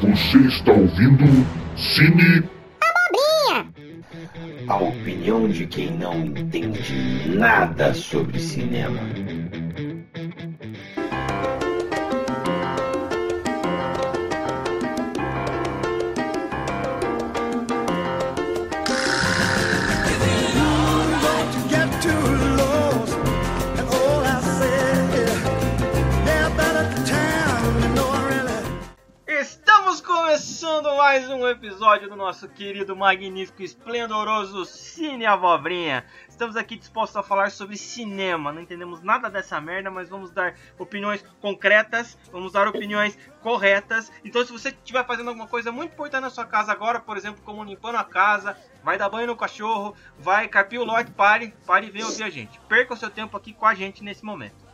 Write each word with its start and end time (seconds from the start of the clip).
Você 0.00 0.38
está 0.46 0.70
ouvindo 0.70 1.24
Cine 1.76 2.44
A 4.68 4.76
opinião 4.76 5.48
de 5.48 5.66
quem 5.66 5.90
não 5.90 6.14
entende 6.24 7.28
nada 7.34 7.92
sobre 7.92 8.38
cinema. 8.38 9.00
Mais 31.18 31.30
um 31.30 31.48
episódio 31.48 32.08
do 32.08 32.14
nosso 32.14 32.48
querido, 32.48 32.94
magnífico, 32.94 33.60
esplendoroso 33.60 34.64
Cine 34.64 35.26
Abobrinha. 35.26 36.06
Estamos 36.28 36.54
aqui 36.54 36.76
dispostos 36.76 37.16
a 37.16 37.24
falar 37.24 37.50
sobre 37.50 37.76
cinema. 37.76 38.52
Não 38.52 38.62
entendemos 38.62 39.02
nada 39.02 39.28
dessa 39.28 39.60
merda, 39.60 39.90
mas 39.90 40.08
vamos 40.08 40.30
dar 40.30 40.54
opiniões 40.78 41.24
concretas, 41.40 42.16
vamos 42.30 42.52
dar 42.52 42.68
opiniões 42.68 43.18
corretas. 43.42 44.12
Então, 44.24 44.46
se 44.46 44.52
você 44.52 44.68
estiver 44.68 45.04
fazendo 45.04 45.26
alguma 45.26 45.48
coisa 45.48 45.72
muito 45.72 45.92
importante 45.92 46.22
na 46.22 46.30
sua 46.30 46.46
casa 46.46 46.70
agora, 46.70 47.00
por 47.00 47.16
exemplo, 47.16 47.42
como 47.44 47.64
limpando 47.64 47.96
a 47.96 48.04
casa, 48.04 48.56
vai 48.84 48.96
dar 48.96 49.08
banho 49.08 49.26
no 49.26 49.36
cachorro, 49.36 49.96
vai 50.20 50.46
carpir 50.46 50.80
o 50.80 50.84
lote, 50.84 51.10
pare, 51.10 51.52
pare 51.66 51.88
e 51.88 51.90
venha 51.90 52.06
ouvir 52.06 52.22
a 52.22 52.30
gente. 52.30 52.60
Perca 52.68 52.94
o 52.94 52.96
seu 52.96 53.10
tempo 53.10 53.36
aqui 53.36 53.52
com 53.52 53.66
a 53.66 53.74
gente 53.74 54.04
nesse 54.04 54.24
momento. 54.24 54.68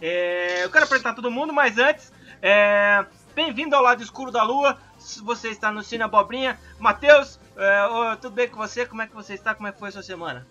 É, 0.00 0.64
eu 0.64 0.70
quero 0.70 0.86
apresentar 0.86 1.12
todo 1.12 1.30
mundo, 1.30 1.52
mas 1.52 1.76
antes, 1.76 2.10
é, 2.40 3.04
bem-vindo 3.34 3.76
ao 3.76 3.82
lado 3.82 4.02
escuro 4.02 4.30
da 4.30 4.42
lua. 4.42 4.78
Se 5.00 5.20
você 5.22 5.48
está 5.48 5.72
no 5.72 5.82
Cine 5.82 6.02
Abobrinha, 6.04 6.58
Matheus, 6.78 7.40
é, 7.56 8.16
tudo 8.20 8.34
bem 8.34 8.48
com 8.48 8.56
você? 8.58 8.84
Como 8.86 9.02
é 9.02 9.06
que 9.06 9.14
você 9.14 9.34
está? 9.34 9.54
Como 9.54 9.66
é 9.66 9.72
que 9.72 9.78
foi 9.78 9.88
a 9.88 9.92
sua 9.92 10.02
semana? 10.02 10.46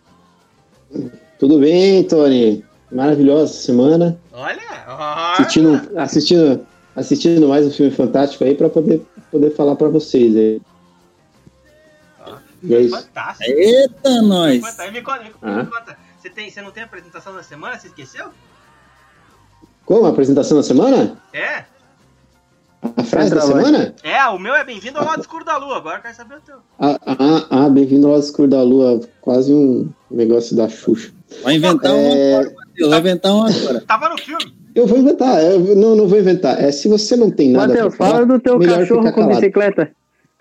Tudo 1.39 1.59
bem, 1.59 2.03
Tony? 2.03 2.66
Maravilhosa 2.91 3.53
semana. 3.53 4.19
Olha, 4.33 4.59
olha. 4.88 5.33
Assistindo, 5.33 5.97
assistindo, 6.00 6.67
assistindo 6.95 7.47
mais 7.47 7.66
um 7.67 7.72
filme 7.72 7.91
fantástico 7.91 8.44
aí 8.44 8.56
para 8.56 8.67
poder, 8.69 9.06
poder 9.31 9.52
falar 9.56 9.75
para 9.75 9.88
vocês 9.88 10.36
aí. 10.36 10.61
E 12.63 12.75
é 12.75 12.81
isso. 12.81 12.97
fantástico. 13.00 13.50
Eita, 13.50 14.22
nós! 14.23 14.56
Me 14.56 14.61
conta, 14.61 14.91
me 14.91 15.02
conta, 15.02 15.30
Ah. 15.44 15.63
me 15.63 15.66
conta. 15.69 15.97
Você, 16.19 16.30
tem, 16.30 16.50
você 16.50 16.61
não 16.61 16.72
tem 16.72 16.84
apresentação 16.84 17.31
na 17.31 17.44
semana? 17.44 17.80
Você 17.80 17.88
esqueceu? 17.88 18.31
Como? 19.86 20.06
A 20.06 20.09
apresentação 20.09 20.58
da 20.58 20.63
semana? 20.63 21.17
É? 21.31 21.63
A 22.81 23.03
frase 23.03 23.35
da 23.35 23.41
semana? 23.41 23.94
É, 24.03 24.25
o 24.27 24.39
meu 24.39 24.55
é 24.55 24.63
bem-vindo 24.63 24.97
ao 24.97 25.05
lado 25.05 25.22
escuro 25.22 25.44
da 25.44 25.58
lua. 25.58 25.77
Agora 25.77 25.97
eu 25.97 26.02
quero 26.02 26.16
saber 26.16 26.35
o 26.35 26.41
teu. 26.41 26.55
Ah, 26.80 26.97
ah, 27.05 27.45
ah, 27.49 27.69
bem-vindo 27.69 28.08
ao 28.08 28.13
lado 28.13 28.23
escuro 28.23 28.47
da 28.47 28.61
lua. 28.63 29.02
Quase 29.19 29.53
um 29.53 29.89
negócio 30.09 30.55
da 30.55 30.69
Xuxa. 30.69 31.11
Vai 31.44 31.55
inventar 31.55 31.91
um 31.94 31.97
É. 31.97 32.35
agora, 32.35 32.55
Matheus. 32.55 32.89
Vai 32.89 33.00
inventar 33.00 33.33
um 33.33 33.41
agora. 33.44 33.81
Tava 33.81 34.09
no 34.09 34.17
filme. 34.17 34.53
Eu 34.73 34.88
vou 34.88 34.97
inventar, 34.97 35.44
eu 35.44 35.75
não, 35.75 35.95
não 35.95 36.07
vou 36.07 36.17
inventar. 36.17 36.61
É, 36.61 36.72
se 36.72 36.88
você 36.88 37.16
não 37.17 37.30
tem 37.30 37.52
nada 37.52 37.67
Matheus, 37.67 37.95
pra 37.95 38.05
falar, 38.05 38.11
fala 38.19 38.25
do 38.25 38.39
teu 38.39 38.59
cachorro 38.59 39.11
com 39.11 39.27
bicicleta. 39.27 39.91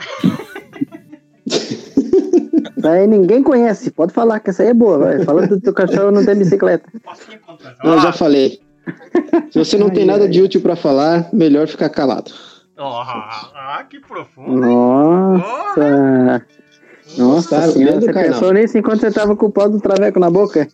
Aí 2.84 3.06
ninguém 3.06 3.42
conhece, 3.42 3.91
pode 3.91 4.12
falar 4.12 4.39
que 4.39 4.50
essa 4.50 4.62
aí 4.62 4.69
é 4.69 4.75
boa, 4.75 4.98
vai. 4.98 5.25
Fala 5.25 5.47
do 5.47 5.61
teu 5.61 5.72
cachorro 5.72 6.12
não 6.12 6.25
tem 6.25 6.36
bicicleta. 6.36 6.89
Posso 7.03 7.33
ir 7.33 7.39
contra 7.39 7.75
Não, 7.83 7.94
eu 7.94 8.00
já 8.00 8.12
falei. 8.12 8.61
Se 9.50 9.58
você 9.58 9.78
não 9.78 9.91
tem 9.91 10.05
nada 10.05 10.28
de 10.28 10.42
útil 10.42 10.61
pra 10.61 10.77
falar, 10.77 11.28
melhor 11.33 11.67
ficar 11.67 11.89
calado. 11.89 12.31
ó, 12.77 13.03
ah, 13.03 13.84
que 13.89 14.00
profundo. 14.00 14.61
Nossa! 14.61 16.47
Nossa 17.16 17.72
senhora, 17.72 18.00
você 18.00 18.12
pensou 18.12 18.53
nisso 18.53 18.76
enquanto 18.76 19.00
você 19.00 19.10
tava 19.10 19.34
com 19.34 19.47
o 19.47 19.53
pau 19.53 19.69
do 19.69 19.81
traveco 19.81 20.21
na 20.21 20.31
boca? 20.31 20.69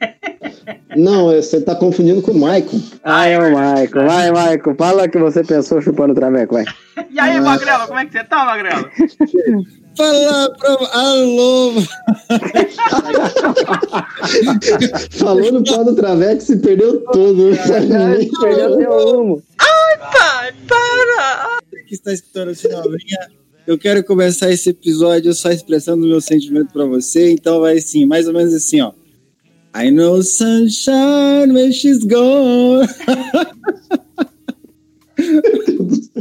Não, 0.96 1.26
você 1.26 1.60
tá 1.60 1.74
confundindo 1.74 2.22
com 2.22 2.32
o 2.32 2.40
Maicon. 2.40 2.80
Ah, 3.04 3.26
é 3.26 3.38
o 3.38 3.52
Maico. 3.52 4.02
Vai, 4.02 4.30
Maico, 4.30 4.74
fala 4.74 5.04
o 5.04 5.08
que 5.08 5.18
você 5.18 5.44
pensou 5.44 5.80
chupando 5.80 6.12
o 6.12 6.16
traveco, 6.16 6.54
vai. 6.54 6.64
E 7.10 7.18
aí, 7.18 7.40
Magrelo, 7.40 7.86
como 7.86 7.98
é 7.98 8.06
que 8.06 8.12
você 8.12 8.22
tá, 8.24 8.44
Magrelo? 8.44 8.88
Fala 10.00 10.50
pra. 10.56 10.78
Alô! 10.92 11.74
Falou 15.10 15.52
no 15.52 15.62
pau 15.62 15.84
do 15.84 15.94
Traveco, 15.94 16.40
se 16.40 16.56
perdeu 16.56 17.00
todo. 17.12 17.50
Perdeu 18.40 18.78
teu 18.78 18.92
rumo. 18.92 19.42
que 21.86 21.94
está 21.94 22.14
escutando 22.14 22.48
o 22.48 22.54
Sinalvinha. 22.54 23.28
Eu 23.66 23.76
quero 23.78 24.02
começar 24.02 24.50
esse 24.50 24.70
episódio 24.70 25.34
só 25.34 25.50
expressando 25.50 26.06
o 26.06 26.08
meu 26.08 26.22
sentimento 26.22 26.72
pra 26.72 26.86
você. 26.86 27.32
Então 27.32 27.60
vai 27.60 27.76
assim, 27.76 28.06
mais 28.06 28.26
ou 28.26 28.32
menos 28.32 28.54
assim, 28.54 28.80
ó. 28.80 28.92
I 29.76 29.90
know 29.90 30.22
sunshine 30.22 31.52
when 31.52 31.70
she's 31.72 32.04
gone. 32.04 32.88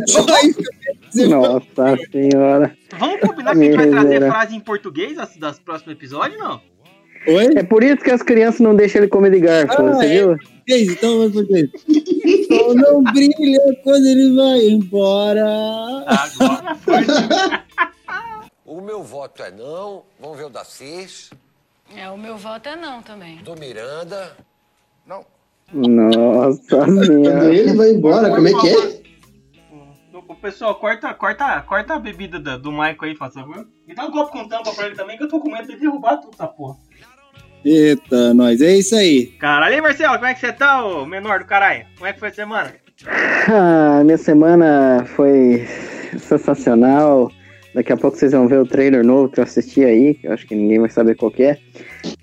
Só 0.08 0.26
isso 0.44 0.56
que 0.56 0.68
eu 0.68 0.74
quero 0.74 0.74
dizer. 0.74 0.79
Nossa 1.16 1.98
senhora. 2.12 2.78
Vamos 2.98 3.20
combinar 3.22 3.52
que 3.54 3.60
a 3.60 3.64
gente 3.64 3.76
vai 3.78 3.90
trazer 3.90 4.20
frase 4.30 4.56
em 4.56 4.60
português 4.60 5.18
das, 5.38 5.60
próximos 5.60 5.94
episódios, 5.94 6.40
não? 6.40 6.62
Oi? 7.28 7.50
É 7.58 7.64
por 7.64 7.84
isso 7.84 7.98
que 7.98 8.12
as 8.12 8.22
crianças 8.22 8.62
não 8.62 8.76
deixam 8.76 9.02
ele 9.02 9.10
comer 9.10 9.32
de 9.32 9.40
garfo, 9.42 9.74
Ah, 9.82 9.94
você 9.94 10.06
é. 10.06 10.10
viu? 10.20 10.38
Então 10.68 11.18
vai 11.20 11.30
português. 11.30 11.70
Sol 12.48 12.76
não 12.76 13.04
brilha 13.04 13.60
quando 13.84 14.06
ele 14.06 14.36
vai 14.36 14.60
embora. 14.70 15.46
Agora 16.08 16.76
foi. 16.76 16.96
O 18.66 18.80
meu 18.82 19.04
voto 19.04 19.42
é 19.44 19.52
não. 19.52 20.04
Vamos 20.20 20.38
ver 20.38 20.46
o 20.46 20.50
da 20.50 20.64
Cis, 20.64 21.32
É, 21.96 22.08
o 22.10 22.18
meu 22.18 22.38
voto 22.38 22.70
é 22.70 22.76
não 22.76 23.02
também. 23.02 23.38
do 23.38 23.56
Miranda. 23.60 24.32
Não. 25.06 25.26
Nossa 25.74 26.60
Quando 26.70 27.04
ele 27.52 27.74
vai 27.74 27.90
embora, 27.92 28.30
como 28.30 28.48
é 28.48 28.54
que 28.54 28.68
é? 28.70 29.00
O 30.30 30.36
pessoal, 30.36 30.76
corta, 30.76 31.12
corta, 31.14 31.60
corta 31.62 31.96
a 31.96 32.00
bebida 32.00 32.40
da- 32.40 32.56
do 32.56 32.72
Michael 32.72 32.98
aí, 33.02 33.16
faz 33.16 33.34
favor. 33.34 33.66
Me 33.88 33.96
dá 33.96 34.06
um 34.06 34.12
copo 34.12 34.32
com 34.32 34.48
tampa 34.48 34.72
pra 34.74 34.86
ele 34.86 34.96
também, 34.96 35.18
que 35.18 35.24
eu 35.24 35.28
tô 35.28 35.40
com 35.40 35.50
medo 35.52 35.68
de 35.68 35.76
derrubar 35.80 36.18
tudo 36.18 36.34
essa 36.36 36.46
porra. 36.48 36.78
Eita, 37.66 38.34
nós. 38.36 38.62
É 38.62 38.78
isso 38.78 38.96
aí. 38.96 39.26
Caralho, 39.40 39.74
aí, 39.76 39.82
Marcelo, 39.82 40.14
como 40.14 40.26
é 40.28 40.34
que 40.36 40.40
você 40.40 40.54
tá, 40.54 40.86
ô 40.86 41.06
menor 41.06 41.40
do 41.40 41.46
caralho? 41.46 41.86
Como 41.98 42.08
é 42.08 42.14
que 42.14 42.20
foi 42.20 42.30
a 42.30 42.34
semana? 42.34 42.74
Ah, 43.52 44.02
minha 44.06 44.18
semana 44.18 45.04
foi 45.16 45.66
sensacional. 46.20 47.32
Daqui 47.74 47.92
a 47.92 47.98
pouco 47.98 48.16
vocês 48.18 48.32
vão 48.32 48.48
ver 48.48 48.60
o 48.60 48.66
trailer 48.68 49.04
novo 49.04 49.30
que 49.30 49.40
eu 49.40 49.44
assisti 49.44 49.84
aí, 49.84 50.14
que 50.14 50.28
eu 50.28 50.34
acho 50.34 50.46
que 50.48 50.56
ninguém 50.56 50.80
vai 50.80 50.90
saber 50.90 51.16
qual 51.16 51.32
que 51.32 51.44
é. 51.44 51.58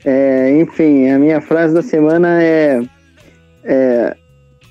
É, 0.04 0.58
enfim, 0.60 1.08
a 1.10 1.18
minha 1.18 1.40
frase 1.40 1.74
da 1.74 1.82
semana 1.82 2.42
é, 2.42 2.80
é 3.64 4.16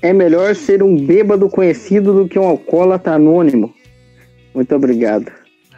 é 0.06 0.12
melhor 0.12 0.54
ser 0.54 0.82
um 0.82 0.96
bêbado 0.96 1.48
conhecido 1.48 2.12
do 2.14 2.28
que 2.28 2.38
um 2.38 2.46
alcoólatra 2.46 3.14
anônimo. 3.14 3.74
Muito 4.54 4.74
obrigado. 4.74 5.30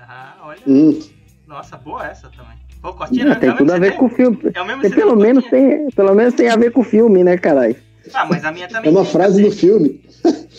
Ah, 0.08 0.34
olha. 0.44 0.58
Hum, 0.66 0.98
Nossa, 1.46 1.76
boa 1.76 2.06
essa 2.06 2.28
também. 2.28 2.56
Pô, 2.80 2.92
Costinha, 2.92 3.24
né? 3.26 3.34
tem 3.34 3.50
É 3.50 3.52
tudo 3.54 3.72
a 3.72 3.78
ver 3.78 3.96
com 3.96 4.06
o 4.06 4.08
filme. 4.08 4.38
É 4.54 4.62
o 4.62 4.66
mesmo 4.66 4.82
Tem, 4.82 4.90
pelo 4.92 5.16
menos 5.16 5.44
tem, 5.46 5.88
pelo 5.90 6.14
menos 6.14 6.34
tem 6.34 6.48
a 6.48 6.56
ver 6.56 6.70
com 6.70 6.80
o 6.80 6.84
filme, 6.84 7.24
né, 7.24 7.36
caralho? 7.36 7.74
Ah, 8.14 8.24
mas 8.24 8.44
a 8.44 8.52
minha 8.52 8.66
é 8.66 8.68
também 8.68 8.90
uma 8.90 9.02
tem, 9.02 9.12
frase 9.12 9.42
do 9.42 9.50
filme. 9.50 10.00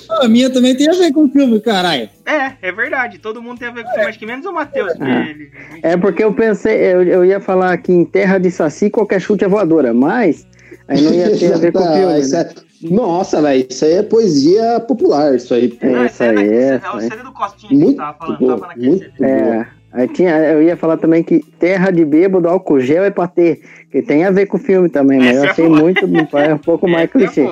Ah, 0.09 0.25
A 0.25 0.27
minha 0.27 0.49
também 0.51 0.75
tem 0.75 0.89
a 0.89 0.93
ver 0.93 1.11
com 1.13 1.23
o 1.25 1.29
filme, 1.29 1.59
caralho. 1.61 2.09
É, 2.25 2.67
é 2.67 2.71
verdade. 2.71 3.19
Todo 3.19 3.41
mundo 3.41 3.59
tem 3.59 3.67
a 3.69 3.71
ver 3.71 3.83
com 3.83 3.89
o 3.89 3.93
filme, 3.93 4.09
acho 4.09 4.19
que 4.19 4.25
menos 4.25 4.45
o 4.45 4.51
Matheus. 4.53 4.93
Ah. 4.99 5.25
ele- 5.29 5.49
É 5.81 5.95
porque 5.95 6.23
eu 6.23 6.33
pensei, 6.33 6.75
eu, 6.75 7.03
eu 7.03 7.25
ia 7.25 7.39
falar 7.39 7.77
que 7.77 7.91
em 7.93 8.03
terra 8.03 8.37
de 8.37 8.51
saci 8.51 8.89
qualquer 8.89 9.21
chute 9.21 9.45
é 9.45 9.47
voadora, 9.47 9.93
mas 9.93 10.45
aí 10.87 11.01
não 11.01 11.13
ia 11.13 11.35
ter 11.37 11.53
a 11.53 11.57
ver 11.57 11.71
com 11.71 11.79
o 11.79 11.93
filme. 11.93 12.27
né? 12.27 12.49
É- 12.83 12.89
Nossa, 12.93 13.41
velho, 13.41 13.65
isso 13.69 13.85
aí 13.85 13.93
é 13.93 14.03
poesia 14.03 14.79
popular, 14.81 15.35
isso 15.35 15.53
aí. 15.53 15.77
É, 15.81 15.89
Não, 15.89 16.05
isso 16.05 16.23
esse 16.23 16.23
aí, 16.23 16.37
é, 16.37 16.53
é, 16.53 16.81
é, 16.83 16.89
o 16.89 16.95
aí. 16.97 17.09
CD 17.09 17.23
do 17.23 17.31
Costinha 17.31 17.69
que 17.69 17.75
Muito 17.77 17.97
tava 17.97 18.17
falando, 18.17 18.47
tava 18.47 18.67
naquele 18.67 18.87
muito 18.89 19.03
CD. 19.17 19.25
É, 19.25 19.67
aí 19.93 20.07
tinha, 20.07 20.35
eu 20.37 20.61
ia 20.63 20.77
falar 20.77 20.97
também 20.97 21.23
que 21.23 21.39
terra 21.59 21.91
de 21.91 22.05
bêbado, 22.05 22.47
álcool 22.47 22.79
gel 22.79 23.03
é 23.03 23.09
pra 23.11 23.27
ter, 23.27 23.61
que 23.91 24.01
tem 24.01 24.25
a 24.25 24.31
ver 24.31 24.45
com 24.45 24.57
o 24.57 24.59
filme 24.59 24.89
também, 24.89 25.19
mas 25.19 25.29
Essa 25.37 25.37
eu 25.39 25.43
é 25.45 25.49
achei 25.51 25.67
boa. 25.67 25.79
muito, 25.81 26.05
é 26.37 26.53
um 26.53 26.57
pouco 26.57 26.87
mais 26.87 27.03
é 27.03 27.07
clichê. 27.07 27.47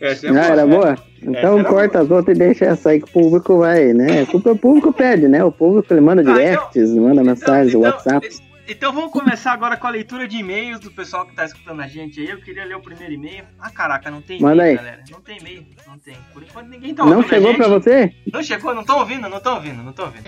Essa 0.00 0.26
é 0.26 0.30
Ah, 0.30 0.32
boa, 0.32 0.44
era 0.46 0.66
né? 0.66 0.76
boa? 0.76 0.96
Então 1.22 1.58
era 1.58 1.68
corta 1.68 2.00
as 2.00 2.10
outras 2.10 2.36
e 2.36 2.38
deixa 2.38 2.66
essa 2.66 2.90
aí 2.90 3.00
que 3.00 3.06
o 3.08 3.10
público 3.10 3.58
vai, 3.58 3.92
né? 3.94 4.26
O 4.32 4.56
público 4.56 4.92
pede, 4.92 5.26
né? 5.26 5.42
O 5.42 5.50
público 5.50 5.92
ele 5.92 6.02
manda 6.02 6.20
Ah, 6.20 6.52
então- 6.52 7.02
manda 7.02 7.24
mensagens, 7.24 7.68
então, 7.74 7.80
WhatsApp. 7.80 8.28
Então 8.68 8.92
vamos 8.92 9.12
começar 9.12 9.52
agora 9.52 9.76
com 9.76 9.86
a 9.86 9.90
leitura 9.90 10.26
de 10.26 10.38
e-mails 10.38 10.80
do 10.80 10.90
pessoal 10.90 11.24
que 11.24 11.34
tá 11.34 11.44
escutando 11.44 11.80
a 11.80 11.86
gente 11.86 12.20
aí. 12.20 12.28
Eu 12.28 12.40
queria 12.40 12.64
ler 12.64 12.74
o 12.76 12.80
primeiro 12.80 13.12
e-mail. 13.12 13.44
Ah, 13.60 13.70
caraca, 13.70 14.10
não 14.10 14.20
tem 14.20 14.40
e-mail, 14.40 14.76
galera. 14.76 15.04
Não 15.08 15.20
tem 15.20 15.38
e-mail, 15.38 15.66
não 15.86 15.98
tem. 15.98 16.16
Por 16.32 16.42
enquanto 16.42 16.66
ninguém 16.66 16.92
tá 16.94 17.04
Não 17.04 17.18
ouvindo 17.18 17.26
a 17.26 17.28
chegou 17.28 17.54
pra 17.54 17.68
você? 17.68 18.12
Não 18.32 18.42
chegou, 18.42 18.74
não 18.74 18.80
estão 18.80 18.98
ouvindo, 18.98 19.28
não 19.28 19.38
estão 19.38 19.54
ouvindo, 19.54 19.82
não 19.82 19.90
estão 19.90 20.06
ouvindo. 20.06 20.26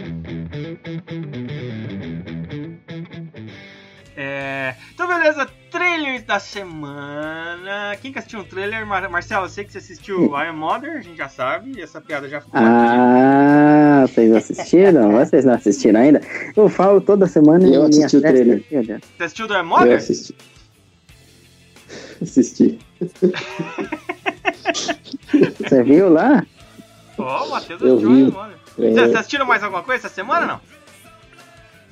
É, 4.21 4.75
Então, 4.93 5.07
beleza, 5.07 5.47
trailers 5.71 6.25
da 6.25 6.41
semana. 6.41 7.97
Quem 8.03 8.13
que 8.13 8.19
assistiu 8.19 8.41
um 8.41 8.45
trailer? 8.45 8.85
Mar 8.85 9.09
Marcelo, 9.09 9.45
eu 9.45 9.49
sei 9.49 9.63
que 9.65 9.71
você 9.71 9.79
assistiu 9.79 10.37
I 10.37 10.49
Am 10.49 10.57
Mother, 10.57 10.97
a 10.97 11.01
gente 11.01 11.17
já 11.17 11.29
sabe, 11.29 11.81
essa 11.81 12.01
piada 12.01 12.29
já 12.29 12.41
ficou. 12.41 12.61
Ah, 12.61 14.05
Vocês 14.09 14.33
assistiram? 14.35 15.13
Vocês 15.19 15.45
não 15.45 15.55
assistiram 15.55 16.01
ainda? 16.01 16.21
Eu 16.57 16.69
falo 16.69 17.01
toda 17.01 17.29
semana 17.29 17.65
e 17.69 17.75
Eu 17.75 17.85
assisti 17.85 18.17
o 18.17 18.21
trailer. 18.21 18.65
Você 18.69 19.23
assistiu 19.25 19.47
do 19.47 19.55
The 19.55 19.61
Eu 19.61 19.65
Mother? 19.65 19.97
assisti. 19.99 20.35
Assisti. 22.21 22.79
Você 25.61 25.83
viu 25.85 26.09
lá? 26.09 26.45
Ó, 27.17 27.47
o 27.47 27.51
Matheus 27.51 27.81
Eu 27.81 27.89
assistiu 27.95 28.11
vi. 28.11 28.25
The 28.33 28.37
Mother. 28.37 28.57
É. 28.81 28.91
Vocês 28.93 29.15
assistiram 29.15 29.47
mais 29.47 29.63
alguma 29.63 29.83
coisa 29.85 30.07
essa 30.07 30.15
semana 30.15 30.45
não? 30.47 30.61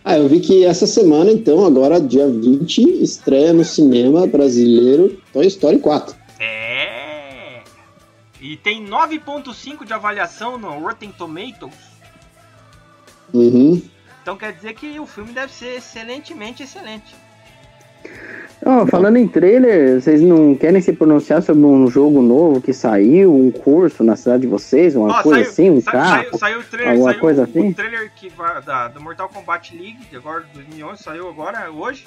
Ah, 0.08 0.18
eu 0.18 0.28
vi 0.28 0.38
que 0.38 0.64
essa 0.64 0.86
semana, 0.86 1.32
então, 1.32 1.66
agora, 1.66 2.00
dia 2.00 2.28
20, 2.28 3.02
estreia 3.02 3.52
no 3.52 3.64
cinema 3.64 4.24
brasileiro 4.24 5.20
Toy 5.32 5.44
Story 5.48 5.80
4. 5.80 6.14
É. 6.38 7.60
E 8.40 8.56
tem 8.56 8.86
9.5 8.86 9.84
de 9.84 9.92
avaliação 9.92 10.56
no 10.58 10.78
Rotten 10.78 11.10
Tomatoes. 11.10 11.74
Uhum. 13.34 13.82
Então 14.22 14.36
quer 14.36 14.52
dizer 14.52 14.74
que 14.74 15.00
o 15.00 15.06
filme 15.06 15.32
deve 15.32 15.52
ser 15.52 15.78
excelentemente 15.78 16.62
excelente. 16.62 17.12
Ó, 18.64 18.86
falando 18.86 19.16
em 19.16 19.28
trailer, 19.28 20.00
vocês 20.00 20.20
não 20.22 20.54
querem 20.54 20.80
se 20.80 20.92
pronunciar 20.92 21.42
sobre 21.42 21.64
um 21.64 21.88
jogo 21.88 22.20
novo 22.22 22.60
que 22.60 22.72
saiu, 22.72 23.32
um 23.32 23.50
curso 23.50 24.02
na 24.02 24.16
cidade 24.16 24.42
de 24.42 24.46
vocês, 24.48 24.96
uma 24.96 25.20
Ó, 25.20 25.22
coisa 25.22 25.38
saiu- 25.40 25.50
assim, 25.50 25.70
um 25.70 25.80
sa- 25.80 25.92
carro? 25.92 26.22
Saiu, 26.24 26.38
saiu 26.38 26.60
o 26.60 26.64
trailer, 26.64 26.92
alguma 26.92 27.10
saiu 27.10 27.20
coisa 27.20 27.40
o, 27.42 27.44
assim? 27.44 27.68
o 27.70 27.74
trailer 27.74 28.10
que 28.16 28.28
vai, 28.30 28.62
da, 28.62 28.88
do 28.88 29.00
Mortal 29.00 29.28
Kombat 29.28 29.76
League, 29.76 29.98
de 30.10 30.16
agora 30.16 30.42
de 30.44 30.52
2011, 30.54 31.02
saiu 31.02 31.28
agora, 31.28 31.70
hoje. 31.70 32.04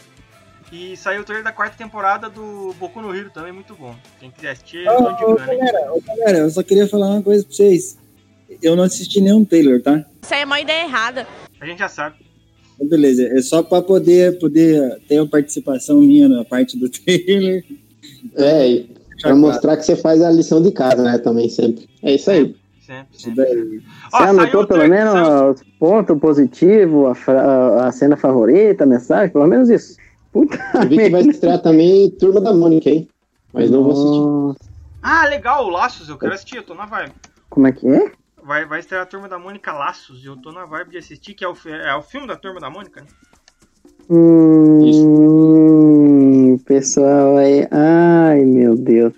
E 0.72 0.98
saiu 0.98 1.22
o 1.22 1.24
trailer 1.24 1.44
da 1.44 1.52
quarta 1.52 1.76
temporada 1.78 2.30
do 2.30 2.76
Boku 2.80 3.02
no 3.02 3.16
Hero 3.16 3.30
também, 3.32 3.52
muito 3.54 3.74
bom. 3.76 3.96
Quem 4.20 4.30
quiser 4.30 4.52
assistir, 4.52 4.86
eu 4.86 4.94
tô 4.98 5.04
Ô, 5.04 5.08
ô, 5.08 5.12
indicando, 5.12 5.52
hein? 5.54 5.60
galera, 5.60 5.94
ô, 5.94 6.02
galera, 6.02 6.38
eu 6.40 6.50
só 6.50 6.62
queria 6.62 6.88
falar 6.88 7.08
uma 7.10 7.22
coisa 7.24 7.44
pra 7.44 7.54
vocês. 7.56 7.98
Eu 8.62 8.76
não 8.76 8.84
assisti 8.84 9.22
nenhum 9.22 9.46
trailer, 9.46 9.82
tá? 9.82 10.04
Isso 10.22 10.34
aí 10.34 10.42
é 10.42 10.46
uma 10.46 10.60
ideia 10.60 10.84
errada. 10.84 11.26
A 11.62 11.66
gente 11.66 11.80
já 11.80 11.88
sabe. 11.90 12.18
Então, 12.80 12.88
beleza, 12.88 13.24
é 13.24 13.42
só 13.42 13.62
pra 13.62 13.82
poder, 13.82 14.40
poder 14.40 15.00
ter 15.08 15.20
uma 15.20 15.28
participação 15.28 16.00
minha 16.00 16.30
na 16.30 16.46
parte 16.46 16.78
do 16.78 16.88
trailer. 16.90 17.66
É, 18.36 18.68
e 18.70 18.90
pra 19.22 19.36
mostrar 19.36 19.76
que 19.76 19.84
você 19.84 19.96
faz 19.96 20.22
a 20.22 20.32
lição 20.32 20.62
de 20.62 20.72
casa, 20.72 21.04
né, 21.04 21.18
também, 21.18 21.50
sempre. 21.50 21.90
É 22.02 22.14
isso 22.16 22.32
aí. 22.32 22.56
Sempre, 22.86 23.20
sempre. 23.22 23.84
Ó, 24.14 24.18
Você 24.18 24.24
anotou 24.24 24.64
o 24.64 24.68
pelo 24.68 24.80
trailer- 24.80 24.90
menos 24.90 25.14
saiu- 25.14 25.52
os 25.52 25.64
pontos 25.78 26.20
positivos, 26.20 27.08
a, 27.12 27.16
fra- 27.16 27.88
a- 27.88 27.92
cena 27.92 28.16
favorita, 28.18 28.84
a 28.84 28.88
mensagem, 28.88 29.32
pelo 29.32 29.46
menos 29.46 29.70
isso. 29.70 29.96
Puta 30.32 30.58
Eu 30.76 30.88
vi 30.90 30.98
que 30.98 31.10
vai 31.10 31.22
estrear 31.22 31.62
também 31.62 32.10
Turma 32.12 32.40
da 32.42 32.54
Mônica, 32.54 32.90
hein? 32.90 33.08
Mas 33.54 33.70
não 33.70 33.84
vou 33.84 33.92
assistir. 34.54 34.70
Ah, 35.02 35.26
legal, 35.28 35.66
o 35.66 35.70
Laços, 35.70 36.08
eu 36.10 36.18
quero 36.18 36.34
assistir, 36.34 36.58
eu 36.58 36.64
tô 36.64 36.74
na 36.74 36.86
vibe. 36.86 37.12
Como 37.50 37.68
é 37.68 37.72
que 37.72 37.88
é? 37.88 38.12
Vai, 38.50 38.66
vai 38.66 38.80
estrear 38.80 39.04
a 39.04 39.06
Turma 39.06 39.30
da 39.30 39.38
Mônica 39.38 39.72
Laços, 39.72 40.24
e 40.24 40.26
eu 40.26 40.36
tô 40.36 40.52
na 40.52 40.66
vibe 40.66 40.90
de 40.90 40.98
assistir, 40.98 41.36
que 41.36 41.46
é 41.46 41.48
o, 41.48 41.54
é 41.68 41.96
o 41.96 42.02
filme 42.02 42.26
da 42.26 42.36
Turma 42.36 42.60
da 42.60 42.68
Mônica, 42.68 43.02
né? 43.02 43.08
Hum, 44.10 45.38
pessoal 46.66 47.38
aí. 47.38 47.68
Ai, 47.70 48.44
meu 48.46 48.76
Deus. 48.76 49.14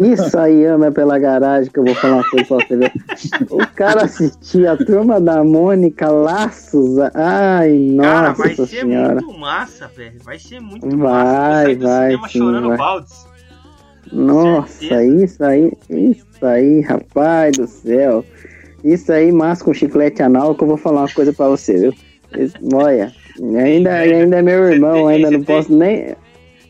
Isso 0.00 0.38
aí 0.38 0.64
ama 0.64 0.90
pela 0.90 1.18
garagem 1.18 1.70
que 1.70 1.78
eu 1.78 1.84
vou 1.84 1.94
falar 1.94 2.14
uma 2.14 2.30
coisa 2.30 2.46
pra 2.46 2.56
você 2.56 2.74
ver. 2.74 2.90
O 3.50 3.66
cara 3.74 4.04
assistia 4.04 4.72
a 4.72 4.78
turma 4.78 5.20
da 5.20 5.44
Mônica 5.44 6.08
Laços. 6.10 6.98
Ai, 7.14 7.94
Cara, 8.00 8.28
nossa 8.30 8.42
vai 8.44 8.54
ser 8.54 8.66
senhora. 8.66 9.20
muito 9.20 9.38
massa, 9.38 9.88
velho. 9.88 10.18
Vai 10.22 10.38
ser 10.38 10.60
muito 10.60 10.88
Vai, 10.88 10.96
massa. 10.96 11.76
Do 11.76 11.82
vai, 11.86 12.06
cinema 12.12 12.28
sim, 12.28 12.38
chorando 12.38 12.68
vai. 12.68 12.78
baldes. 12.78 13.26
Nossa, 14.10 15.04
isso 15.04 15.44
aí, 15.44 15.70
isso 15.90 16.46
aí, 16.46 16.80
rapaz 16.80 17.58
do 17.58 17.66
céu. 17.66 18.24
Isso 18.84 19.10
aí, 19.12 19.32
masca 19.32 19.70
um 19.70 19.74
chiclete 19.74 20.22
anal 20.22 20.54
que 20.54 20.62
eu 20.62 20.68
vou 20.68 20.76
falar 20.76 21.00
uma 21.02 21.08
coisa 21.08 21.32
pra 21.32 21.48
você, 21.48 21.72
viu? 21.78 21.94
Olha, 22.74 23.12
ainda, 23.56 23.92
ainda 23.94 24.36
é 24.38 24.42
meu 24.42 24.64
irmão, 24.64 24.92
tem- 25.06 25.08
ainda 25.08 25.30
não 25.30 25.42
tem- 25.42 25.56
posso 25.56 25.74
nem, 25.74 26.14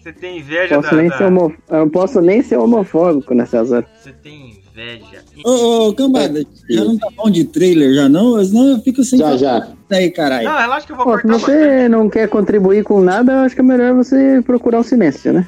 Você 0.02 0.12
tem 0.12 0.38
inveja 0.38 0.76
posso 0.76 0.90
da. 0.90 0.96
nem 0.96 1.08
da- 1.08 1.16
ser 1.19 1.25
homo, 1.25 1.55
eu 1.70 1.78
não 1.78 1.88
posso 1.88 2.20
nem 2.20 2.43
ser 2.43 2.56
homofóbico 2.58 3.34
nessas 3.34 3.72
horas. 3.72 3.87
Você 4.00 4.12
tem 4.22 4.50
inveja. 4.70 5.22
Ô, 5.44 5.88
ô, 5.88 5.94
cambada, 5.94 6.44
já 6.70 6.84
não 6.84 6.99
tá 6.99 7.08
bom 7.16 7.31
de 7.31 7.44
trailer, 7.44 7.94
já 7.94 8.08
não? 8.08 8.44
Senão 8.44 8.67
eu 8.72 8.78
fico 8.81 9.02
sem 9.02 9.19
Já, 9.19 9.37
já. 9.37 9.69
aí, 9.90 10.10
caralho. 10.10 10.44
Não, 10.49 10.58
relaxa 10.58 10.87
que 10.87 10.93
eu 10.93 10.96
vou 10.96 11.06
Pô, 11.06 11.17
se 11.17 11.22
cortar 11.22 11.38
bastante. 11.38 11.58
você 11.58 11.88
não 11.88 12.08
quer 12.10 12.28
contribuir 12.28 12.84
com 12.84 13.00
nada, 13.00 13.32
eu 13.32 13.38
acho 13.38 13.55
que 13.55 13.60
é 13.60 13.64
melhor 13.64 13.94
você 13.94 14.40
procurar 14.44 14.81
o 14.81 14.84
silêncio, 14.84 15.32
né? 15.32 15.46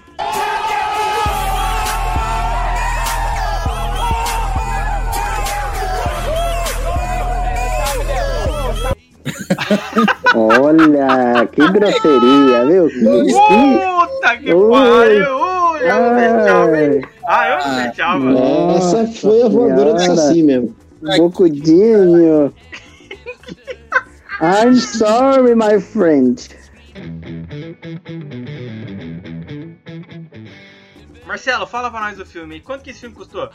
Olha, 10.35 11.47
que 11.51 11.69
grosseria, 11.73 12.67
viu? 12.67 12.89
Puta 12.89 14.37
que 14.39 14.53
pariu! 14.55 14.59
Ui, 14.59 15.83
eu 15.83 16.01
não 16.01 16.17
deixava, 16.17 16.83
hein? 16.83 17.03
Ai, 17.27 17.49
Ah, 17.49 17.49
eu 17.49 17.59
não 17.69 17.83
deixava. 17.83 18.33
Essa 18.77 19.07
foi 19.21 19.43
a 19.43 19.49
voadora 19.49 19.95
do. 19.95 20.01
Saci 20.01 20.43
mesmo. 20.43 20.75
bocudinho. 21.17 22.53
I'm 24.41 24.75
sorry, 24.75 25.55
my 25.55 25.81
friend. 25.81 26.49
Marcelo, 31.27 31.67
fala 31.67 31.91
pra 31.91 32.01
nós 32.01 32.17
do 32.17 32.25
filme. 32.27 32.61
Quanto 32.61 32.83
que 32.83 32.91
esse 32.91 33.01
filme 33.01 33.15
custou? 33.15 33.51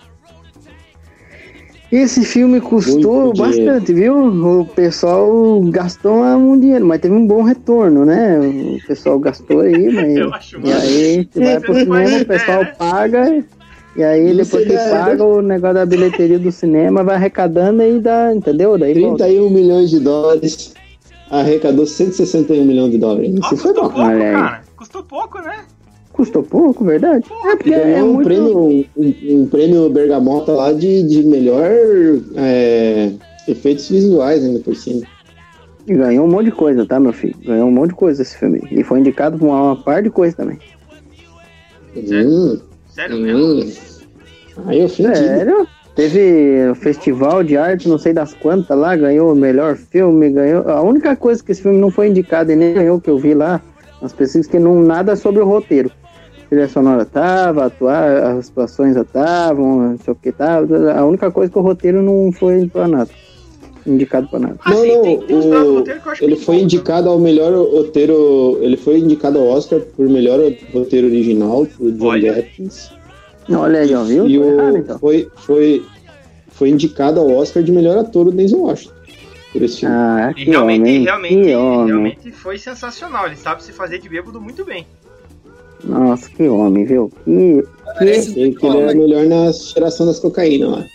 Esse 1.92 2.24
filme 2.24 2.62
custou 2.62 3.26
Muito 3.26 3.44
dinheiro. 3.44 3.66
bastante, 3.74 3.94
viu? 3.94 4.60
O 4.62 4.66
pessoal 4.66 5.60
gastou 5.66 6.14
um 6.24 6.58
dinheiro, 6.58 6.86
mas 6.86 7.02
teve 7.02 7.14
um 7.14 7.28
bom 7.28 7.42
retorno, 7.44 8.06
né? 8.06 8.40
O 8.40 8.88
pessoal 8.88 9.20
gastou 9.20 9.60
aí, 9.60 9.92
mas. 9.94 10.16
Eu 10.16 10.34
acho 10.34 10.60
E 10.64 10.72
aí, 10.72 11.30
você 11.30 11.40
vai 11.44 11.60
pro 11.60 11.74
cinema, 11.76 12.18
o 12.22 12.26
pessoal 12.26 12.60
né? 12.64 12.74
paga. 12.78 13.44
E 13.98 14.04
aí, 14.04 14.34
depois 14.34 14.66
que 14.66 14.74
paga, 14.74 15.22
o 15.26 15.42
negócio 15.42 15.76
da 15.76 15.86
bilheteria 15.86 16.40
do 16.40 16.50
cinema 16.50 17.04
vai 17.04 17.16
arrecadando 17.16 17.84
e 17.84 18.00
dá, 18.00 18.34
entendeu? 18.34 18.78
Daí 18.78 18.94
volta. 18.98 19.26
31 19.26 19.50
milhões 19.50 19.90
de 19.90 20.00
dólares. 20.00 20.74
Arrecadou 21.30 21.86
161 21.86 22.64
milhões 22.64 22.92
de 22.92 22.98
dólares. 22.98 23.32
Isso 23.34 23.42
foi 23.42 23.74
custou 23.74 23.74
bom. 23.74 23.82
pouco, 23.90 24.00
Olha 24.02 24.16
aí. 24.28 24.32
cara. 24.34 24.62
Custou 24.78 25.04
pouco, 25.04 25.40
né? 25.42 25.60
Custou 26.14 26.44
pouco, 26.44 26.84
verdade? 26.84 27.26
É 27.46 27.56
porque 27.56 27.74
é 27.74 27.80
Ganhou 27.94 28.10
um, 28.10 28.14
muito. 28.14 28.28
prêmio, 28.28 28.60
um, 28.60 28.86
um 29.42 29.48
prêmio 29.48 29.90
Bergamota 29.90 30.52
lá 30.52 30.74
de, 30.74 31.04
de 31.04 31.24
melhor 31.24 31.70
é, 32.36 33.12
efeitos 33.48 33.90
visuais 33.90 34.44
ainda 34.44 34.60
por 34.60 34.76
cima. 34.76 35.02
E 35.88 35.94
ganhou 35.94 36.26
um 36.26 36.30
monte 36.30 36.46
de 36.46 36.52
coisa, 36.52 36.86
tá, 36.86 37.00
meu 37.00 37.14
filho? 37.14 37.36
Ganhou 37.44 37.68
um 37.68 37.72
monte 37.72 37.90
de 37.90 37.96
coisa 37.96 38.22
esse 38.22 38.38
filme. 38.38 38.62
E 38.72 38.84
foi 38.84 39.00
indicado 39.00 39.38
pra 39.38 39.48
uma, 39.48 39.64
uma 39.64 39.76
par 39.84 40.04
de 40.04 40.10
coisa 40.10 40.36
também. 40.36 40.60
Hum, 41.96 42.60
Sério 42.88 43.18
mesmo? 43.18 43.64
hum. 43.64 43.72
Aí 44.66 44.80
eu. 44.80 44.90
Sério? 44.90 45.68
Teve 45.96 46.70
o 46.70 46.76
festival 46.76 47.44
de 47.44 47.58
arte, 47.58 47.90
não 47.90 47.98
sei 47.98 48.14
das 48.14 48.34
quantas 48.34 48.78
lá, 48.78 48.96
ganhou 48.96 49.34
o 49.34 49.36
melhor 49.36 49.76
filme, 49.76 50.30
ganhou. 50.30 50.68
A 50.70 50.82
única 50.82 51.16
coisa 51.16 51.44
que 51.44 51.52
esse 51.52 51.62
filme 51.62 51.78
não 51.78 51.92
foi 51.92 52.08
indicado 52.08 52.52
e 52.52 52.56
nem 52.56 52.74
ganhou 52.74 53.02
que 53.02 53.10
eu 53.10 53.18
vi 53.18 53.34
lá, 53.34 53.62
nas 54.02 54.14
pesquisas, 54.14 54.48
que 54.48 54.58
não 54.58 54.82
nada 54.82 55.16
sobre 55.18 55.42
o 55.42 55.46
roteiro. 55.46 55.92
A 56.52 56.54
trilha 56.54 56.68
sonora 56.68 57.06
tava, 57.06 57.68
atuar, 57.68 58.36
as 58.36 58.48
situações 58.48 58.98
estavam, 58.98 59.92
não 59.92 59.98
sei 59.98 60.12
o 60.12 60.16
que 60.18 60.34
tava. 60.34 60.92
A 60.92 61.06
única 61.06 61.32
coisa 61.32 61.50
que 61.50 61.58
o 61.58 61.62
roteiro 61.62 62.02
não 62.02 62.30
foi 62.30 62.68
pra 62.68 62.90
nada. 62.90 63.10
Indicado 63.88 64.28
pra 64.28 64.38
nada. 64.38 64.58
Ah, 64.66 64.72
Não, 64.72 64.82
sim, 64.82 64.94
não, 64.94 65.02
tem, 65.02 65.20
tem 65.22 65.40
do 65.40 65.80
o- 65.80 65.84
Ele 66.20 66.36
foi 66.36 66.58
bom, 66.58 66.62
indicado 66.64 67.08
ao 67.10 67.18
melhor 67.18 67.54
roteiro. 67.54 68.58
Ele 68.62 68.76
foi 68.76 69.00
indicado 69.00 69.40
ao 69.40 69.46
Oscar 69.48 69.80
por 69.96 70.10
melhor 70.10 70.42
roteiro 70.74 71.08
original, 71.08 71.66
por 71.78 71.90
John 71.94 72.06
Olha. 72.08 72.46
Olha 73.50 73.80
aí, 73.80 73.96
ó, 73.96 74.04
viu? 74.04 74.28
E 74.28 74.38
o, 74.38 74.44
errado, 74.44 74.78
então. 74.78 75.00
foi, 75.00 75.30
foi, 75.38 75.86
foi 76.50 76.70
indicado 76.70 77.22
ao 77.22 77.32
Oscar 77.32 77.64
de 77.64 77.72
melhor 77.72 77.98
ator 77.98 78.28
o 78.28 78.32
Denzel 78.32 78.60
Washington. 78.60 78.94
Por 79.54 79.62
esse 79.64 79.80
filme. 79.80 79.96
Ah, 79.96 80.32
E 80.32 80.44
que 80.46 80.50
realmente, 80.52 80.82
homem, 80.82 81.04
realmente, 81.04 81.44
que 81.46 81.56
homem. 81.56 81.88
realmente 81.88 82.32
foi 82.34 82.58
sensacional. 82.58 83.26
Ele 83.28 83.38
sabe 83.38 83.64
se 83.64 83.72
fazer 83.72 84.00
de 84.00 84.10
bêbado 84.10 84.42
muito 84.42 84.66
bem. 84.66 84.86
Nossa, 85.84 86.30
que 86.30 86.48
homem, 86.48 86.86
viu? 86.86 87.12
Que, 87.26 87.64
Parece- 87.86 88.40
Ele 88.40 88.56
que 88.56 88.66
ele 88.66 88.78
era 88.78 88.94
melhor 88.96 89.26
na 89.26 89.52
geração 89.52 90.06
das 90.06 90.20
cocaína 90.20 90.68
lá. 90.70 90.86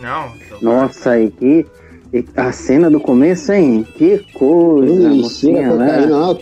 Não, 0.00 0.32
Nossa, 0.60 1.10
aí 1.12 1.30
que. 1.30 1.64
e 2.12 2.24
A 2.36 2.52
cena 2.52 2.90
do 2.90 3.00
começo, 3.00 3.52
hein? 3.52 3.86
Que 3.96 4.18
coisa, 4.34 5.08
mocinha, 5.10 5.74
né? 5.74 6.06
Não, 6.06 6.38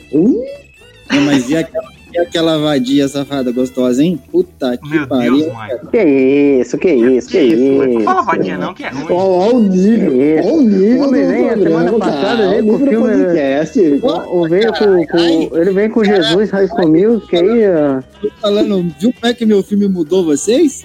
mas 1.26 1.48
e 1.50 1.56
aquela, 1.56 1.84
e 2.14 2.18
aquela 2.20 2.58
vadia 2.58 3.08
safada 3.08 3.50
gostosa, 3.50 4.02
hein? 4.02 4.20
Puta 4.30 4.76
que 4.76 4.88
Meu 4.88 5.06
pariu. 5.08 5.36
Deus, 5.38 5.46
Michael. 5.52 5.80
Que 5.90 6.02
isso, 6.60 6.78
que 6.78 6.92
isso, 6.92 7.28
que, 7.28 7.56
Não 7.56 7.88
isso. 7.88 8.00
fala 8.04 8.22
vadia 8.22 8.56
não, 8.56 8.72
que 8.72 8.84
é 8.84 8.88
ruim. 8.90 9.06
Ó 9.10 9.48
o 9.52 9.60
nível. 9.60 10.44
Ó 10.44 10.52
o 10.54 10.62
nível 10.62 11.02
O 11.02 11.08
homem 11.08 11.26
vem 11.26 11.50
a 11.50 11.56
semana 11.58 11.92
passada, 11.94 12.62
do 12.62 12.78
filme- 12.78 12.96
podcast. 13.24 13.80
O, 14.30 14.48
veio 14.48 14.72
com, 14.72 15.06
com- 15.06 15.56
ele 15.58 15.70
vem 15.72 15.90
com 15.90 16.04
Jesus 16.04 16.50
High 16.50 16.68
School 16.68 16.88
Music 16.88 17.36
aí. 17.36 17.62
Tô 18.22 18.30
falando, 18.40 18.82
viu 19.00 19.12
como 19.12 19.30
é 19.30 19.34
que 19.34 19.44
meu 19.44 19.62
filme 19.62 19.88
mudou 19.88 20.24
vocês? 20.24 20.84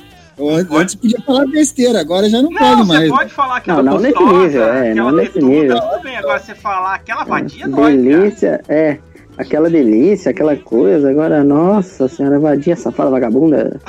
Antes 0.71 0.95
podia 0.95 1.19
falar 1.25 1.45
besteira, 1.47 1.99
agora 1.99 2.29
já 2.29 2.41
não, 2.41 2.49
Não, 2.49 2.57
pode 2.59 2.81
você 2.83 2.87
mais. 2.87 3.09
pode 3.09 3.33
falar 3.33 3.57
aquela 3.57 3.83
Não, 3.83 3.93
não 3.95 3.99
nesse 3.99 4.13
gostosa, 4.17 4.41
nível, 4.47 4.63
é, 4.73 4.93
não 4.93 5.11
nesse 5.11 5.41
nível. 5.41 5.79
tudo 5.81 6.01
bem. 6.03 6.15
Agora 6.15 6.39
você 6.39 6.55
falar 6.55 6.95
aquela 6.95 7.23
vadia 7.25 7.67
cara. 7.69 7.91
delícia, 7.91 8.61
é. 8.69 8.97
Aquela 9.39 9.69
delícia, 9.69 10.31
aquela 10.31 10.53
coisa. 10.57 11.09
Agora, 11.09 11.41
nossa 11.45 12.09
senhora, 12.09 12.37
vadia, 12.39 12.75
safada, 12.75 13.09
vagabunda. 13.09 13.79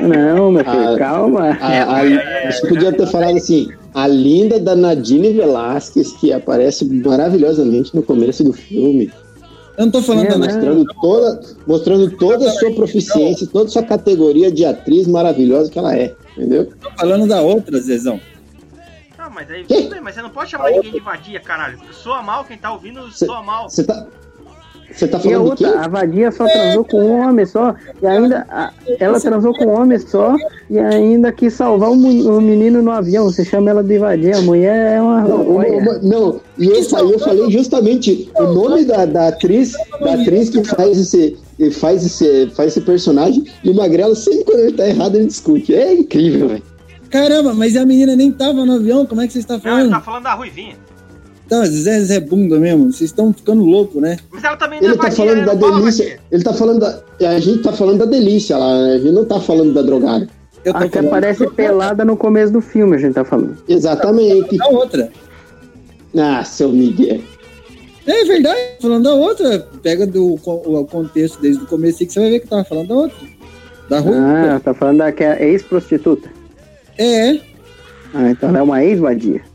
Não, 0.00 0.52
meu 0.52 0.64
filho, 0.64 0.94
Ah, 0.94 0.96
calma. 0.98 1.58
A- 1.60 1.96
a- 1.96 2.06
é, 2.08 2.50
você 2.52 2.68
podia 2.68 2.92
ter 2.92 3.08
falado 3.08 3.36
assim, 3.36 3.68
a 3.92 4.06
linda 4.06 4.60
da 4.60 4.76
Nadine 4.76 5.32
Velasquez, 5.32 6.12
que 6.12 6.32
aparece 6.32 6.84
maravilhosamente 6.84 7.92
no 7.94 8.04
começo 8.04 8.44
do 8.44 8.52
filme, 8.52 9.10
Eu 9.76 9.86
não 9.86 9.92
tô 9.92 10.02
falando 10.02 10.26
É, 10.26 10.28
da 10.30 10.38
né? 10.38 10.46
Mostrando 10.46 10.84
toda, 11.00 11.40
mostrando 11.66 12.10
toda 12.18 12.46
a 12.48 12.50
sua 12.52 12.70
proficiência, 12.74 13.46
toda 13.50 13.64
a 13.64 13.68
sua 13.68 13.82
categoria 13.82 14.52
de 14.52 14.62
atriz 14.64 15.06
maravilhosa 15.06 15.70
que 15.70 15.78
ela 15.78 15.96
é, 15.96 16.14
entendeu? 16.36 16.66
tô 16.82 16.90
falando 16.98 17.26
da 17.26 17.40
outra, 17.40 17.80
Zezão. 17.80 18.20
Ah, 19.18 19.30
mas 19.30 19.50
aí, 19.50 19.64
Que? 19.64 19.74
tudo 19.82 19.90
bem, 19.90 20.00
mas 20.02 20.14
você 20.14 20.22
não 20.22 20.28
pode 20.30 20.50
chamar 20.50 20.70
ninguém 20.70 20.92
de 20.92 21.00
vadia, 21.00 21.40
caralho. 21.40 21.78
Soa 21.92 22.20
mal, 22.22 22.44
quem 22.44 22.58
tá 22.58 22.70
ouvindo 22.72 23.10
Cê- 23.10 23.24
soa 23.24 23.42
mal. 23.42 23.70
Você 23.70 23.82
tá, 23.84 24.06
você 24.92 25.06
tá 25.08 25.18
E 25.18 25.20
a 25.20 25.22
falando 25.38 25.56
de 25.56 25.64
outra, 25.64 25.80
a 25.84 25.88
vadia 25.88 26.30
só 26.32 26.46
transou 26.46 26.84
com 26.84 27.00
um 27.02 27.20
homem 27.20 27.46
só, 27.46 27.74
e 28.02 28.06
ainda 28.06 28.46
a- 28.50 28.72
ela 28.98 29.20
transou 29.20 29.54
com 29.54 29.66
um 29.66 29.80
homem 29.80 29.98
só, 29.98 30.34
e 30.68 30.78
ainda 30.78 31.30
quis 31.32 31.54
salvar 31.54 31.90
o, 31.90 31.94
o 31.94 32.40
menino 32.40 32.82
no 32.82 32.90
avião. 32.90 33.24
Você 33.30 33.44
chama 33.44 33.70
ela 33.70 33.82
de 33.82 33.98
vadia, 33.98 34.36
a 34.38 34.42
mulher 34.42 34.96
é 34.96 35.00
uma. 35.02 35.20
Não, 35.22 35.42
uma- 35.42 35.98
não, 36.02 36.40
e 36.58 36.66
eu, 36.66 36.82
fa- 36.84 37.00
eu 37.00 37.18
falei 37.18 37.50
justamente 37.50 38.30
o 38.38 38.42
nome 38.44 38.84
da, 38.84 39.04
da 39.04 39.28
atriz, 39.28 39.72
da 40.00 40.14
atriz 40.14 40.50
que 40.50 40.62
faz 40.64 40.98
esse, 40.98 41.36
faz 41.72 42.04
esse, 42.04 42.48
faz 42.54 42.68
esse 42.72 42.80
personagem, 42.80 43.44
e 43.62 43.70
o 43.70 43.74
Magrelo 43.74 44.14
sempre 44.16 44.44
quando 44.44 44.60
ele 44.60 44.72
tá 44.72 44.88
errado 44.88 45.14
ele 45.16 45.26
discute. 45.26 45.74
É 45.74 45.94
incrível, 45.94 46.48
velho. 46.48 46.62
Caramba, 47.10 47.52
mas 47.54 47.76
a 47.76 47.84
menina 47.84 48.14
nem 48.14 48.30
tava 48.30 48.64
no 48.64 48.74
avião, 48.74 49.04
como 49.04 49.20
é 49.20 49.26
que 49.26 49.32
você 49.32 49.40
está 49.40 49.54
Não, 49.54 49.60
ele 49.64 49.70
falando? 49.70 49.90
tá 49.90 50.00
falando 50.00 50.22
da 50.24 50.34
Ruivinha. 50.34 50.76
Tá, 51.50 51.64
Zé, 51.66 52.00
Zé 52.00 52.20
bunda 52.20 52.60
mesmo, 52.60 52.92
vocês 52.92 53.10
estão 53.10 53.32
ficando 53.32 53.64
loucos, 53.64 54.00
né? 54.00 54.16
Mas 54.30 54.44
ela 54.44 54.56
também 54.56 54.80
não 54.80 54.88
Ele 54.88 54.94
é 54.94 55.02
tá 55.02 55.10
falando 55.10 55.38
né? 55.38 55.44
da 55.46 55.54
Não 55.56 55.80
delícia. 55.80 56.20
Ele 56.30 56.44
tá 56.44 56.54
falando 56.54 56.78
da. 56.78 57.02
A 57.28 57.40
gente 57.40 57.62
tá 57.62 57.72
falando 57.72 57.98
da 57.98 58.04
delícia 58.04 58.56
lá, 58.56 58.82
né? 58.84 58.94
a 58.94 58.98
gente 58.98 59.12
não 59.12 59.24
tá 59.24 59.40
falando 59.40 59.74
da 59.74 59.82
drogada. 59.82 60.28
Eu 60.64 60.72
tô 60.72 60.78
A 60.78 60.82
que 60.82 60.90
falando 60.90 61.08
aparece 61.08 61.50
pelada 61.50 62.04
no 62.04 62.16
começo 62.16 62.52
do 62.52 62.60
filme, 62.60 62.94
a 62.94 62.98
gente 63.00 63.14
tá 63.14 63.24
falando. 63.24 63.58
Exatamente. 63.68 64.56
da 64.58 64.68
outra. 64.68 65.10
Ah, 66.16 66.44
seu 66.44 66.68
Miguel. 66.70 67.20
É 68.06 68.24
verdade, 68.24 68.60
tô 68.78 68.82
falando 68.88 69.02
da 69.02 69.14
outra. 69.14 69.66
Pega 69.82 70.06
do, 70.06 70.34
o 70.34 70.86
contexto 70.86 71.40
desde 71.40 71.64
o 71.64 71.66
começo 71.66 71.98
que 71.98 72.12
você 72.12 72.20
vai 72.20 72.30
ver 72.30 72.38
que 72.38 72.46
eu 72.46 72.50
tava 72.50 72.64
falando 72.64 72.88
da 72.88 72.94
outra. 72.94 73.18
Da 73.88 73.98
rua. 73.98 74.14
Ah, 74.16 74.60
tá 74.60 74.72
falando 74.72 74.98
da 74.98 75.10
que 75.10 75.24
é 75.24 75.48
ex-prostituta. 75.48 76.28
É, 76.96 77.40
Ah, 78.14 78.30
então 78.30 78.50
ela 78.50 78.58
é 78.58 78.62
uma 78.62 78.84
ex-vadia. 78.84 79.49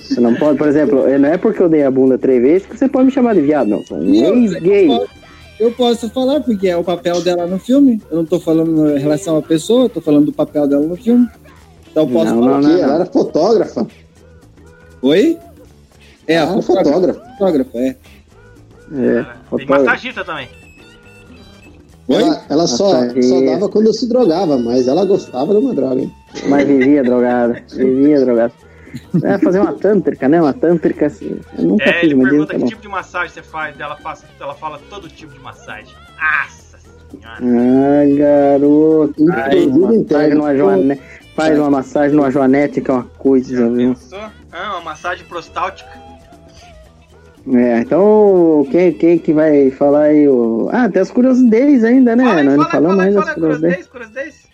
Você 0.00 0.20
não 0.20 0.34
pode, 0.34 0.58
por 0.58 0.68
exemplo, 0.68 1.06
não 1.18 1.28
é 1.28 1.36
porque 1.38 1.62
eu 1.62 1.68
dei 1.68 1.82
a 1.84 1.90
bunda 1.90 2.18
três 2.18 2.40
vezes 2.42 2.66
que 2.66 2.76
você 2.78 2.88
pode 2.88 3.06
me 3.06 3.12
chamar 3.12 3.34
de 3.34 3.40
viado, 3.40 3.68
não. 3.68 3.84
Sou 3.84 3.98
um 3.98 4.04
E 4.14 4.22
eu- 4.22 4.34
ex-gay. 4.36 4.88
eu 5.60 5.72
posso 5.72 6.08
falar 6.10 6.40
porque 6.40 6.68
é 6.68 6.76
o 6.76 6.84
papel 6.84 7.20
dela 7.22 7.46
no 7.46 7.58
filme. 7.58 8.00
Eu 8.10 8.18
não 8.18 8.24
tô 8.24 8.38
falando 8.38 8.90
em 8.96 8.98
relação 9.00 9.36
à 9.36 9.42
pessoa, 9.42 9.84
eu 9.84 9.88
tô 9.88 10.00
falando 10.00 10.26
do 10.26 10.32
papel 10.32 10.66
dela 10.68 10.86
no 10.86 10.96
filme. 10.96 11.26
Então 11.90 12.04
eu 12.04 12.08
posso 12.10 12.34
Não, 12.34 12.42
falar. 12.42 12.60
não, 12.60 12.76
Que 12.76 12.80
ela 12.82 12.94
era 12.96 13.06
fotógrafa. 13.06 13.86
Oi? 15.02 15.38
É, 16.26 16.38
a 16.38 16.42
Ela 16.42 16.52
era 16.52 16.62
fotógrafa. 16.62 16.92
fotógrafa. 16.92 17.30
fotógrafa, 17.38 17.78
é. 17.78 17.86
É, 17.88 17.96
Tem 19.22 19.26
fotógrafo. 19.48 19.84
massagista 19.84 20.24
também. 20.24 20.48
Oi? 22.08 22.22
Ela, 22.22 22.42
ela 22.50 22.66
só, 22.66 22.90
só 23.22 23.40
dava 23.46 23.68
quando 23.68 23.92
se 23.94 24.06
drogava, 24.08 24.58
mas 24.58 24.86
ela 24.88 25.04
gostava 25.06 25.52
de 25.54 25.58
uma 25.60 25.72
droga, 25.74 26.02
hein? 26.02 26.12
Mas 26.48 26.66
vivia 26.66 27.02
drogada. 27.02 27.62
Vivia 27.74 28.20
drogada. 28.24 28.52
É 29.24 29.38
fazer 29.38 29.58
uma 29.60 29.72
tântrica, 29.72 30.28
né? 30.28 30.40
Uma 30.40 30.52
tântrica 30.52 31.06
assim. 31.06 31.40
Eu 31.58 31.64
nunca 31.64 31.84
É, 31.84 31.92
fiz, 31.94 32.12
ele 32.12 32.22
pergunta 32.22 32.54
que 32.54 32.60
bom. 32.60 32.66
tipo 32.66 32.82
de 32.82 32.88
massagem 32.88 33.28
você 33.30 33.42
faz. 33.42 33.78
Ela, 33.78 33.96
passa, 33.96 34.24
ela 34.40 34.54
fala 34.54 34.80
todo 34.88 35.08
tipo 35.08 35.32
de 35.32 35.40
massagem. 35.40 35.92
Nossa 36.16 36.78
senhora. 36.78 37.38
Ah, 37.40 38.16
garoto. 38.16 39.26
Faz 39.26 39.54
Inclusive, 39.64 39.78
uma 39.78 39.94
então, 39.94 40.18
massagem 40.18 40.34
numa 40.38 40.56
joane- 40.56 41.00
Faz 41.34 41.58
uma 41.58 41.68
massagem 41.70 42.16
numa 42.16 42.30
joanete, 42.30 42.80
que 42.80 42.88
é 42.88 42.94
uma 42.94 43.02
coisa, 43.18 43.56
Já 43.56 43.68
viu? 43.68 43.94
pensou? 43.94 44.20
Ah, 44.52 44.72
uma 44.74 44.80
massagem 44.82 45.26
prostáltica. 45.26 45.90
É, 47.52 47.80
então 47.80 48.66
quem, 48.70 48.92
quem 48.92 49.18
que 49.18 49.32
vai 49.32 49.70
falar 49.72 50.04
aí? 50.04 50.28
O... 50.28 50.68
Ah, 50.72 50.88
tem 50.88 51.02
as 51.02 51.10
curiosidades 51.10 51.82
ainda, 51.84 52.14
né? 52.16 52.24
Fala 52.24 52.42
Nós 52.44 52.54
não 52.56 52.64
fala 52.64 52.66
aí, 52.66 52.70
falamos 52.70 52.96
fala 52.96 53.04
ainda 53.08 53.20
fala 53.22 53.34
curiosidades. 53.34 53.86
curiosidades, 53.88 53.88
curiosidades. 53.88 54.53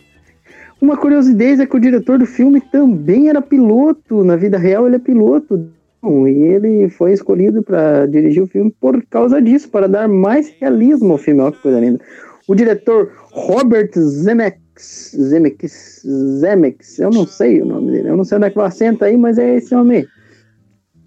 Uma 0.81 0.97
curiosidade 0.97 1.61
é 1.61 1.67
que 1.67 1.77
o 1.77 1.81
diretor 1.81 2.19
do 2.19 2.25
filme 2.25 2.61
também 2.61 3.29
era 3.29 3.43
piloto. 3.43 4.25
Na 4.25 4.35
vida 4.37 4.57
real, 4.57 4.87
ele 4.87 4.97
é 4.97 4.99
piloto. 4.99 5.69
E 6.03 6.43
ele 6.43 6.89
foi 6.89 7.13
escolhido 7.13 7.63
para 7.63 8.07
dirigir 8.07 8.43
o 8.43 8.47
filme 8.47 8.75
por 8.81 9.05
causa 9.07 9.43
disso, 9.43 9.69
para 9.69 9.87
dar 9.87 10.09
mais 10.09 10.49
realismo 10.59 11.13
ao 11.13 11.19
filme. 11.19 11.43
Olha 11.43 11.53
que 11.53 11.61
coisa 11.61 11.79
linda. 11.79 12.01
O 12.49 12.55
diretor 12.55 13.13
Robert 13.31 13.91
Zemeckis, 13.95 15.15
Zemeckis, 15.15 16.03
Zemeckis, 16.41 16.99
eu 16.99 17.11
não 17.11 17.27
sei 17.27 17.61
o 17.61 17.67
nome 17.67 17.93
dele, 17.93 18.09
eu 18.09 18.17
não 18.17 18.25
sei 18.25 18.39
onde 18.39 18.47
é 18.47 18.51
que 18.51 18.57
vai 18.57 18.67
acento 18.67 19.05
aí, 19.05 19.17
mas 19.17 19.39
é 19.39 19.57
esse 19.57 19.75
homem. 19.75 20.07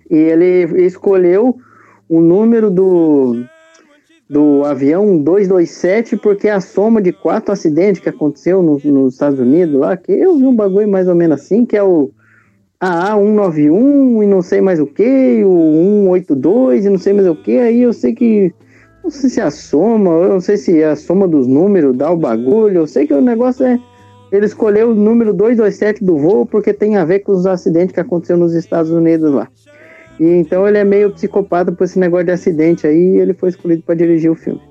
E 0.09 0.15
ele 0.15 0.85
escolheu 0.85 1.57
o 2.07 2.21
número 2.21 2.69
do, 2.69 3.43
do 4.29 4.63
avião 4.65 5.17
227 5.17 6.17
porque 6.17 6.47
a 6.49 6.59
soma 6.61 7.01
de 7.01 7.11
quatro 7.11 7.51
acidentes 7.51 8.01
que 8.01 8.09
aconteceu 8.09 8.63
no- 8.63 8.79
nos 8.83 9.13
Estados 9.13 9.39
Unidos 9.39 9.79
lá, 9.79 9.95
que 9.97 10.11
eu 10.11 10.37
vi 10.37 10.45
um 10.45 10.55
bagulho 10.55 10.87
mais 10.87 11.07
ou 11.07 11.15
menos 11.15 11.39
assim, 11.41 11.65
que 11.65 11.75
é 11.77 11.83
o 11.83 12.09
AA191 12.81 14.23
e 14.23 14.27
não 14.27 14.41
sei 14.41 14.61
mais 14.61 14.79
o 14.79 14.85
que, 14.87 15.43
o 15.45 16.09
182 16.09 16.85
e 16.85 16.89
não 16.89 16.97
sei 16.97 17.13
mais 17.13 17.27
o 17.27 17.35
que, 17.35 17.57
aí 17.57 17.81
eu 17.81 17.93
sei 17.93 18.13
que 18.13 18.53
não 19.03 19.09
sei 19.11 19.29
se 19.29 19.39
é 19.39 19.43
a 19.43 19.51
soma, 19.51 20.11
eu 20.11 20.29
não 20.29 20.39
sei 20.39 20.57
se 20.57 20.81
é 20.81 20.89
a 20.89 20.95
soma 20.95 21.27
dos 21.27 21.45
números 21.47 21.95
dá 21.95 22.09
o 22.11 22.17
bagulho, 22.17 22.79
eu 22.79 22.87
sei 22.87 23.05
que 23.05 23.13
o 23.13 23.21
negócio 23.21 23.65
é 23.65 23.79
ele 24.31 24.45
escolheu 24.47 24.89
o 24.91 24.95
número 24.95 25.31
227 25.31 26.03
do 26.03 26.17
voo 26.17 26.45
porque 26.45 26.73
tem 26.73 26.95
a 26.97 27.05
ver 27.05 27.19
com 27.19 27.33
os 27.33 27.45
acidentes 27.45 27.93
que 27.93 27.99
aconteceram 27.99 28.39
nos 28.39 28.53
Estados 28.55 28.89
Unidos 28.89 29.31
lá. 29.31 29.47
E 30.19 30.23
então 30.25 30.67
ele 30.67 30.77
é 30.77 30.83
meio 30.83 31.11
psicopata 31.11 31.71
por 31.71 31.83
esse 31.83 31.97
negócio 31.99 32.25
de 32.25 32.31
acidente 32.31 32.85
aí, 32.87 33.15
e 33.15 33.17
ele 33.17 33.33
foi 33.33 33.49
escolhido 33.49 33.83
para 33.83 33.95
dirigir 33.95 34.31
o 34.31 34.35
filme. 34.35 34.61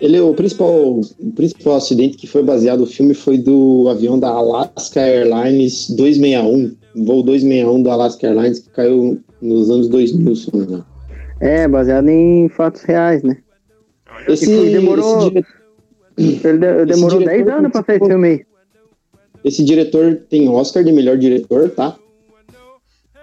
Ele, 0.00 0.18
o, 0.20 0.34
principal, 0.34 1.00
o 1.00 1.32
principal 1.36 1.76
acidente 1.76 2.16
que 2.16 2.26
foi 2.26 2.42
baseado 2.42 2.80
no 2.80 2.86
filme 2.86 3.14
foi 3.14 3.38
do 3.38 3.86
avião 3.88 4.18
da 4.18 4.28
Alaska 4.28 5.00
Airlines 5.00 5.88
261, 5.90 6.74
voo 7.04 7.22
261 7.22 7.82
da 7.82 7.92
Alaska 7.92 8.26
Airlines, 8.26 8.58
que 8.58 8.70
caiu 8.70 9.20
nos 9.40 9.70
anos 9.70 9.88
2000, 9.88 10.34
se 10.36 10.52
não 10.52 10.60
me 10.60 10.66
engano. 10.66 10.86
É, 11.40 11.68
baseado 11.68 12.08
em 12.08 12.48
fatos 12.48 12.82
reais, 12.82 13.22
né? 13.22 13.36
Esse, 14.28 14.46
Tipo, 14.46 14.62
demorou- 14.64 15.18
esse, 15.18 15.30
dire- 15.30 15.46
Ele 16.44 16.58
de- 16.58 16.84
demorou 16.86 17.18
diretor 17.20 17.44
10 17.44 17.48
anos 17.58 17.72
para 17.72 17.82
fazer 17.82 17.98
esse 17.98 18.08
filme 18.08 18.28
aí. 18.28 18.40
esse 19.44 19.64
diretor 19.64 20.20
tem 20.28 20.48
Oscar 20.48 20.82
de 20.84 20.92
melhor 20.92 21.16
diretor, 21.18 21.70
tá? 21.70 21.96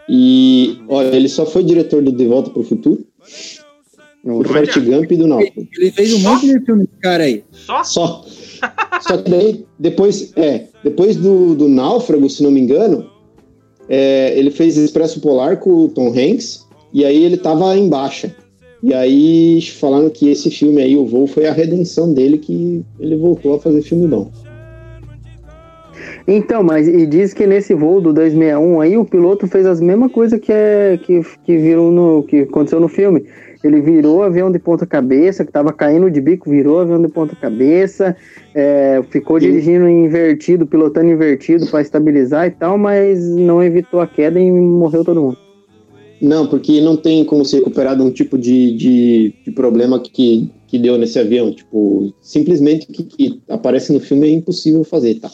E, 0.10 0.80
olha, 0.88 1.16
ele 1.16 1.30
só 1.30 1.46
foi 1.46 1.64
diretor 1.64 2.02
do 2.02 2.12
De 2.12 2.26
Volta 2.26 2.50
para 2.50 2.62
o 2.62 2.64
Futuro, 2.64 3.06
do 4.24 4.44
Forrest 4.44 4.78
Gump 4.80 5.12
e 5.12 5.18
do 5.18 5.28
Náufrago. 5.28 5.68
Ele 5.78 5.92
fez 5.92 6.14
um 6.14 6.20
monte 6.20 6.48
de 6.48 6.66
filme, 6.66 6.84
esse 6.84 7.02
cara 7.02 7.24
aí. 7.24 7.44
Só? 7.52 7.84
Só. 7.84 8.26
Só 9.02 9.18
que 9.18 9.32
daí, 9.32 9.66
depois, 9.80 10.32
é, 10.36 10.68
depois 10.84 11.16
do, 11.16 11.56
do 11.56 11.68
Náufrago, 11.68 12.30
se 12.30 12.44
não 12.44 12.52
me 12.52 12.62
engano, 12.62 13.10
é, 13.90 14.38
ele 14.38 14.52
fez 14.52 14.78
Expresso 14.78 15.20
Polar 15.20 15.58
com 15.58 15.86
o 15.86 15.90
Tom 15.90 16.10
Hanks, 16.10 16.68
e 16.94 17.04
aí 17.04 17.24
ele 17.24 17.38
tava 17.38 17.76
em 17.76 17.90
baixa. 17.90 18.36
E 18.84 18.94
aí 18.94 19.62
falaram 19.62 20.10
que 20.10 20.30
esse 20.30 20.50
filme 20.50 20.82
aí, 20.82 20.96
o 20.96 21.06
voo, 21.06 21.28
foi 21.28 21.48
a 21.48 21.54
redenção 21.54 22.14
dele, 22.14 22.38
que 22.38 22.84
ele 23.00 23.16
voltou 23.16 23.56
a 23.56 23.60
fazer 23.60 23.82
filme 23.82 24.08
bom. 24.08 24.32
Então, 26.28 26.64
mas 26.64 26.88
e 26.88 27.06
diz 27.06 27.34
que 27.34 27.48
nesse 27.48 27.74
voo 27.74 28.00
do 28.00 28.14
261 28.14 28.82
aí 28.82 28.98
o 28.98 29.06
piloto 29.06 29.48
fez 29.48 29.66
as 29.66 29.82
mesmas 29.82 30.12
coisas 30.12 30.40
que, 30.40 30.52
é, 30.52 31.00
que, 31.02 31.22
que 31.44 31.58
virou 31.58 31.92
no 31.92 32.24
que 32.24 32.42
aconteceu 32.42 32.80
no 32.80 32.88
filme. 32.88 33.26
Ele 33.64 33.80
virou 33.80 34.18
o 34.18 34.24
avião 34.24 34.52
de 34.52 34.58
ponta 34.58 34.88
cabeça, 34.88 35.46
que 35.46 35.52
tava 35.52 35.72
caindo 35.72 36.10
de 36.10 36.20
bico, 36.20 36.50
virou 36.50 36.78
o 36.78 36.80
avião 36.80 37.02
de 37.02 37.08
ponta 37.08 37.36
cabeça, 37.36 38.16
é, 38.56 39.04
ficou 39.10 39.40
Sim. 39.40 39.48
dirigindo 39.48 39.88
invertido, 39.88 40.66
pilotando 40.66 41.12
invertido 41.12 41.68
para 41.68 41.82
estabilizar 41.82 42.48
e 42.48 42.52
tal, 42.52 42.78
mas 42.78 43.24
não 43.30 43.62
evitou 43.62 44.00
a 44.00 44.08
queda 44.08 44.40
e 44.40 44.50
morreu 44.50 45.06
todo 45.06 45.22
mundo. 45.22 45.38
Não, 46.20 46.46
porque 46.48 46.80
não 46.82 46.96
tem 46.96 47.26
como 47.26 47.44
se 47.44 47.56
recuperar 47.56 47.96
de 47.96 48.04
um 48.04 48.12
tipo 48.12 48.38
de, 48.38 48.76
de, 48.76 49.34
de 49.44 49.52
problema 49.52 50.00
que, 50.00 50.52
que 50.68 50.78
deu 50.78 50.98
nesse 50.98 51.18
avião. 51.18 51.52
Tipo, 51.52 52.14
simplesmente 52.22 52.88
o 52.90 52.94
que, 52.94 53.04
que 53.04 53.42
aparece 53.50 53.92
no 53.92 54.00
filme 54.00 54.28
é 54.28 54.32
impossível 54.32 54.84
fazer, 54.84 55.16
tá? 55.16 55.32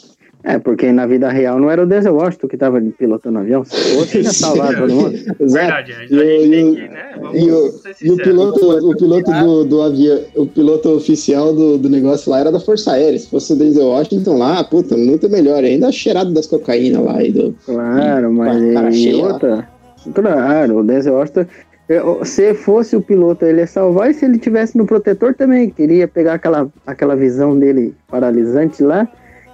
É, 0.50 0.58
porque 0.58 0.90
na 0.92 1.06
vida 1.06 1.28
real 1.28 1.58
não 1.60 1.70
era 1.70 1.82
o 1.82 1.86
Denzel 1.86 2.14
Washington 2.14 2.48
que 2.48 2.56
tava 2.56 2.80
pilotando 2.80 3.38
o 3.38 3.42
avião. 3.42 3.64
Se 3.66 3.76
fosse, 3.96 4.20
tinha 4.20 4.32
salvado 4.32 4.76
todo 4.78 4.94
mundo. 4.94 5.14
Exato. 5.14 5.36
Verdade, 5.40 5.92
a 5.92 6.00
gente 6.06 6.14
E, 6.14 6.16
o- 6.16 6.50
tem 6.50 6.74
que, 6.74 6.80
né? 6.88 7.10
Vamos 7.20 7.38
e 7.38 7.50
o, 7.50 7.72
e 8.02 8.10
o 8.12 8.16
piloto, 8.16 8.88
o 8.90 8.96
piloto 8.96 9.30
do, 9.30 9.64
do 9.64 9.82
avião, 9.82 10.20
o 10.36 10.46
piloto 10.46 10.88
oficial 10.96 11.52
do, 11.52 11.76
do 11.76 11.90
negócio 11.90 12.30
lá 12.30 12.40
era 12.40 12.50
da 12.50 12.58
Força 12.60 12.92
Aérea. 12.92 13.18
Se 13.18 13.28
fosse 13.28 13.52
o 13.52 13.56
Denzel 13.56 13.88
Washington 13.88 14.38
lá, 14.38 14.64
puta, 14.64 14.96
muito 14.96 15.28
melhor. 15.28 15.62
Ainda 15.62 15.92
cheirado 15.92 16.32
das 16.32 16.46
cocaína 16.46 17.00
lá 17.00 17.22
e 17.22 17.30
do. 17.30 17.54
Claro, 17.66 18.32
mas 18.32 18.72
Cara 18.72 18.90
e 18.94 19.14
outra. 19.16 19.68
Claro, 20.14 20.78
o 20.78 20.82
Denzel 20.84 21.12
Washington. 21.14 21.44
eu- 21.90 22.24
Se 22.24 22.54
fosse 22.54 22.96
o 22.96 23.02
piloto, 23.02 23.44
ele 23.44 23.60
ia 23.60 23.66
salvar, 23.66 24.10
e 24.10 24.14
se 24.14 24.24
ele 24.24 24.38
tivesse 24.38 24.78
no 24.78 24.86
protetor 24.86 25.34
também, 25.34 25.68
queria 25.68 26.08
pegar 26.08 26.34
aquela, 26.34 26.68
aquela 26.86 27.14
visão 27.14 27.58
dele 27.58 27.94
paralisante 28.10 28.82
lá, 28.82 29.06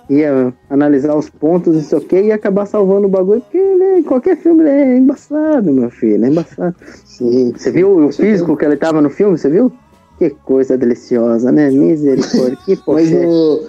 ia 0.08 0.52
analisar 0.68 1.16
os 1.16 1.28
pontos, 1.28 1.74
não 1.74 1.82
sei 1.82 1.98
o 1.98 2.00
que, 2.00 2.16
e 2.16 2.26
ia 2.26 2.34
acabar 2.34 2.66
salvando 2.66 3.06
o 3.06 3.10
bagulho, 3.10 3.40
porque 3.40 3.58
em 3.58 4.02
qualquer 4.02 4.36
filme 4.36 4.62
ele 4.62 4.70
é 4.70 4.96
embaçado, 4.96 5.72
meu 5.72 5.90
filho, 5.90 6.24
é 6.24 6.28
embaçado. 6.28 6.74
Sim. 7.04 7.52
Você 7.56 7.70
viu 7.70 8.06
o 8.06 8.12
físico 8.12 8.56
que 8.56 8.64
ele 8.64 8.76
tava 8.76 9.00
no 9.00 9.10
filme, 9.10 9.38
você 9.38 9.48
viu? 9.48 9.72
Que 10.18 10.30
coisa 10.30 10.76
deliciosa, 10.76 11.50
né? 11.50 11.70
Misericórdia, 11.70 12.58
que 12.64 12.78
Mas 12.86 13.10
no, 13.10 13.60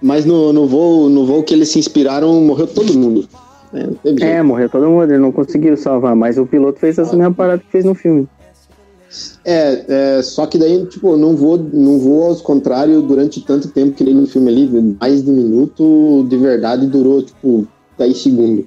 mas 0.00 0.24
no, 0.24 0.52
no, 0.52 0.66
voo, 0.66 1.08
no 1.08 1.26
voo 1.26 1.42
que 1.42 1.54
eles 1.54 1.70
se 1.70 1.78
inspiraram, 1.78 2.32
morreu 2.40 2.66
todo 2.66 2.92
mundo. 2.94 3.26
É. 3.72 4.36
É, 4.36 4.42
morreu 4.42 4.68
todo 4.68 4.86
mundo, 4.86 5.10
ele 5.10 5.18
não 5.18 5.32
conseguiu 5.32 5.76
salvar, 5.76 6.14
mas 6.14 6.38
o 6.38 6.46
piloto 6.46 6.78
fez 6.78 6.98
essa 6.98 7.16
mesma 7.16 7.34
parada 7.34 7.58
que 7.58 7.70
fez 7.70 7.84
no 7.84 7.94
filme. 7.94 8.28
É, 9.44 9.84
é, 10.18 10.22
só 10.22 10.46
que 10.46 10.58
daí, 10.58 10.86
tipo, 10.86 11.16
não 11.16 11.36
vou, 11.36 11.58
não 11.58 11.98
vou 11.98 12.24
aos 12.24 12.40
contrários 12.40 13.02
durante 13.04 13.40
tanto 13.40 13.68
tempo 13.68 13.94
que 13.94 14.04
nem 14.04 14.14
no 14.14 14.26
filme 14.26 14.50
ali, 14.50 14.96
mais 15.00 15.22
de 15.22 15.30
um 15.30 15.34
minuto, 15.34 16.26
de 16.28 16.36
verdade 16.36 16.86
durou, 16.86 17.22
tipo, 17.22 17.66
10 17.98 18.18
segundos. 18.18 18.64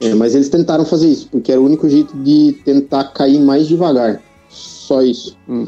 É, 0.00 0.14
mas 0.14 0.34
eles 0.34 0.48
tentaram 0.48 0.84
fazer 0.84 1.08
isso, 1.08 1.28
porque 1.30 1.50
era 1.50 1.60
o 1.60 1.64
único 1.64 1.88
jeito 1.88 2.16
de 2.18 2.56
tentar 2.64 3.04
cair 3.12 3.40
mais 3.40 3.66
devagar. 3.66 4.22
Só 4.48 5.02
isso. 5.02 5.36
Hum. 5.48 5.66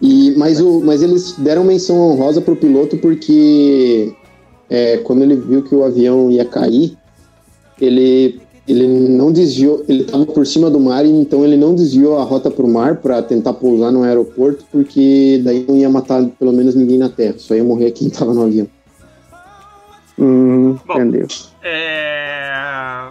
E, 0.00 0.34
mas, 0.36 0.60
o, 0.60 0.80
mas 0.80 1.00
eles 1.00 1.32
deram 1.38 1.62
menção 1.62 1.96
honrosa 1.96 2.40
pro 2.40 2.56
piloto 2.56 2.98
porque 2.98 4.12
é, 4.68 4.96
quando 4.98 5.22
ele 5.22 5.36
viu 5.36 5.62
que 5.62 5.74
o 5.74 5.84
avião 5.84 6.28
ia 6.28 6.44
cair, 6.44 6.96
ele, 7.80 8.40
ele 8.66 8.86
não 8.86 9.32
desviou, 9.32 9.84
ele 9.88 10.02
estava 10.02 10.24
por 10.24 10.46
cima 10.46 10.70
do 10.70 10.78
mar, 10.78 11.04
então 11.04 11.44
ele 11.44 11.56
não 11.56 11.74
desviou 11.74 12.18
a 12.18 12.22
rota 12.22 12.50
para 12.50 12.64
o 12.64 12.68
mar 12.68 12.96
para 12.96 13.20
tentar 13.22 13.54
pousar 13.54 13.90
no 13.90 14.04
aeroporto, 14.04 14.64
porque 14.70 15.40
daí 15.44 15.64
não 15.66 15.76
ia 15.76 15.90
matar 15.90 16.24
pelo 16.38 16.52
menos 16.52 16.74
ninguém 16.74 16.98
na 16.98 17.08
terra, 17.08 17.34
só 17.38 17.54
ia 17.54 17.64
morrer 17.64 17.90
quem 17.90 18.06
estava 18.08 18.32
no 18.32 18.44
avião. 18.44 18.68
Hum, 20.18 20.78
Bom. 20.86 20.94
entendeu? 20.94 21.26
É... 21.62 23.10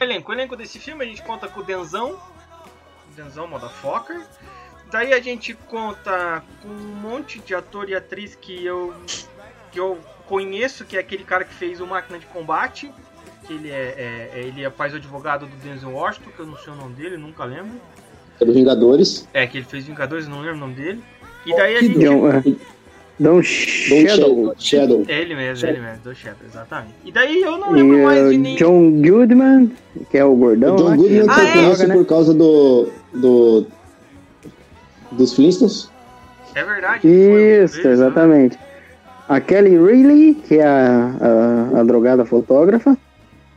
O 0.00 0.04
elenco. 0.04 0.30
O 0.30 0.34
elenco 0.34 0.56
desse 0.56 0.78
filme 0.78 1.04
a 1.04 1.08
gente 1.08 1.22
conta 1.22 1.48
com 1.48 1.60
o 1.60 1.64
Denzão. 1.64 2.16
Denzão 3.16 3.48
Motherfucker. 3.48 4.20
Daí 4.90 5.12
a 5.12 5.20
gente 5.20 5.54
conta 5.54 6.44
com 6.62 6.68
um 6.68 6.94
monte 7.00 7.40
de 7.40 7.54
ator 7.54 7.88
e 7.88 7.94
atriz 7.94 8.34
que 8.34 8.64
eu, 8.64 8.92
que 9.70 9.80
eu 9.80 9.98
conheço, 10.26 10.84
que 10.84 10.96
é 10.96 11.00
aquele 11.00 11.24
cara 11.24 11.44
que 11.44 11.54
fez 11.54 11.80
o 11.80 11.86
Máquina 11.86 12.18
de 12.18 12.26
Combate. 12.26 12.90
Que 13.46 13.54
ele 13.54 13.70
é, 13.70 14.30
é- 14.34 14.38
ele 14.40 14.68
faz 14.70 14.92
o 14.92 14.96
advogado 14.96 15.46
do 15.46 15.56
Denzel 15.56 15.90
Washington, 15.90 16.30
que 16.34 16.40
eu 16.40 16.46
não 16.46 16.56
sei 16.58 16.72
o 16.72 16.76
nome 16.76 16.94
dele, 16.94 17.16
nunca 17.16 17.44
lembro. 17.44 17.72
Era 18.40 18.52
Vingadores. 18.52 19.26
É, 19.34 19.46
que 19.46 19.58
ele 19.58 19.64
fez 19.66 19.84
Vingadores, 19.84 20.28
não 20.28 20.40
lembro 20.40 20.56
o 20.56 20.60
nome 20.60 20.74
dele. 20.74 21.02
E 21.44 21.54
daí 21.56 21.76
a 21.76 21.78
Que 21.80 21.86
gente. 21.86 22.06
É, 22.06 22.54
Don 23.18 23.42
Shadow. 23.42 24.06
Shadow. 24.08 24.54
Shadow. 24.58 25.04
É 25.08 25.20
ele 25.20 25.34
mesmo, 25.34 25.66
é 25.66 25.70
ele 25.70 25.80
mesmo, 25.80 26.02
do 26.02 26.14
Shadow, 26.14 26.38
exatamente. 26.46 26.94
E 27.04 27.12
daí 27.12 27.40
eu 27.42 27.58
não 27.58 27.76
E 27.76 27.82
lembro 27.82 28.04
mais 28.04 28.30
de 28.30 28.38
nem. 28.38 28.56
John 28.56 28.90
Goodman, 29.02 29.72
que 30.10 30.18
é 30.18 30.24
o 30.24 30.34
gordão 30.34 30.74
O 30.74 30.78
John 30.78 30.96
Goodman 30.96 31.26
Ah, 31.28 31.40
eu 31.42 31.46
é? 31.46 31.52
conheço 31.52 31.86
né? 31.88 31.94
por 31.94 32.06
causa 32.06 32.32
do, 32.32 32.88
do 33.12 33.66
dos 35.12 35.34
Flintstones. 35.34 35.90
É 36.54 36.64
verdade. 36.64 37.00
foi 37.02 37.10
um 37.10 37.64
Isso, 37.64 37.82
deles, 37.82 37.98
né? 38.00 38.06
A 39.34 39.40
Kelly 39.40 39.78
Reilly, 39.78 40.34
que 40.34 40.58
é 40.58 40.66
a, 40.66 41.16
a, 41.74 41.80
a 41.80 41.82
drogada 41.84 42.24
fotógrafa. 42.24 42.96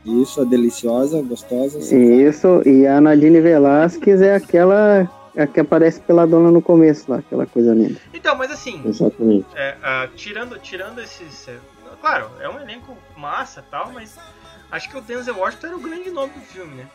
Isso, 0.04 0.40
a 0.40 0.44
deliciosa, 0.44 1.20
gostosa. 1.22 1.78
Isso, 1.94 2.62
e 2.64 2.86
a 2.86 3.00
Nadine 3.00 3.40
Velasquez 3.40 4.22
é 4.22 4.34
aquela 4.36 5.10
a 5.36 5.46
que 5.46 5.60
aparece 5.60 6.00
pela 6.00 6.26
dona 6.26 6.50
no 6.50 6.62
começo 6.62 7.10
lá, 7.10 7.18
aquela 7.18 7.44
coisa 7.44 7.74
linda. 7.74 7.96
Então, 8.14 8.34
mas 8.36 8.50
assim, 8.50 8.80
Exatamente. 8.86 9.44
é, 9.54 9.74
ah, 9.82 10.08
tirando, 10.16 10.58
tirando 10.58 10.98
esses. 11.00 11.46
é, 11.48 11.56
claro, 12.00 12.26
é 12.40 12.48
um 12.48 12.58
elenco 12.58 12.96
massa 13.16 13.60
e 13.66 13.70
tal, 13.70 13.90
mas 13.92 14.16
acho 14.70 14.88
que 14.88 14.96
o 14.96 15.00
Denzel 15.02 15.36
Washington 15.36 15.66
era 15.66 15.76
o 15.76 15.80
grande 15.80 16.10
nome 16.10 16.32
do 16.32 16.40
filme, 16.40 16.74
né? 16.76 16.86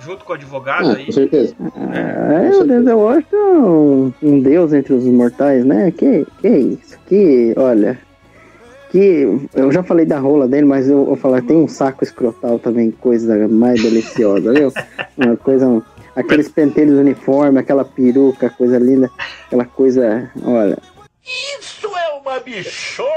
Junto 0.00 0.24
com 0.24 0.30
o 0.32 0.34
advogado 0.36 0.90
Ah, 0.90 0.94
aí. 0.94 1.06
com 1.06 1.12
certeza. 1.12 1.56
É, 1.92 2.56
o 2.56 2.64
Denzel 2.64 2.98
Washington 2.98 3.36
é 3.36 3.58
um, 3.58 4.12
um 4.22 4.40
deus 4.40 4.72
entre 4.72 4.92
os 4.92 5.04
mortais, 5.04 5.64
né? 5.64 5.90
Que, 5.90 6.24
que 6.40 6.48
isso? 6.48 6.96
Que, 7.08 7.52
olha. 7.56 7.98
Que. 8.90 9.48
Eu 9.54 9.70
já 9.70 9.82
falei 9.82 10.06
da 10.06 10.18
rola 10.18 10.48
dele, 10.48 10.66
mas 10.66 10.88
eu 10.88 11.04
vou 11.04 11.16
falar, 11.16 11.42
tem 11.42 11.56
um 11.56 11.68
saco 11.68 12.04
escrotal 12.04 12.58
também, 12.58 12.90
coisa 12.90 13.46
mais 13.48 13.82
deliciosa, 13.82 14.52
viu? 14.52 14.72
Uma 15.16 15.36
coisa. 15.36 15.82
aqueles 16.16 16.48
pentelhos 16.48 16.98
uniforme, 16.98 17.58
aquela 17.58 17.84
peruca, 17.84 18.48
coisa 18.50 18.78
linda, 18.78 19.10
aquela 19.46 19.64
coisa. 19.64 20.30
Olha. 20.44 20.78
Isso 21.24 21.86
é 21.86 22.18
uma 22.20 22.40
bichona! 22.40 23.08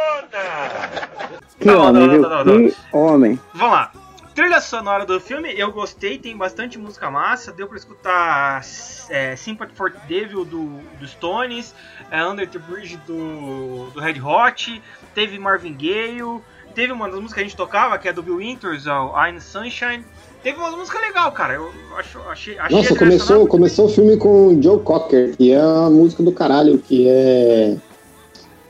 Que 1.60 1.68
Não, 1.68 1.88
homem, 1.88 1.94
não, 1.94 2.08
não, 2.08 2.10
viu? 2.14 2.22
não, 2.22 2.46
não. 2.46 2.68
Que 2.70 2.76
homem. 2.92 3.40
Vamos 3.54 3.74
lá. 3.74 3.92
Trilha 4.42 4.60
sonora 4.60 5.06
do 5.06 5.20
filme, 5.20 5.54
eu 5.56 5.72
gostei, 5.72 6.18
tem 6.18 6.36
bastante 6.36 6.76
música 6.76 7.12
massa, 7.12 7.52
deu 7.52 7.68
pra 7.68 7.78
escutar 7.78 8.66
é, 9.08 9.36
Sympathy 9.36 9.76
for 9.76 9.92
the 9.92 10.00
Devil 10.08 10.44
do, 10.44 10.80
do 11.00 11.08
Stones, 11.08 11.76
é, 12.10 12.26
Under 12.26 12.50
the 12.50 12.58
Bridge 12.58 12.98
do, 13.06 13.92
do 13.92 14.00
Red 14.00 14.20
Hot, 14.20 14.82
teve 15.14 15.38
Marvin 15.38 15.76
Gaye, 15.76 16.24
teve 16.74 16.92
uma 16.92 17.06
das 17.08 17.20
músicas 17.20 17.34
que 17.36 17.40
a 17.40 17.44
gente 17.44 17.56
tocava, 17.56 18.00
que 18.00 18.10
é 18.10 18.14
do 18.14 18.24
Bill 18.24 18.38
Winters, 18.38 18.88
o 18.88 19.14
I'm 19.16 19.40
Sunshine, 19.40 20.04
teve 20.42 20.58
uma 20.58 20.72
música 20.72 21.00
legal, 21.00 21.32
cara, 21.34 21.54
eu 21.54 21.72
acho, 22.00 22.20
achei, 22.22 22.58
achei 22.58 22.76
Nossa, 22.76 22.96
começou, 22.96 23.46
começou 23.46 23.86
o 23.86 23.90
filme 23.90 24.18
com 24.18 24.60
Joe 24.60 24.80
Cocker, 24.80 25.38
que 25.38 25.52
é 25.52 25.62
a 25.62 25.88
música 25.88 26.24
do 26.24 26.32
caralho, 26.32 26.80
que 26.80 27.08
é. 27.08 27.78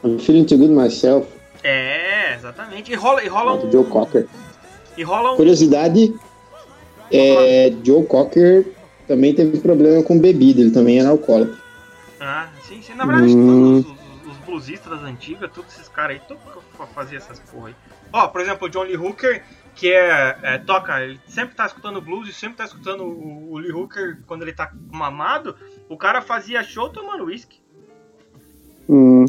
I'm 0.04 0.20
feeling 0.20 0.44
too 0.44 0.58
good 0.58 0.74
myself, 0.74 1.26
É, 1.64 2.36
exatamente, 2.36 2.92
e 2.92 2.96
rola, 2.96 3.24
e 3.24 3.30
rola 3.30 3.54
um... 3.54 3.72
Joe 3.72 3.86
Cocker. 3.86 4.28
E 4.98 5.04
rola 5.04 5.34
um... 5.34 5.36
Curiosidade, 5.36 6.14
é, 7.12 7.74
Joe 7.84 8.06
Cocker 8.06 8.66
também 9.08 9.34
teve 9.34 9.60
problema 9.60 10.02
com 10.04 10.18
bebida, 10.18 10.62
ele 10.62 10.72
também 10.72 11.00
era 11.00 11.10
alcoólatra. 11.10 11.58
Ah, 12.20 12.50
sim, 12.64 12.82
sim. 12.82 12.94
Na 12.94 13.06
verdade, 13.06 13.36
Hum. 13.36 13.84
todos 13.84 14.02
os, 14.26 14.32
os, 14.32 14.38
bluesistas 14.46 14.92
das 14.92 15.04
antigas, 15.04 15.52
todos 15.52 15.74
esses 15.74 15.90
caras 15.90 16.18
aí, 16.18 16.22
todos 16.28 16.42
faziam 16.94 17.18
essas 17.18 17.40
porra 17.40 17.70
aí. 17.70 17.76
Ó, 18.14 18.28
por 18.28 18.42
exemplo, 18.42 18.68
o 18.68 18.70
John 18.70 18.84
Lee 18.84 18.98
Hooker, 18.98 19.44
que 19.76 19.92
é, 19.92 20.38
é, 20.44 20.58
toca, 20.60 21.02
ele 21.02 21.20
sempre 21.28 21.56
tá 21.56 21.66
escutando 21.66 22.02
blues 22.02 22.30
e 22.30 22.34
sempre 22.34 22.58
tá 22.58 22.66
escutando 22.66 23.04
o, 23.04 23.54
o 23.54 23.58
Lee 23.58 23.72
Hooker 23.72 24.20
quando 24.28 24.44
ele 24.44 24.54
tá 24.54 24.72
mamado. 24.92 25.56
O 25.90 25.98
cara 25.98 26.22
fazia 26.22 26.64
show 26.64 26.90
tomando 26.90 27.26
whisky. 27.26 27.60
Hum. 28.88 29.26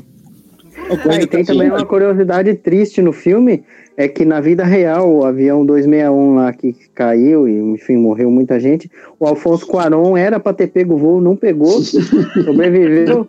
Ah, 0.90 1.22
e 1.22 1.26
tem 1.26 1.44
também. 1.44 1.68
uma 1.70 1.84
curiosidade 1.84 2.54
triste 2.54 3.00
no 3.00 3.12
filme, 3.12 3.64
é 3.96 4.08
que 4.08 4.24
na 4.24 4.40
vida 4.40 4.64
real, 4.64 5.10
o 5.10 5.24
avião 5.24 5.64
261 5.64 6.34
lá 6.34 6.52
que 6.52 6.72
caiu 6.94 7.48
e, 7.48 7.58
enfim, 7.58 7.96
morreu 7.96 8.30
muita 8.30 8.58
gente, 8.58 8.90
o 9.18 9.26
Alfonso 9.26 9.66
Cuarón 9.66 10.16
era 10.16 10.40
pra 10.40 10.52
ter 10.52 10.68
pego 10.68 10.94
o 10.94 10.98
voo, 10.98 11.20
não 11.20 11.36
pegou, 11.36 11.80
sobreviveu. 12.44 13.26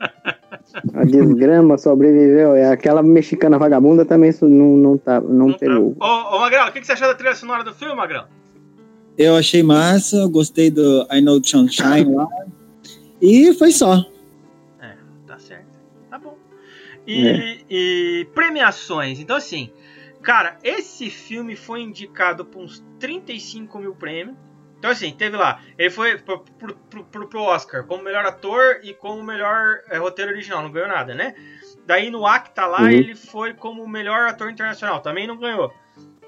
A 0.94 1.06
desgrama 1.06 1.78
sobreviveu. 1.78 2.56
É 2.56 2.70
aquela 2.70 3.04
mexicana 3.04 3.60
vagabunda 3.60 4.04
também 4.06 4.34
não, 4.42 4.78
não, 4.78 4.98
tá, 4.98 5.22
não 5.22 5.48
Não 5.48 5.52
tá. 5.54 5.60
pegou. 5.60 5.96
Ô, 6.00 6.36
ô 6.36 6.40
Magrelo, 6.40 6.70
o 6.70 6.72
que, 6.72 6.80
que 6.82 6.88
você 6.88 6.94
achou 6.94 7.08
da 7.08 7.14
trilha 7.14 7.36
sonora 7.36 7.64
do 7.64 7.74
filme, 7.74 7.96
Magrelo? 7.96 8.26
Eu 9.18 9.36
achei 9.36 9.62
massa, 9.62 10.26
gostei 10.28 10.72
do 10.72 11.06
I 11.12 11.22
Know 11.22 11.40
Sunshine 11.44 12.16
lá. 12.16 12.28
E 13.22 13.54
foi 13.54 13.72
só. 13.72 14.04
E, 17.14 17.66
e 17.70 18.26
premiações. 18.34 19.20
Então, 19.20 19.36
assim, 19.36 19.72
cara, 20.22 20.58
esse 20.64 21.10
filme 21.10 21.56
foi 21.56 21.82
indicado 21.82 22.46
por 22.46 22.62
uns 22.64 22.84
35 23.00 23.80
mil 23.80 23.94
prêmios. 23.96 24.36
Então, 24.80 24.92
assim, 24.92 25.12
teve 25.14 25.38
lá. 25.38 25.62
Ele 25.78 25.90
foi 25.90 26.18
pro, 26.18 26.40
pro, 26.40 26.76
pro- 26.76 27.04
pro- 27.06 27.28
pro 27.30 27.42
Oscar 27.42 27.86
como 27.86 28.04
melhor 28.04 28.26
ator 28.26 28.80
e 28.84 28.94
como 28.94 29.24
melhor 29.24 29.80
é, 29.90 29.98
roteiro 29.98 30.32
original. 30.32 30.62
Não 30.62 30.72
ganhou 30.72 30.90
nada, 30.90 31.14
né? 31.16 31.34
Daí 31.86 32.10
no 32.10 32.26
Acta 32.28 32.66
lá, 32.66 32.82
Uhum. 32.82 32.90
ele 32.90 33.16
foi 33.16 33.54
como 33.54 33.88
melhor 33.88 34.28
ator 34.28 34.50
internacional. 34.52 35.00
Também 35.02 35.26
não 35.26 35.38
ganhou. 35.38 35.74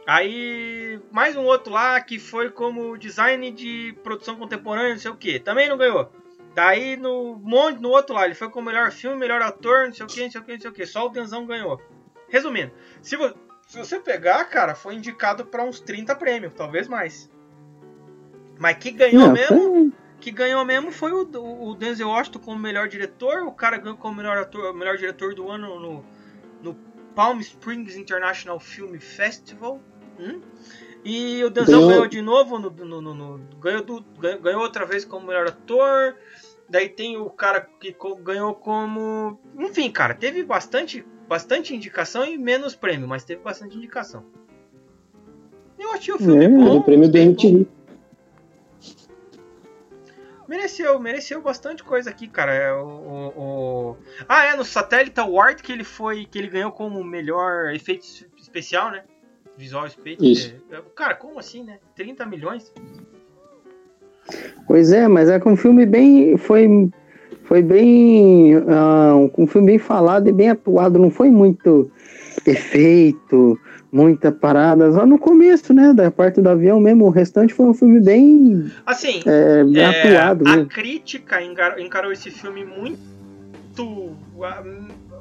Aí, 0.08 1.00
mais 1.12 1.36
um 1.36 1.42
outro 1.44 1.74
lá 1.74 2.00
que 2.00 2.20
foi 2.20 2.50
como 2.50 2.98
design 2.98 3.52
de 3.52 3.94
produção 4.04 4.36
contemporânea, 4.36 4.92
não 4.92 5.00
sei 5.00 5.12
o 5.12 5.16
que. 5.18 5.40
Também 5.40 5.68
não 5.68 5.78
ganhou. 5.78 6.12
Daí 6.56 6.96
no 6.96 7.36
monte 7.44 7.82
no 7.82 7.90
outro 7.90 8.16
lá, 8.16 8.26
ele 8.26 8.34
foi 8.34 8.50
como 8.50 8.68
melhor 8.68 8.90
filme, 8.92 9.18
melhor 9.18 9.42
ator, 9.42 9.88
não 9.88 9.94
sei 9.94 10.06
o 10.06 10.08
que, 10.10 10.24
não 10.24 10.32
sei 10.32 10.42
o 10.42 10.44
que, 10.46 10.54
não 10.54 10.62
sei 10.62 10.70
o 10.70 10.74
que. 10.74 10.86
Só 10.86 11.06
o 11.06 11.10
Denzão 11.10 11.46
ganhou. 11.46 11.82
Resumindo, 12.30 12.72
se, 13.02 13.18
vo- 13.18 13.34
se 13.68 13.78
você 13.78 14.00
pegar, 14.00 14.44
cara, 14.46 14.74
foi 14.74 14.96
indicado 14.96 15.46
pra 15.46 15.64
uns 15.64 15.80
30 15.82 16.16
prêmios, 16.16 16.54
talvez 16.56 16.88
mais. 16.88 17.30
Mas 18.58 18.78
que 18.78 18.92
ganhou 18.92 19.28
Não, 19.28 19.34
mesmo, 19.34 19.48
foi- 19.58 19.92
que 20.22 20.32
ganhou 20.32 20.64
mesmo 20.64 20.92
foi 20.92 21.12
o, 21.12 21.24
o- 21.38 21.70
o 21.72 21.76
Denzel 21.76 22.08
Washington 22.08 22.40
como 22.40 22.58
melhor 22.60 22.88
diretor, 22.88 23.44
o 23.44 23.52
cara 23.52 23.78
ganhou 23.78 23.98
como 23.98 24.16
melhor 24.16 24.38
ator, 24.38 24.74
melhor 24.74 24.98
diretor 24.98 25.36
do 25.36 25.50
ano 25.50 25.78
no, 25.80 26.06
no 26.64 26.74
Palm 27.14 27.40
Springs 27.42 27.98
International 27.98 28.60
Film 28.60 28.98
Festival. 28.98 29.82
hum? 30.18 30.42
E 31.04 31.44
o 31.44 31.52
Denzel 31.52 31.76
Ganhou- 31.76 31.90
ganhou, 31.90 32.08
de 32.08 32.22
novo, 32.22 32.58
no, 32.58 32.70
no- 32.72 33.14
no- 33.14 33.38
ganhou, 33.60 33.84
do- 33.84 34.02
ganhou- 34.20 34.40
ganhou 34.40 34.62
outra 34.62 34.86
vez 34.88 35.06
como 35.06 35.28
melhor 35.28 35.48
ator. 35.48 36.16
Daí 36.70 36.90
tem 36.90 37.16
o 37.18 37.30
cara 37.30 37.62
que 37.80 37.96
ganhou 38.22 38.54
como. 38.56 39.40
Enfim, 39.58 39.92
cara, 39.92 40.14
teve 40.14 40.44
bastante, 40.44 41.06
bastante 41.28 41.76
indicação 41.76 42.26
e 42.26 42.38
menos 42.38 42.76
prêmio, 42.76 43.08
mas 43.08 43.24
teve 43.24 43.42
bastante 43.42 43.78
indicação. 43.78 44.26
Eu 45.78 45.92
achei 45.92 46.14
o 46.14 46.18
filme 46.18 46.46
É, 46.46 46.50
bom. 46.50 46.78
o 46.78 46.84
prêmio 46.84 47.08
do. 47.10 47.18
MTV. 47.18 47.68
Mereceu, 50.48 51.00
mereceu 51.00 51.42
bastante 51.42 51.84
coisa 51.84 52.10
aqui, 52.12 52.28
cara. 52.28 52.54
É, 52.54 52.72
o, 52.72 52.86
o- 52.88 53.42
o- 53.92 53.98
Ah, 54.30 54.46
é, 54.46 54.56
no 54.56 54.64
Satellite 54.64 55.20
Award 55.20 55.62
que 55.64 55.72
ele 55.72 55.84
foi. 55.84 56.26
que 56.26 56.38
ele 56.38 56.48
ganhou 56.48 56.72
como 56.72 57.04
melhor 57.04 57.74
efeito 57.74 58.06
especial, 58.38 58.92
né? 58.92 59.04
Visual 59.58 59.88
Effect. 59.88 60.32
Isso. 60.32 60.56
É, 60.70 60.82
Cara, 60.96 61.16
como 61.16 61.40
assim, 61.40 61.64
né? 61.64 61.80
30 61.96 62.26
milhões? 62.26 62.72
Pois 64.68 64.92
é, 64.92 65.08
mas 65.08 65.30
é 65.30 65.42
um 65.46 65.56
filme 65.56 65.86
bem. 65.86 66.38
Foi, 66.38 66.90
foi 67.44 67.62
bem. 67.62 68.56
ah, 68.68 69.16
um 69.38 69.46
filme 69.48 69.68
bem 69.68 69.78
falado 69.80 70.28
e 70.28 70.32
bem 70.32 70.50
atuado. 70.50 70.98
Não 71.00 71.10
foi 71.12 71.30
muito 71.30 71.90
efeito, 72.46 73.60
muita 73.92 74.32
parada. 74.32 74.92
Só 74.92 75.06
no 75.06 75.18
começo, 75.20 75.74
né? 75.74 75.94
Da 75.94 76.10
parte 76.10 76.42
do 76.42 76.50
avião 76.50 76.80
mesmo. 76.80 77.06
O 77.06 77.10
restante 77.10 77.54
foi 77.54 77.68
um 77.68 77.74
filme 77.74 78.00
bem, 78.02 78.72
Assim, 78.86 79.22
é, 79.26 79.64
bem 79.64 79.84
É, 79.84 80.02
atuado 80.18 80.48
a 80.48 80.56
mesmo. 80.56 80.70
crítica 80.70 81.38
encarou 81.78 82.12
esse 82.12 82.32
filme 82.32 82.66
muito. 82.66 83.00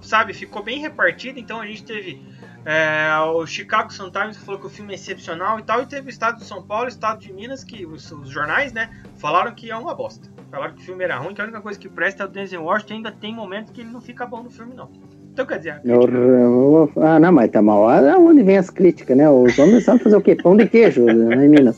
Sabe, 0.01 0.35
ficou 0.35 0.63
bem 0.63 0.81
repartido. 0.81 1.39
Então 1.39 1.61
a 1.61 1.67
gente 1.67 1.85
teve 1.85 2.21
é, 2.65 3.09
o 3.35 3.47
Chicago 3.47 3.93
Sun 3.93 4.11
Times 4.11 4.37
que 4.39 4.45
falou 4.45 4.61
que 4.61 4.67
o 4.67 4.71
filme 4.71 4.93
é 4.93 4.95
excepcional 4.95 5.59
e 5.59 5.63
tal. 5.63 5.83
E 5.83 5.87
teve 5.87 6.09
o 6.09 6.11
estado 6.11 6.39
de 6.39 6.45
São 6.45 6.63
Paulo, 6.63 6.87
o 6.87 6.89
estado 6.89 7.21
de 7.21 7.33
Minas, 7.33 7.63
que 7.65 7.85
os, 7.87 8.11
os 8.13 8.29
jornais, 8.31 8.73
né, 8.73 8.91
falaram 9.17 9.53
que 9.53 9.71
é 9.71 9.77
uma 9.77 9.95
bosta. 9.95 10.29
Falaram 10.51 10.75
que 10.75 10.83
o 10.83 10.85
filme 10.85 11.03
era 11.03 11.17
ruim, 11.19 11.35
que 11.35 11.41
a 11.41 11.45
única 11.45 11.61
coisa 11.61 11.79
que 11.79 11.89
presta 11.89 12.23
é 12.23 12.27
o 12.27 12.29
Denzel 12.29 12.63
Washington. 12.63 12.95
Ainda 12.95 13.13
tem 13.13 13.35
momentos 13.35 13.73
que 13.73 13.81
ele 13.81 13.91
não 13.91 14.01
fica 14.01 14.25
bom 14.25 14.43
no 14.43 14.51
filme, 14.51 14.73
não. 14.75 14.89
Então 15.33 15.45
quer 15.45 15.59
dizer, 15.59 15.81
Eu- 15.85 16.03
eu- 16.09 16.93
ah, 17.03 17.19
não, 17.19 17.33
mas 17.33 17.51
tá 17.51 17.61
mal. 17.61 17.89
Ah, 17.89 18.17
onde 18.19 18.45
vem 18.45 18.57
as 18.57 18.71
críticas, 18.71 19.17
né? 19.17 19.29
Os 19.29 19.59
homens 19.59 19.85
sabem 19.85 20.01
fazer 20.01 20.15
o 20.15 20.21
quê? 20.21 20.37
Pão 20.37 20.57
de 20.57 20.69
queijo, 20.69 21.05
né, 21.07 21.45
em 21.45 21.49
Minas. 21.49 21.77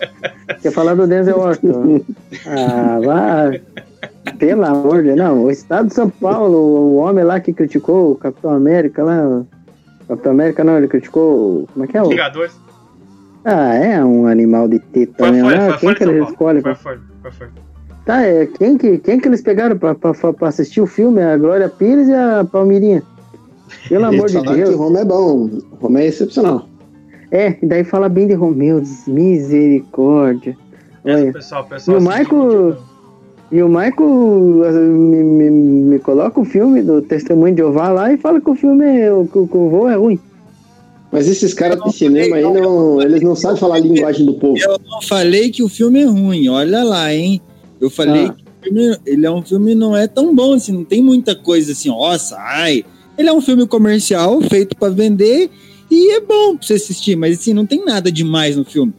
Você 0.58 0.70
falar 0.70 0.94
do 0.94 1.06
Denzel 1.06 1.38
Washington. 1.38 2.02
Ah, 2.46 3.00
vai. 3.02 3.62
Pelo 4.38 4.62
amor 4.66 4.96
de 4.98 5.04
Deus. 5.04 5.16
Não, 5.18 5.44
o 5.44 5.50
estado 5.50 5.88
de 5.88 5.94
São 5.94 6.10
Paulo, 6.10 6.58
o 6.58 6.96
homem 6.96 7.24
lá 7.24 7.40
que 7.40 7.50
criticou 7.54 8.12
o 8.12 8.16
Capitão 8.16 8.50
América 8.50 9.02
lá. 9.02 9.42
O 10.06 10.08
Capitão 10.08 10.32
América 10.32 10.64
não, 10.64 10.78
ele 10.78 10.88
criticou. 10.88 11.62
o- 11.62 11.66
Como 11.72 11.84
é 11.84 11.88
que 11.88 11.96
é 11.96 12.02
o. 12.02 12.08
Vingadores. 12.08 12.52
Ah, 13.44 13.74
é 13.74 14.04
um 14.04 14.26
animal 14.26 14.66
de 14.68 14.78
teta 14.80 15.14
Foi 15.18 15.30
mesmo. 15.30 15.48
Ah, 15.48 15.78
foi 15.78 15.92
a 15.92 15.94
quem 15.94 15.94
que 15.94 16.02
eles 16.14 16.28
escolhem? 16.30 16.62
Foi 16.62 16.74
foi 16.74 16.94
Folha. 17.30 17.50
Tá, 18.04 18.22
é, 18.22 18.46
quem, 18.46 18.78
que, 18.78 18.98
quem 18.98 19.18
que 19.18 19.26
eles 19.28 19.40
pegaram 19.42 19.76
pra, 19.76 19.92
pra, 19.94 20.12
pra 20.32 20.48
assistir 20.48 20.80
o 20.80 20.86
filme? 20.86 21.20
A 21.20 21.36
Glória 21.36 21.68
Pires 21.68 22.08
e 22.08 22.14
a 22.14 22.44
Palmirinha. 22.50 23.02
Pelo 23.88 24.04
amor 24.04 24.28
de 24.28 24.40
Deus. 24.40 24.70
que 24.70 24.74
Roma 24.76 25.00
é 25.00 25.04
bom. 25.04 25.50
Roma 25.80 26.00
é 26.00 26.06
excepcional. 26.06 26.68
É, 27.32 27.56
e 27.60 27.66
daí 27.66 27.82
fala 27.82 28.08
bem 28.08 28.28
de 28.28 28.34
Romeu, 28.34 28.80
misericórdia. 29.08 30.56
Olha. 31.04 31.32
pessoal, 31.32 31.62
o 31.64 31.66
pessoal 31.68 31.98
E 31.98 32.00
o 32.00 32.02
Michael- 32.02 32.52
muito. 32.64 32.78
E 33.50 33.62
o 33.62 33.68
Michael 33.68 34.64
ah, 34.64 34.72
me, 34.72 35.22
me, 35.22 35.50
me 35.50 35.98
coloca 36.00 36.40
o 36.40 36.44
filme 36.44 36.82
do 36.82 37.00
Testemunho 37.00 37.54
de 37.54 37.62
Jeová 37.62 37.88
lá 37.90 38.12
e 38.12 38.16
fala 38.16 38.40
que 38.40 38.50
o 38.50 38.54
filme, 38.56 38.84
é, 38.84 39.12
o, 39.12 39.26
que 39.26 39.38
o 39.38 39.46
que 39.46 39.56
o 39.56 39.68
voo 39.70 39.88
é 39.88 39.94
ruim. 39.94 40.18
Mas 41.12 41.28
esses 41.28 41.54
caras 41.54 41.80
de 41.80 41.92
cinema 41.92 42.36
aí, 42.36 42.42
não, 42.42 43.00
eles 43.00 43.22
não 43.22 43.36
sabem 43.36 43.56
falar 43.56 43.76
a 43.76 43.80
linguagem 43.80 44.26
do 44.26 44.34
povo. 44.34 44.58
Eu 44.58 44.80
não 44.84 45.00
falei 45.00 45.50
que 45.50 45.62
o 45.62 45.68
filme 45.68 46.02
é 46.02 46.04
ruim, 46.04 46.48
olha 46.48 46.82
lá, 46.82 47.14
hein? 47.14 47.40
Eu 47.80 47.88
falei 47.88 48.26
Ah. 48.26 48.32
que 48.34 48.42
o 48.42 48.64
filme, 48.64 48.98
ele 49.06 49.24
é 49.26 49.30
um 49.30 49.42
filme 49.42 49.74
não 49.76 49.96
é 49.96 50.08
tão 50.08 50.34
bom 50.34 50.54
assim, 50.54 50.72
não 50.72 50.84
tem 50.84 51.00
muita 51.00 51.34
coisa 51.36 51.70
assim, 51.72 51.88
nossa, 51.88 52.36
ai. 52.38 52.84
Ele 53.16 53.28
é 53.28 53.32
um 53.32 53.40
filme 53.40 53.66
comercial 53.66 54.40
feito 54.42 54.76
pra 54.76 54.88
vender 54.88 55.48
e 55.88 56.16
é 56.16 56.20
bom 56.20 56.56
pra 56.56 56.66
você 56.66 56.74
assistir, 56.74 57.16
mas 57.16 57.38
assim, 57.38 57.54
não 57.54 57.64
tem 57.64 57.84
nada 57.84 58.10
demais 58.10 58.56
no 58.56 58.64
filme. 58.64 58.92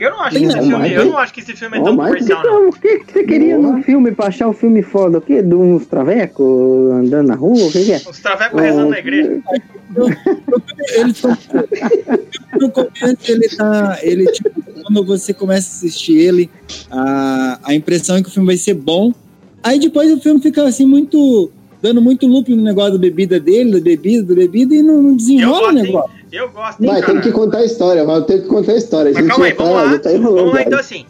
Eu 0.00 0.10
não 0.12 0.20
acho 0.22 0.38
que 0.38 0.44
esse 0.46 0.56
não, 0.56 0.62
filme, 0.64 0.92
eu 0.94 1.04
não 1.04 1.18
acho 1.18 1.34
que 1.34 1.40
esse 1.40 1.52
filme 1.54 1.76
é 1.78 1.82
tão 1.82 1.92
Michael- 1.92 2.08
comercial, 2.14 2.42
não. 2.42 2.50
Então, 2.50 2.68
o 2.70 2.72
que, 2.72 2.98
que 3.00 3.12
você 3.12 3.22
queria 3.24 3.58
Boa. 3.58 3.72
num 3.72 3.82
filme 3.82 4.12
pra 4.12 4.28
achar 4.28 4.48
o 4.48 4.52
filme 4.54 4.82
foda? 4.82 5.18
O 5.18 5.20
quê? 5.20 5.42
De 5.42 5.54
uns 5.54 5.84
travecos 5.84 6.90
andando 6.90 7.26
na 7.28 7.34
rua? 7.34 7.66
O 7.66 7.70
que, 7.70 7.84
que 7.84 7.92
é? 7.92 7.96
Os 7.98 8.18
travecos 8.18 8.58
rezando 8.58 8.88
na 8.88 8.98
igreja. 8.98 9.42
Ele 10.88 11.12
no 12.60 12.70
começo 12.70 13.32
ele 13.32 13.48
tá, 13.50 13.98
ele 14.02 14.26
tipo, 14.32 14.50
quando 14.82 15.04
você 15.04 15.34
começa 15.34 15.68
a 15.68 15.72
assistir 15.76 16.16
ele, 16.16 16.50
a, 16.90 17.58
a 17.62 17.74
impressão 17.74 18.16
é 18.16 18.22
que 18.22 18.28
o 18.28 18.32
filme 18.32 18.46
vai 18.46 18.56
ser 18.56 18.74
bom. 18.74 19.12
Aí 19.62 19.78
depois 19.78 20.10
o 20.12 20.18
filme 20.20 20.40
fica 20.40 20.64
assim 20.64 20.86
muito 20.86 21.50
dando 21.82 22.00
muito 22.00 22.26
loop 22.26 22.54
no 22.54 22.62
negócio 22.62 22.92
da 22.92 22.98
bebida 22.98 23.38
dele, 23.38 23.72
da 23.72 23.80
bebida, 23.80 24.22
da 24.22 24.34
bebida 24.34 24.74
e 24.74 24.82
não, 24.82 25.02
não 25.02 25.16
desenrola 25.16 25.68
o 25.68 25.72
negócio. 25.72 26.19
Eu 26.32 26.48
gosto, 26.50 26.82
hein, 26.82 26.90
Vai, 26.90 27.00
cara. 27.00 27.12
tem 27.14 27.20
que 27.22 27.32
contar 27.32 27.58
a 27.58 27.64
história, 27.64 28.04
vai 28.04 28.22
ter 28.22 28.42
que 28.42 28.48
contar 28.48 28.72
a 28.72 28.76
história. 28.76 29.10
A 29.10 29.14
Mas 29.14 29.22
gente 29.22 29.30
calma 29.30 29.46
aí, 29.46 29.52
vamos 29.52 29.72
tá, 29.72 29.82
lá. 29.82 29.98
tá 29.98 30.12
enrolando. 30.12 30.36
Vamos 30.38 30.54
lá, 30.54 30.62
então 30.62 30.78
assim. 30.78 31.06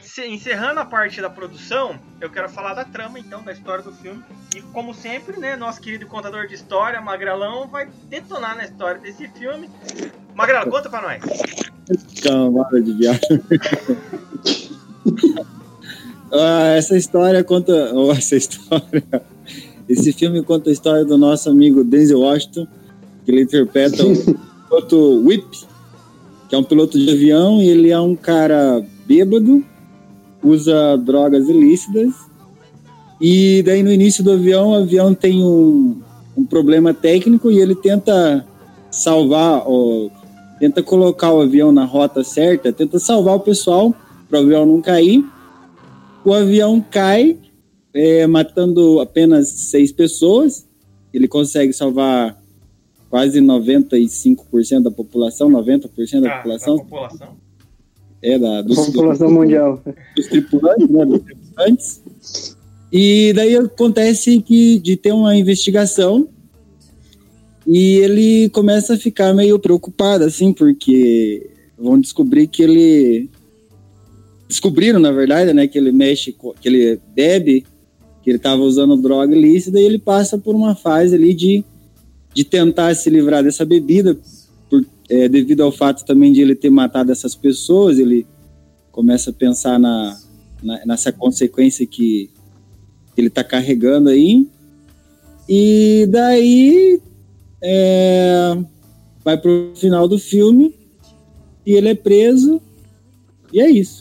Se- 0.00 0.26
encerrando 0.26 0.80
a 0.80 0.84
parte 0.84 1.20
da 1.20 1.30
produção, 1.30 1.96
eu 2.20 2.28
quero 2.30 2.48
falar 2.48 2.74
da 2.74 2.84
trama, 2.84 3.18
então, 3.18 3.42
da 3.42 3.52
história 3.52 3.82
do 3.82 3.92
filme. 3.92 4.22
E 4.54 4.60
como 4.60 4.94
sempre, 4.94 5.38
né, 5.38 5.56
nosso 5.56 5.80
querido 5.80 6.06
contador 6.06 6.46
de 6.46 6.54
história, 6.54 7.00
Magrelão, 7.00 7.66
vai 7.68 7.88
detonar 8.08 8.56
na 8.56 8.64
história 8.64 9.00
desse 9.00 9.26
filme. 9.28 9.70
Magrelo, 10.34 10.70
conta 10.70 10.88
pra 10.90 11.02
nós. 11.02 11.22
Camada 12.22 12.80
de 12.80 12.92
viado. 12.92 13.20
Ah, 16.34 16.76
essa 16.78 16.96
história 16.96 17.44
conta. 17.44 17.90
oh, 17.92 18.10
essa 18.10 18.34
história. 18.36 19.04
Esse 19.88 20.12
filme 20.12 20.42
conta 20.42 20.70
a 20.70 20.72
história 20.72 21.04
do 21.04 21.18
nosso 21.18 21.50
amigo 21.50 21.82
Denzel 21.82 22.20
Washington, 22.20 22.66
que 23.24 23.30
ele 23.30 23.42
interpreta 23.42 24.04
o 24.04 24.14
piloto 24.68 25.26
Whip, 25.26 25.46
que 26.48 26.54
é 26.54 26.58
um 26.58 26.64
piloto 26.64 26.98
de 26.98 27.10
avião, 27.10 27.60
e 27.60 27.68
ele 27.68 27.90
é 27.90 28.00
um 28.00 28.14
cara 28.14 28.84
bêbado, 29.06 29.64
usa 30.42 30.96
drogas 30.96 31.48
ilícitas. 31.48 32.14
E 33.20 33.62
daí 33.62 33.82
no 33.82 33.92
início 33.92 34.24
do 34.24 34.32
avião, 34.32 34.70
o 34.70 34.74
avião 34.74 35.14
tem 35.14 35.42
um, 35.42 36.00
um 36.36 36.44
problema 36.44 36.92
técnico 36.92 37.50
e 37.50 37.58
ele 37.58 37.74
tenta 37.74 38.44
salvar, 38.90 39.62
ó, 39.66 40.08
tenta 40.58 40.82
colocar 40.82 41.32
o 41.32 41.40
avião 41.40 41.72
na 41.72 41.84
rota 41.84 42.22
certa, 42.22 42.72
tenta 42.72 42.98
salvar 42.98 43.36
o 43.36 43.40
pessoal 43.40 43.94
para 44.28 44.40
o 44.40 44.42
avião 44.42 44.66
não 44.66 44.80
cair. 44.80 45.24
O 46.24 46.32
avião 46.32 46.84
cai, 46.90 47.36
é, 47.94 48.26
matando 48.26 49.00
apenas 49.00 49.48
seis 49.48 49.92
pessoas. 49.92 50.66
Ele 51.12 51.28
consegue 51.28 51.72
salvar 51.72 52.40
quase 53.10 53.40
95% 53.40 54.82
da 54.82 54.90
população, 54.90 55.50
90% 55.50 56.20
da 56.22 56.32
Ah, 56.32 56.36
população, 56.38 56.76
da 56.76 56.82
população. 56.84 57.36
é 58.22 58.38
da, 58.38 58.62
dos, 58.62 58.86
População 58.86 59.30
mundial. 59.30 59.82
dos 60.16 60.26
tripulantes, 60.28 60.88
né, 60.88 61.04
dos 61.04 61.20
tripulantes. 61.22 62.00
E 62.90 63.32
daí 63.34 63.56
acontece 63.56 64.40
que 64.40 64.78
de 64.78 64.96
ter 64.96 65.12
uma 65.12 65.36
investigação 65.36 66.28
e 67.66 67.96
ele 67.96 68.48
começa 68.50 68.94
a 68.94 68.98
ficar 68.98 69.32
meio 69.34 69.58
preocupado, 69.58 70.24
assim, 70.24 70.52
porque 70.52 71.48
vão 71.78 72.00
descobrir 72.00 72.46
que 72.48 72.62
ele 72.62 73.30
descobriram, 74.48 74.98
na 75.00 75.10
verdade, 75.12 75.52
né, 75.52 75.66
que 75.66 75.78
ele 75.78 75.92
mexe, 75.92 76.32
que 76.60 76.68
ele 76.68 77.00
bebe, 77.14 77.64
que 78.22 78.30
ele 78.30 78.36
estava 78.36 78.62
usando 78.62 78.96
droga 78.96 79.34
ilícita 79.34 79.80
e 79.80 79.84
ele 79.84 79.98
passa 79.98 80.38
por 80.38 80.54
uma 80.54 80.74
fase 80.74 81.14
ali 81.14 81.34
de, 81.34 81.64
de 82.32 82.44
tentar 82.44 82.94
se 82.94 83.10
livrar 83.10 83.42
dessa 83.42 83.64
bebida, 83.64 84.16
por, 84.70 84.84
é, 85.08 85.28
devido 85.28 85.62
ao 85.62 85.72
fato 85.72 86.04
também 86.04 86.32
de 86.32 86.40
ele 86.40 86.54
ter 86.54 86.70
matado 86.70 87.10
essas 87.10 87.34
pessoas, 87.34 87.98
ele 87.98 88.26
começa 88.90 89.30
a 89.30 89.32
pensar 89.32 89.78
na, 89.78 90.18
na- 90.62 90.86
nessa 90.86 91.10
consequência 91.12 91.86
que, 91.86 92.30
ele 93.16 93.26
está 93.28 93.44
carregando 93.44 94.08
aí. 94.08 94.46
E 95.48 96.06
daí 96.10 97.00
é, 97.62 98.56
vai 99.24 99.36
pro 99.36 99.72
final 99.74 100.08
do 100.08 100.18
filme 100.18 100.74
e 101.66 101.72
ele 101.72 101.88
é 101.88 101.94
preso. 101.94 102.60
E 103.52 103.60
é 103.60 103.70
isso. 103.70 103.98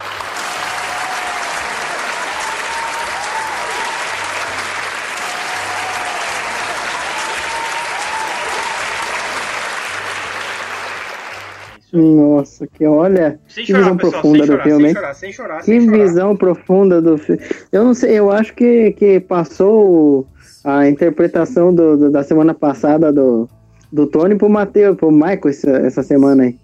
Nossa, 11.93 12.65
que 12.67 12.85
olha, 12.85 13.39
Sem 13.49 13.65
que 13.65 13.71
chorar, 13.73 13.83
visão 13.83 13.97
pessoal, 13.97 14.11
profunda 14.21 14.37
sem 14.37 14.45
do 14.45 14.51
chorar, 14.51 14.63
filme, 14.63 14.79
sem 14.81 14.87
hein? 14.89 14.93
chorar, 14.95 15.13
sem 15.13 15.33
chorar, 15.33 15.57
Que 15.59 15.65
sem 15.65 15.81
chorar. 15.81 15.97
visão 15.97 16.35
profunda 16.37 17.01
do 17.01 17.17
filme. 17.17 17.41
Eu 17.71 17.83
não 17.83 17.93
sei, 17.93 18.17
eu 18.17 18.31
acho 18.31 18.53
que, 18.53 18.91
que 18.93 19.19
passou 19.19 20.25
a 20.63 20.87
interpretação 20.87 21.73
do, 21.75 21.97
do- 21.97 22.11
da 22.11 22.23
semana 22.23 22.53
passada 22.53 23.11
do, 23.11 23.49
do 23.91 24.07
Tony 24.07 24.35
pro 24.35 24.49
Matheus, 24.49 24.95
pro 24.95 25.11
Michael 25.11 25.41
essa, 25.49 25.69
essa 25.71 26.03
semana 26.03 26.43
aí. 26.43 26.57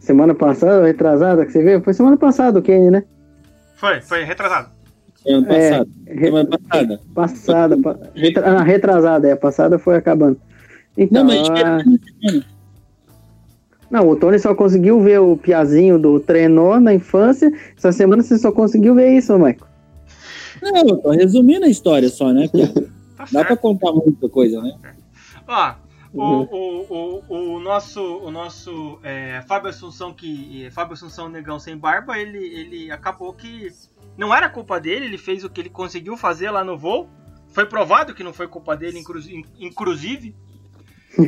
Semana 0.00 0.34
passada, 0.34 0.84
retrasada, 0.84 1.46
que 1.46 1.52
você 1.52 1.62
viu? 1.64 1.80
Foi 1.82 1.94
semana 1.94 2.16
passada 2.16 2.58
o 2.58 2.62
Kenny, 2.62 2.90
né? 2.90 3.04
Foi, 3.76 4.00
foi 4.02 4.22
retrasado. 4.22 4.68
Ano 5.26 5.46
É, 5.52 5.70
passado. 5.70 5.90
re- 6.06 6.24
Semana 6.26 6.48
passada. 6.58 7.00
passada, 7.14 7.78
pa- 7.78 7.98
retra- 8.14 8.46
ah, 8.46 8.62
retrasada, 8.62 9.28
é, 9.28 9.32
a 9.32 9.36
passada 9.36 9.78
foi 9.78 9.96
acabando. 9.96 10.38
Então, 10.96 11.24
Não, 11.24 11.34
mas 11.34 11.48
ah, 11.50 11.78
espera. 12.22 12.44
Não, 13.90 14.08
o 14.08 14.16
Tony 14.16 14.38
só 14.38 14.54
conseguiu 14.54 15.00
ver 15.00 15.20
o 15.20 15.36
piazinho 15.36 15.98
do 15.98 16.18
trenó 16.20 16.78
na 16.80 16.92
infância. 16.94 17.50
Essa 17.76 17.92
semana 17.92 18.22
você 18.22 18.38
só 18.38 18.50
conseguiu 18.52 18.94
ver 18.94 19.16
isso, 19.16 19.32
Michael. 19.38 19.66
Não, 20.62 20.76
eu 20.88 20.96
tô 20.98 21.10
resumindo 21.10 21.66
a 21.66 21.68
história 21.68 22.08
só, 22.08 22.32
né? 22.32 22.48
Tá 23.16 23.26
Dá 23.32 23.44
pra 23.44 23.56
contar 23.56 23.92
muita 23.92 24.28
coisa, 24.28 24.60
né? 24.60 24.72
Ó, 25.46 25.74
o, 26.12 26.22
o, 26.22 27.22
o, 27.28 27.54
o 27.56 27.60
nosso, 27.60 28.00
o 28.00 28.30
nosso 28.30 28.98
é, 29.02 29.42
Fábio 29.46 29.70
Assunção, 29.70 30.12
que. 30.12 30.68
Fábio 30.70 30.94
Assunção 30.94 31.28
Negão 31.28 31.58
Sem 31.58 31.76
Barba, 31.76 32.18
ele, 32.18 32.38
ele 32.38 32.90
acabou 32.90 33.32
que. 33.32 33.68
Não 34.16 34.34
era 34.34 34.48
culpa 34.48 34.80
dele, 34.80 35.04
ele 35.04 35.18
fez 35.18 35.44
o 35.44 35.50
que 35.50 35.60
ele 35.60 35.68
conseguiu 35.70 36.16
fazer 36.16 36.50
lá 36.50 36.64
no 36.64 36.76
voo. 36.76 37.06
Foi 37.48 37.66
provado 37.66 38.14
que 38.14 38.24
não 38.24 38.32
foi 38.32 38.48
culpa 38.48 38.76
dele, 38.76 38.98
inclu- 38.98 39.20
inclusive. 39.60 40.34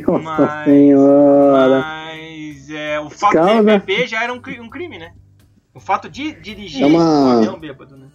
Nossa 0.07 0.23
Mas- 0.23 0.65
senhora. 0.65 1.81
Mas 1.81 2.28
é, 2.71 3.01
o 3.01 3.11
fato 3.11 3.35
Calma. 3.35 3.59
de 3.59 3.63
beber 3.79 4.07
já 4.09 4.23
era 4.23 4.33
um, 4.33 4.37
um 4.37 4.69
crime, 4.71 4.99
né? 4.99 5.13
O 5.75 5.81
fato 5.81 6.09
de 6.09 6.33
dirigir 6.33 6.83
É 6.83 6.87
uma- 6.87 7.05
um 7.37 7.39
avião 7.39 7.59
bêbado, 7.59 7.97
né? 7.97 8.07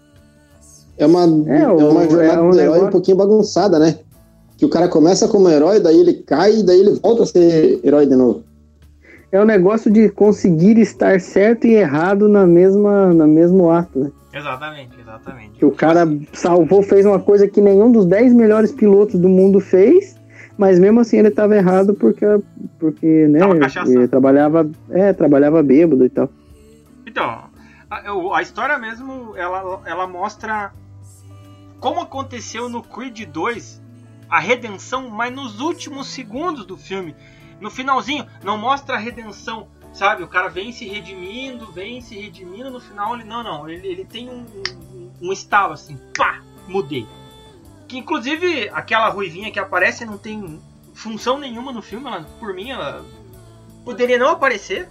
É 0.97 1.05
uma, 1.05 1.23
é 1.47 1.61
É, 1.63 1.67
o- 1.67 1.89
uma 1.91 2.09
jornada 2.09 2.33
é 2.39 2.41
um 2.41 2.49
do 2.51 2.55
herói 2.59 2.63
negócio- 2.73 2.87
um 2.87 2.91
pouquinho 2.91 3.17
bagunçada, 3.17 3.79
né? 3.79 3.97
Que 4.57 4.65
o 4.65 4.69
cara 4.69 4.87
começa 4.87 5.27
como 5.27 5.49
herói, 5.49 5.79
daí 5.79 5.99
ele 5.99 6.13
cai 6.13 6.57
e 6.59 6.63
daí 6.63 6.79
ele 6.79 6.99
volta 7.01 7.23
a 7.23 7.25
ser 7.25 7.79
herói 7.83 8.05
de 8.05 8.15
novo. 8.15 8.43
É 9.31 9.41
o 9.41 9.45
negócio 9.45 9.89
de 9.91 10.09
conseguir 10.09 10.77
estar 10.77 11.19
certo 11.19 11.65
e 11.65 11.73
errado 11.73 12.29
na 12.29 12.45
mesma, 12.45 13.07
no 13.13 13.27
mesmo 13.27 13.71
ato, 13.71 13.97
né? 13.99 14.11
Exatamente, 14.31 14.91
exatamente. 14.99 15.51
Que 15.59 15.65
o 15.65 15.71
cara 15.71 16.07
salvou, 16.33 16.83
fez 16.83 17.05
uma 17.05 17.19
coisa 17.19 17.47
que 17.47 17.59
nenhum 17.61 17.91
dos 17.91 18.05
10 18.05 18.31
melhores 18.33 18.71
pilotos 18.71 19.19
do 19.19 19.27
mundo 19.29 19.59
fez, 19.59 20.15
mas 20.57 20.79
mesmo 20.79 20.99
assim 20.99 21.17
ele 21.17 21.29
estava 21.29 21.55
errado 21.55 21.93
porque, 21.93 22.25
porque 22.79 23.27
né, 23.27 23.39
ele 23.87 24.07
trabalhava, 24.07 24.69
é, 24.89 25.13
trabalhava 25.13 25.63
bêbado 25.63 26.05
e 26.05 26.09
tal. 26.09 26.29
Então, 27.05 27.45
a, 27.89 28.37
a 28.37 28.41
história 28.41 28.77
mesmo, 28.77 29.35
ela, 29.35 29.81
ela 29.85 30.07
mostra 30.07 30.71
como 31.79 31.99
aconteceu 31.99 32.69
no 32.69 32.81
Creed 32.81 33.25
2 33.25 33.81
a 34.29 34.39
redenção, 34.39 35.09
mas 35.09 35.33
nos 35.33 35.59
últimos 35.59 36.07
segundos 36.07 36.65
do 36.65 36.77
filme. 36.77 37.15
No 37.59 37.69
finalzinho, 37.69 38.25
não 38.43 38.57
mostra 38.57 38.95
a 38.95 38.97
redenção, 38.97 39.67
sabe? 39.93 40.23
O 40.23 40.27
cara 40.27 40.47
vem 40.47 40.71
se 40.71 40.85
redimindo, 40.85 41.71
vem 41.71 42.01
se 42.01 42.15
redimindo, 42.15 42.71
no 42.71 42.79
final 42.79 43.13
ele. 43.13 43.25
Não, 43.25 43.43
não, 43.43 43.69
ele, 43.69 43.87
ele 43.87 44.05
tem 44.05 44.27
um, 44.29 44.45
um, 44.93 45.11
um 45.21 45.31
estalo 45.31 45.73
assim, 45.73 45.99
pá, 46.17 46.41
mudei. 46.67 47.05
Que 47.93 47.99
inclusive 47.99 48.69
aquela 48.73 49.07
ruivinha 49.09 49.51
que 49.51 49.59
aparece 49.59 50.03
não 50.03 50.17
tem 50.17 50.59
função 50.95 51.37
nenhuma 51.37 51.71
no 51.71 51.79
filme, 51.79 52.07
ela, 52.07 52.23
por 52.39 52.51
mim 52.51 52.71
ela 52.71 53.05
poderia 53.85 54.17
não 54.17 54.29
aparecer. 54.29 54.89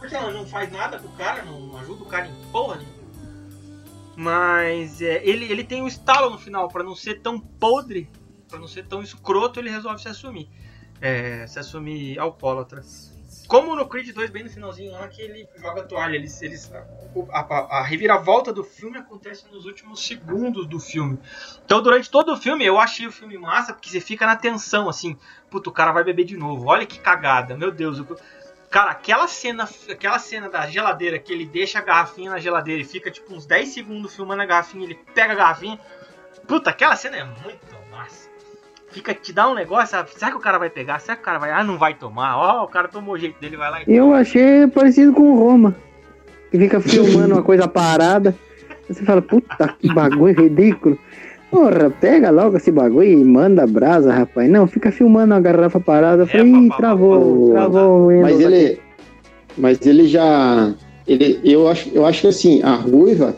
Porque 0.00 0.12
ela 0.12 0.32
não 0.32 0.44
faz 0.44 0.72
nada 0.72 0.98
pro 0.98 1.08
cara, 1.10 1.44
não 1.44 1.78
ajuda 1.78 2.02
o 2.02 2.06
cara 2.06 2.26
em 2.26 2.34
porra 2.50 2.78
nenhuma. 2.78 2.96
Mas 4.16 5.00
é, 5.00 5.24
ele, 5.24 5.44
ele 5.44 5.62
tem 5.62 5.80
um 5.80 5.86
estalo 5.86 6.28
no 6.28 6.38
final, 6.40 6.66
pra 6.66 6.82
não 6.82 6.96
ser 6.96 7.20
tão 7.20 7.38
podre, 7.38 8.10
pra 8.48 8.58
não 8.58 8.66
ser 8.66 8.84
tão 8.84 9.00
escroto, 9.00 9.60
ele 9.60 9.70
resolve 9.70 10.02
se 10.02 10.08
assumir. 10.08 10.50
É, 11.00 11.46
se 11.46 11.60
assumir 11.60 12.18
alcoólatra. 12.18 12.82
Como 13.52 13.76
no 13.76 13.86
Creed 13.86 14.14
2, 14.14 14.30
bem 14.30 14.44
no 14.44 14.48
finalzinho 14.48 14.92
lá, 14.92 15.06
que 15.08 15.20
ele 15.20 15.46
joga 15.56 15.82
a 15.82 15.84
toalha. 15.84 16.16
Eles, 16.16 16.40
eles, 16.40 16.72
a, 17.30 17.40
a- 17.40 17.78
a 17.80 17.82
reviravolta 17.82 18.50
do 18.50 18.64
filme 18.64 18.96
acontece 18.96 19.44
nos 19.52 19.66
últimos 19.66 20.06
segundos 20.06 20.66
do 20.66 20.80
filme. 20.80 21.20
Então, 21.62 21.82
durante 21.82 22.10
todo 22.10 22.32
o 22.32 22.36
filme, 22.38 22.64
eu 22.64 22.78
achei 22.80 23.06
o 23.06 23.12
filme 23.12 23.36
massa, 23.36 23.74
porque 23.74 23.90
você 23.90 24.00
fica 24.00 24.24
na 24.24 24.36
tensão, 24.36 24.88
assim. 24.88 25.18
Puta, 25.50 25.68
o 25.68 25.72
cara 25.72 25.92
vai 25.92 26.02
beber 26.02 26.24
de 26.24 26.34
novo. 26.34 26.64
Olha 26.66 26.86
que 26.86 26.98
cagada, 26.98 27.54
meu 27.54 27.70
Deus. 27.70 27.98
o- 27.98 28.16
Cara, 28.70 28.92
aquela 28.92 29.28
cena, 29.28 29.68
aquela 29.90 30.18
cena 30.18 30.48
da 30.48 30.66
geladeira, 30.66 31.18
que 31.18 31.30
ele 31.30 31.44
deixa 31.44 31.78
a 31.78 31.82
garrafinha 31.82 32.30
na 32.30 32.38
geladeira 32.38 32.80
e 32.80 32.86
fica 32.86 33.10
tipo 33.10 33.34
uns 33.34 33.44
10 33.44 33.68
segundos 33.68 34.16
filmando 34.16 34.40
a 34.40 34.46
garrafinha, 34.46 34.84
ele 34.84 34.94
pega 35.14 35.34
a 35.34 35.36
garrafinha. 35.36 35.78
Puta, 36.48 36.70
aquela 36.70 36.96
cena 36.96 37.18
é 37.18 37.24
muito 37.24 37.66
massa. 37.90 38.31
Fica, 38.92 39.14
te 39.14 39.32
dá 39.32 39.48
um 39.48 39.54
negócio, 39.54 39.88
sabe? 39.88 40.10
será 40.14 40.30
que 40.30 40.36
o 40.36 40.40
cara 40.40 40.58
vai 40.58 40.68
pegar? 40.70 40.98
Será 41.00 41.16
que 41.16 41.22
o 41.22 41.24
cara 41.24 41.38
vai? 41.38 41.50
Ah, 41.50 41.64
não 41.64 41.78
vai 41.78 41.94
tomar. 41.94 42.36
Ó, 42.36 42.64
o 42.64 42.68
cara 42.68 42.88
tomou 42.88 43.14
o 43.14 43.18
jeito 43.18 43.40
dele, 43.40 43.56
vai 43.56 43.70
lá 43.70 43.80
e 43.86 43.96
Eu 43.96 44.12
achei 44.14 44.66
parecido 44.66 45.12
com 45.12 45.32
o 45.32 45.34
Roma, 45.38 45.74
que 46.50 46.58
fica 46.58 46.80
filmando 46.80 47.34
uma 47.34 47.42
coisa 47.42 47.66
parada. 47.66 48.34
Você 48.88 49.02
fala, 49.04 49.22
puta 49.22 49.74
que 49.78 49.92
bagulho 49.92 50.34
ridículo. 50.42 50.98
Porra, 51.50 51.90
pega 51.90 52.30
logo 52.30 52.56
esse 52.56 52.70
bagulho 52.70 53.08
e 53.08 53.24
manda 53.24 53.66
brasa, 53.66 54.12
rapaz. 54.12 54.50
Não, 54.50 54.66
fica 54.66 54.90
filmando 54.92 55.34
a 55.34 55.40
garrafa 55.40 55.78
parada. 55.80 56.22
Eu 56.22 56.26
falei, 56.26 56.46
É, 56.52 56.56
ih, 56.58 56.68
papá, 56.68 56.76
travou, 56.78 57.48
papá. 57.48 57.60
travou 57.60 58.00
o 58.00 58.08
Windows 58.08 58.22
Mas 58.32 58.44
aqui." 58.44 58.54
ele, 58.54 58.80
mas 59.56 59.86
ele 59.86 60.08
já, 60.08 60.74
ele, 61.06 61.40
eu 61.44 61.68
acho, 61.68 61.90
eu 61.94 62.04
acho 62.06 62.22
que 62.22 62.26
assim 62.28 62.62
a 62.62 62.74
ruiva, 62.74 63.36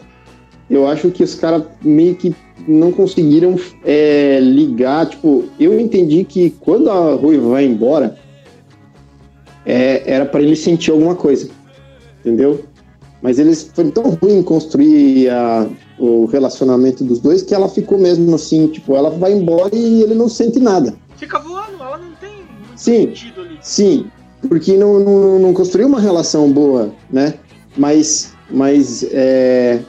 eu 0.70 0.86
acho 0.88 1.10
que 1.10 1.22
os 1.24 1.34
caras 1.34 1.64
meio 1.82 2.14
que 2.14 2.34
não 2.68 2.92
conseguiram 2.92 3.56
é, 3.84 4.38
ligar. 4.40 5.06
Tipo, 5.08 5.44
eu 5.58 5.78
entendi 5.78 6.24
que 6.24 6.50
quando 6.60 6.90
a 6.90 7.14
ruiva 7.14 7.48
vai 7.50 7.64
embora, 7.64 8.16
é, 9.66 10.02
era 10.06 10.26
para 10.26 10.42
ele 10.42 10.56
sentir 10.56 10.90
alguma 10.90 11.14
coisa, 11.14 11.48
entendeu? 12.20 12.64
Mas 13.22 13.38
eles 13.38 13.70
foi 13.74 13.90
tão 13.90 14.10
ruim 14.10 14.42
construir 14.42 15.30
a- 15.30 15.66
o 15.98 16.26
relacionamento 16.26 17.02
dos 17.04 17.20
dois 17.20 17.40
que 17.42 17.54
ela 17.54 17.68
ficou 17.68 17.96
mesmo 17.98 18.34
assim, 18.34 18.66
tipo, 18.66 18.94
ela 18.94 19.08
vai 19.10 19.32
embora 19.32 19.74
e 19.74 20.02
ele 20.02 20.14
não 20.14 20.28
sente 20.28 20.58
nada. 20.60 20.94
fica 21.16 21.38
voando. 21.38 21.74
Ela 21.80 21.96
não 21.98 22.10
tem 22.20 22.30
muito 22.30 22.76
Sim. 22.76 23.06
sentido 23.06 23.40
ali. 23.40 23.58
Sim, 23.62 24.06
porque 24.48 24.76
não, 24.76 24.98
não, 25.00 25.38
não 25.38 25.54
construiu 25.54 25.86
uma 25.86 26.00
relação 26.00 26.50
boa, 26.52 26.92
né? 27.10 27.34
Mas, 27.78 28.34
mas 28.50 29.02
é, 29.10 29.80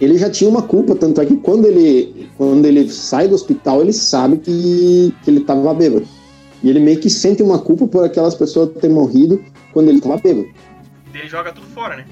ele 0.00 0.16
já 0.16 0.30
tinha 0.30 0.48
uma 0.48 0.62
culpa, 0.62 0.94
tanto 0.94 1.20
é 1.20 1.26
que 1.26 1.36
quando 1.36 1.66
ele, 1.66 2.28
quando 2.36 2.64
ele 2.64 2.88
sai 2.88 3.26
do 3.26 3.34
hospital, 3.34 3.80
ele 3.80 3.92
sabe 3.92 4.36
que, 4.38 5.14
que 5.22 5.30
ele 5.30 5.40
estava 5.40 5.74
bêbado. 5.74 6.06
E 6.62 6.70
ele 6.70 6.80
meio 6.80 6.98
que 6.98 7.10
sente 7.10 7.42
uma 7.42 7.58
culpa 7.58 7.86
por 7.86 8.04
aquelas 8.04 8.34
pessoas 8.34 8.70
terem 8.80 8.94
morrido 8.94 9.42
quando 9.72 9.88
ele 9.88 9.98
estava 9.98 10.16
bêbado. 10.16 10.48
Ele 11.12 11.28
joga 11.28 11.52
tudo 11.52 11.66
fora, 11.68 11.96
né? 11.96 12.04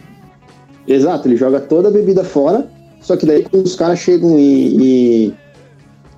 Exato, 0.87 1.29
ele 1.29 1.37
joga 1.37 1.61
toda 1.61 1.89
a 1.89 1.91
bebida 1.91 2.25
fora, 2.25 2.69
só 3.01 3.17
que 3.17 3.27
daí 3.27 3.45
quando 3.45 3.67
os 3.67 3.77
caras 3.77 3.99
chegam 3.99 4.39
e, 4.39 5.27
e, 5.29 5.35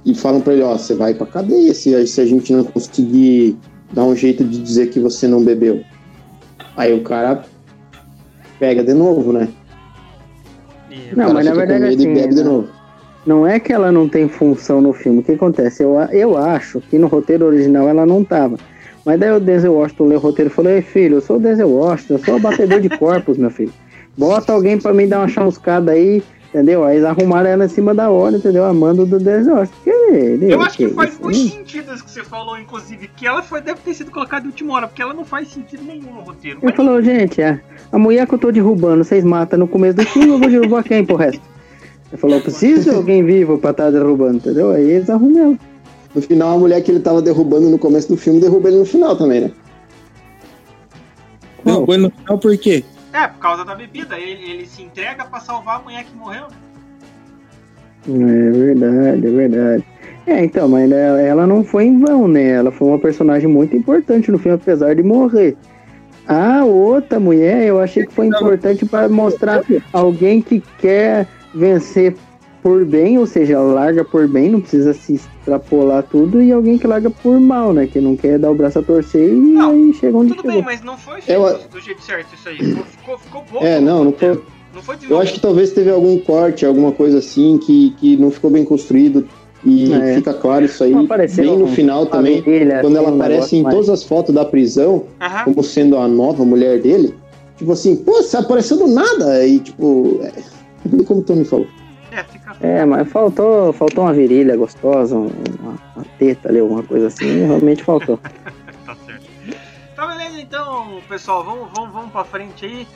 e 0.06 0.14
falam 0.14 0.40
pra 0.40 0.52
ele, 0.52 0.62
ó, 0.62 0.76
você 0.76 0.94
vai 0.94 1.14
pra 1.14 1.26
cadeia 1.26 1.74
se, 1.74 2.06
se 2.06 2.20
a 2.20 2.26
gente 2.26 2.52
não 2.52 2.64
conseguir 2.64 3.56
dar 3.92 4.04
um 4.04 4.14
jeito 4.14 4.44
de 4.44 4.58
dizer 4.58 4.90
que 4.90 5.00
você 5.00 5.26
não 5.26 5.42
bebeu. 5.42 5.82
Aí 6.76 6.92
o 6.92 7.02
cara 7.02 7.44
pega 8.58 8.82
de 8.82 8.94
novo, 8.94 9.32
né? 9.32 9.48
Não, 11.10 11.16
cara 11.16 11.34
mas 11.34 11.46
na 11.46 11.54
verdade 11.54 11.80
medo 11.80 11.92
e 11.92 11.96
assim, 11.96 12.14
bebe 12.14 12.34
de 12.34 12.44
novo. 12.44 12.68
Não 13.26 13.46
é 13.46 13.60
que 13.60 13.72
ela 13.72 13.92
não 13.92 14.08
tem 14.08 14.28
função 14.28 14.80
no 14.80 14.92
filme. 14.92 15.20
O 15.20 15.22
que 15.22 15.32
acontece? 15.32 15.82
Eu, 15.82 15.96
eu 16.12 16.36
acho 16.36 16.80
que 16.80 16.98
no 16.98 17.08
roteiro 17.08 17.44
original 17.44 17.88
ela 17.88 18.06
não 18.06 18.24
tava. 18.24 18.56
Mas 19.04 19.20
daí 19.20 19.30
o 19.30 19.40
Denzel 19.40 19.74
Washington 19.74 20.04
leu 20.04 20.18
o 20.18 20.20
roteiro 20.20 20.50
e 20.50 20.54
falou: 20.54 20.70
Ei, 20.70 20.82
filho, 20.82 21.16
eu 21.16 21.20
sou 21.20 21.36
o 21.36 21.40
Denzel 21.40 21.68
Washington, 21.70 22.14
eu 22.14 22.18
sou 22.24 22.36
o 22.36 22.40
batedor 22.40 22.80
de 22.80 22.88
corpos, 22.90 23.36
meu 23.36 23.50
filho. 23.50 23.72
Bota 24.16 24.52
alguém 24.52 24.78
pra 24.78 24.92
mim 24.92 25.08
dar 25.08 25.20
uma 25.20 25.28
chamuscada 25.28 25.92
aí, 25.92 26.22
entendeu? 26.48 26.84
Aí 26.84 26.96
eles 26.96 27.06
arrumaram 27.06 27.48
ela 27.48 27.64
em 27.64 27.68
cima 27.68 27.94
da 27.94 28.10
hora, 28.10 28.36
entendeu? 28.36 28.64
A 28.64 28.72
mando 28.72 29.06
do 29.06 29.18
Denzel 29.18 29.54
Washington. 29.54 29.78
Que 29.84 29.90
ele, 30.14 30.52
Eu 30.52 30.60
acho 30.62 30.76
que 30.76 30.88
faz 30.88 31.12
isso, 31.12 31.22
muito 31.22 31.38
hein? 31.38 31.48
sentido 31.48 31.94
isso 31.94 32.04
que 32.04 32.10
você 32.10 32.24
falou, 32.24 32.58
inclusive, 32.58 33.08
que 33.08 33.26
ela 33.26 33.42
foi, 33.42 33.60
deve 33.60 33.80
ter 33.80 33.94
sido 33.94 34.10
colocada 34.10 34.42
de 34.42 34.48
última 34.48 34.74
hora, 34.74 34.86
porque 34.88 35.02
ela 35.02 35.14
não 35.14 35.24
faz 35.24 35.48
sentido 35.48 35.82
nenhum 35.84 36.12
no 36.12 36.20
roteiro. 36.20 36.60
Ele 36.62 36.72
falou, 36.72 37.02
gente, 37.02 37.42
a, 37.42 37.60
a 37.92 37.98
mulher 37.98 38.26
que 38.26 38.34
eu 38.34 38.38
tô 38.38 38.50
derrubando, 38.52 39.04
vocês 39.04 39.24
matam 39.24 39.58
no 39.58 39.68
começo 39.68 39.96
do 39.96 40.04
filme, 40.06 40.28
eu 40.30 40.38
vou 40.38 40.50
derrubar 40.50 40.82
quem 40.82 41.04
pro 41.04 41.16
resto? 41.16 41.42
Ele 42.10 42.20
falou, 42.20 42.40
preciso 42.40 42.90
de 42.90 42.96
alguém 42.96 43.24
vivo 43.24 43.58
pra 43.58 43.70
estar 43.70 43.90
derrubando, 43.90 44.36
entendeu? 44.36 44.70
Aí 44.70 44.90
eles 44.90 45.10
arrumam 45.10 45.42
ela. 45.42 45.58
No 46.14 46.22
final, 46.22 46.56
a 46.56 46.58
mulher 46.58 46.82
que 46.82 46.90
ele 46.90 47.00
tava 47.00 47.20
derrubando 47.20 47.68
no 47.68 47.78
começo 47.78 48.08
do 48.08 48.16
filme 48.16 48.40
derruba 48.40 48.68
ele 48.68 48.78
no 48.78 48.86
final 48.86 49.16
também, 49.16 49.42
né? 49.42 49.52
Não, 51.64 51.84
foi 51.84 51.98
no 51.98 52.10
final 52.10 52.38
por 52.38 52.56
quê? 52.56 52.82
É, 53.12 53.26
por 53.26 53.38
causa 53.40 53.64
da 53.64 53.74
bebida. 53.74 54.18
Ele, 54.18 54.50
ele 54.50 54.66
se 54.66 54.82
entrega 54.82 55.24
pra 55.24 55.40
salvar 55.40 55.76
a 55.76 55.82
mulher 55.82 56.04
que 56.04 56.16
morreu. 56.16 56.46
É 58.08 58.50
verdade, 58.50 59.26
é 59.26 59.30
verdade. 59.30 59.84
É, 60.28 60.44
então, 60.44 60.68
mas 60.68 60.90
ela, 60.92 61.20
ela 61.22 61.46
não 61.46 61.64
foi 61.64 61.86
em 61.86 61.98
vão, 61.98 62.28
né? 62.28 62.50
Ela 62.50 62.70
foi 62.70 62.86
uma 62.86 62.98
personagem 62.98 63.48
muito 63.48 63.74
importante 63.74 64.30
no 64.30 64.38
filme, 64.38 64.56
apesar 64.56 64.94
de 64.94 65.02
morrer. 65.02 65.56
Ah, 66.26 66.64
outra 66.66 67.18
mulher, 67.18 67.64
eu 67.64 67.80
achei 67.80 68.04
que 68.04 68.12
foi 68.12 68.26
importante 68.26 68.84
para 68.84 69.08
mostrar 69.08 69.64
alguém 69.90 70.42
que 70.42 70.62
quer 70.78 71.26
vencer 71.54 72.14
por 72.62 72.84
bem, 72.84 73.16
ou 73.16 73.26
seja, 73.26 73.58
larga 73.58 74.04
por 74.04 74.28
bem, 74.28 74.50
não 74.50 74.60
precisa 74.60 74.92
se 74.92 75.14
extrapolar 75.14 76.02
tudo, 76.02 76.42
e 76.42 76.52
alguém 76.52 76.76
que 76.76 76.86
larga 76.86 77.08
por 77.08 77.40
mal, 77.40 77.72
né? 77.72 77.86
Que 77.86 77.98
não 77.98 78.14
quer 78.14 78.38
dar 78.38 78.50
o 78.50 78.54
braço 78.54 78.80
a 78.80 78.82
torcer 78.82 79.32
e 79.32 79.36
Não, 79.36 79.70
aí 79.70 79.94
chega 79.94 80.14
onde 80.14 80.34
Tudo 80.34 80.42
chegou. 80.42 80.52
bem, 80.56 80.62
mas 80.62 80.82
não 80.82 80.98
foi 80.98 81.20
Eu- 81.26 81.58
do 81.72 81.80
jeito 81.80 82.02
certo 82.02 82.34
isso 82.34 82.48
aí. 82.50 82.58
Ficou, 82.58 82.84
ficou, 82.84 83.18
ficou 83.18 83.42
pouco. 83.44 83.64
É, 83.66 83.80
não, 83.80 84.04
não 84.04 84.12
foi. 84.12 84.38
Não 84.74 84.82
foi 84.82 84.96
Eu 85.08 85.18
acho 85.18 85.32
que 85.32 85.40
talvez 85.40 85.72
teve 85.72 85.90
algum 85.90 86.18
corte, 86.18 86.66
alguma 86.66 86.92
coisa 86.92 87.18
assim, 87.18 87.56
que, 87.56 87.94
que 87.98 88.16
não 88.18 88.30
ficou 88.30 88.50
bem 88.50 88.66
construído. 88.66 89.26
E 89.64 89.92
É. 89.92 90.14
fica 90.14 90.32
claro 90.34 90.64
isso 90.64 90.84
aí 90.84 90.94
apareceu 90.94 91.44
bem 91.44 91.58
no 91.58 91.66
final 91.68 92.06
também. 92.06 92.40
virilha, 92.40 92.80
Quando 92.80 92.96
assim, 92.96 93.04
ela 93.04 93.12
um 93.12 93.16
aparece 93.16 93.34
negócio 93.36 93.58
em 93.58 93.62
mais- 93.62 93.74
todas 93.74 93.90
as 93.90 94.04
fotos 94.04 94.34
da 94.34 94.44
prisão, 94.44 95.04
Aham. 95.20 95.44
como 95.44 95.62
sendo 95.64 95.96
a 95.98 96.06
nova 96.06 96.44
mulher 96.44 96.80
dele. 96.80 97.14
Tipo 97.56 97.72
assim, 97.72 97.96
pô, 97.96 98.22
você 98.22 98.36
apareceu 98.36 98.76
do 98.76 98.86
nada. 98.86 99.44
E 99.46 99.58
tipo, 99.58 100.20
é, 100.22 100.32
como 101.04 101.20
o 101.20 101.22
Tony 101.24 101.44
falou. 101.44 101.66
É, 102.12 102.22
fica. 102.24 102.56
É, 102.60 102.84
mas 102.84 103.08
faltou, 103.08 103.72
faltou 103.72 104.04
uma 104.04 104.12
virilha 104.14 104.56
gostosa, 104.56 105.16
um- 105.16 105.28
uma, 105.60 105.74
uma 105.96 106.04
teta 106.18 106.48
ali, 106.48 106.60
alguma 106.60 106.82
coisa 106.84 107.08
assim, 107.08 107.26
realmente 107.46 107.82
faltou. 107.82 108.18
Tá 108.86 108.96
certo. 109.04 109.22
Tá 109.96 110.06
beleza 110.06 110.40
então, 110.40 111.00
pessoal. 111.08 111.44
Vamos, 111.44 111.68
vamos, 111.74 111.92
vamos 111.92 112.10
pra 112.12 112.24
frente 112.24 112.64
aí. 112.64 112.86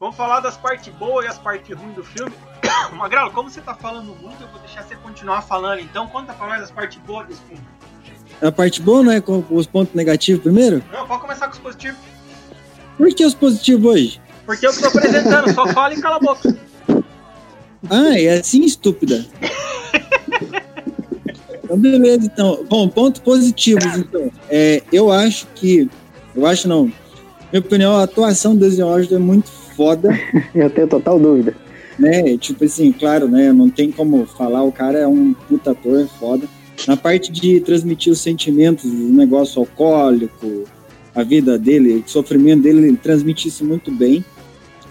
Vamos 0.00 0.14
falar 0.14 0.38
das 0.38 0.56
partes 0.56 0.94
boas 0.94 1.24
e 1.24 1.28
as 1.28 1.38
partes 1.38 1.76
ruins 1.76 1.96
do 1.96 2.04
filme. 2.04 2.32
Magrelo, 2.94 3.32
como 3.32 3.50
você 3.50 3.60
tá 3.60 3.74
falando 3.74 4.14
muito, 4.22 4.40
eu 4.40 4.48
vou 4.48 4.60
deixar 4.60 4.84
você 4.84 4.94
continuar 4.94 5.42
falando. 5.42 5.80
Então, 5.80 6.06
conta 6.06 6.32
pra 6.32 6.46
nós 6.46 6.62
as 6.62 6.70
partes 6.70 6.98
boas 7.04 7.26
desse 7.26 7.40
filme. 7.42 7.62
A 8.40 8.52
parte 8.52 8.80
boa 8.80 9.02
não 9.02 9.10
é 9.10 9.20
com 9.20 9.44
os 9.50 9.66
pontos 9.66 9.92
negativos 9.94 10.40
primeiro? 10.40 10.84
Não, 10.92 11.04
pode 11.04 11.20
começar 11.22 11.48
com 11.48 11.54
os 11.54 11.58
positivos. 11.58 11.98
Por 12.96 13.08
que 13.12 13.24
os 13.24 13.34
positivos 13.34 13.90
hoje? 13.90 14.20
Porque 14.46 14.66
eu 14.68 14.80
tô 14.80 14.86
apresentando, 14.86 15.52
só 15.52 15.66
fala 15.66 15.92
e 15.92 16.00
cala 16.00 16.16
a 16.16 16.20
boca. 16.20 16.56
Ah, 17.90 18.16
é 18.16 18.38
assim, 18.38 18.64
estúpida. 18.64 19.26
Então, 21.64 21.76
beleza, 21.76 22.24
então. 22.24 22.64
Bom, 22.68 22.88
pontos 22.88 23.20
positivos, 23.20 23.84
então. 23.96 24.30
É, 24.48 24.82
eu 24.92 25.10
acho 25.10 25.46
que. 25.56 25.90
Eu 26.34 26.46
acho 26.46 26.68
não. 26.68 26.84
Minha 27.52 27.60
opinião, 27.60 27.96
a 27.96 28.04
atuação 28.04 28.54
do 28.54 28.60
Denzel 28.60 28.86
Washington 28.86 29.16
é 29.16 29.18
muito 29.18 29.57
foda, 29.78 30.10
Eu 30.52 30.68
tenho 30.68 30.88
total 30.88 31.20
dúvida. 31.20 31.54
né? 31.96 32.36
Tipo 32.36 32.64
assim, 32.64 32.90
claro, 32.90 33.28
né? 33.28 33.52
Não 33.52 33.70
tem 33.70 33.92
como 33.92 34.26
falar, 34.26 34.64
o 34.64 34.72
cara 34.72 34.98
é 34.98 35.06
um 35.06 35.32
puta 35.32 35.70
ator, 35.70 36.00
é 36.00 36.06
foda. 36.06 36.48
Na 36.86 36.96
parte 36.96 37.30
de 37.30 37.60
transmitir 37.60 38.12
os 38.12 38.20
sentimentos, 38.20 38.84
o 38.84 39.12
negócio 39.12 39.60
alcoólico, 39.60 40.64
a 41.14 41.22
vida 41.22 41.56
dele, 41.58 42.04
o 42.04 42.10
sofrimento 42.10 42.62
dele, 42.62 42.88
ele 42.88 42.96
transmite 42.96 43.46
isso 43.48 43.64
muito 43.64 43.90
bem. 43.90 44.24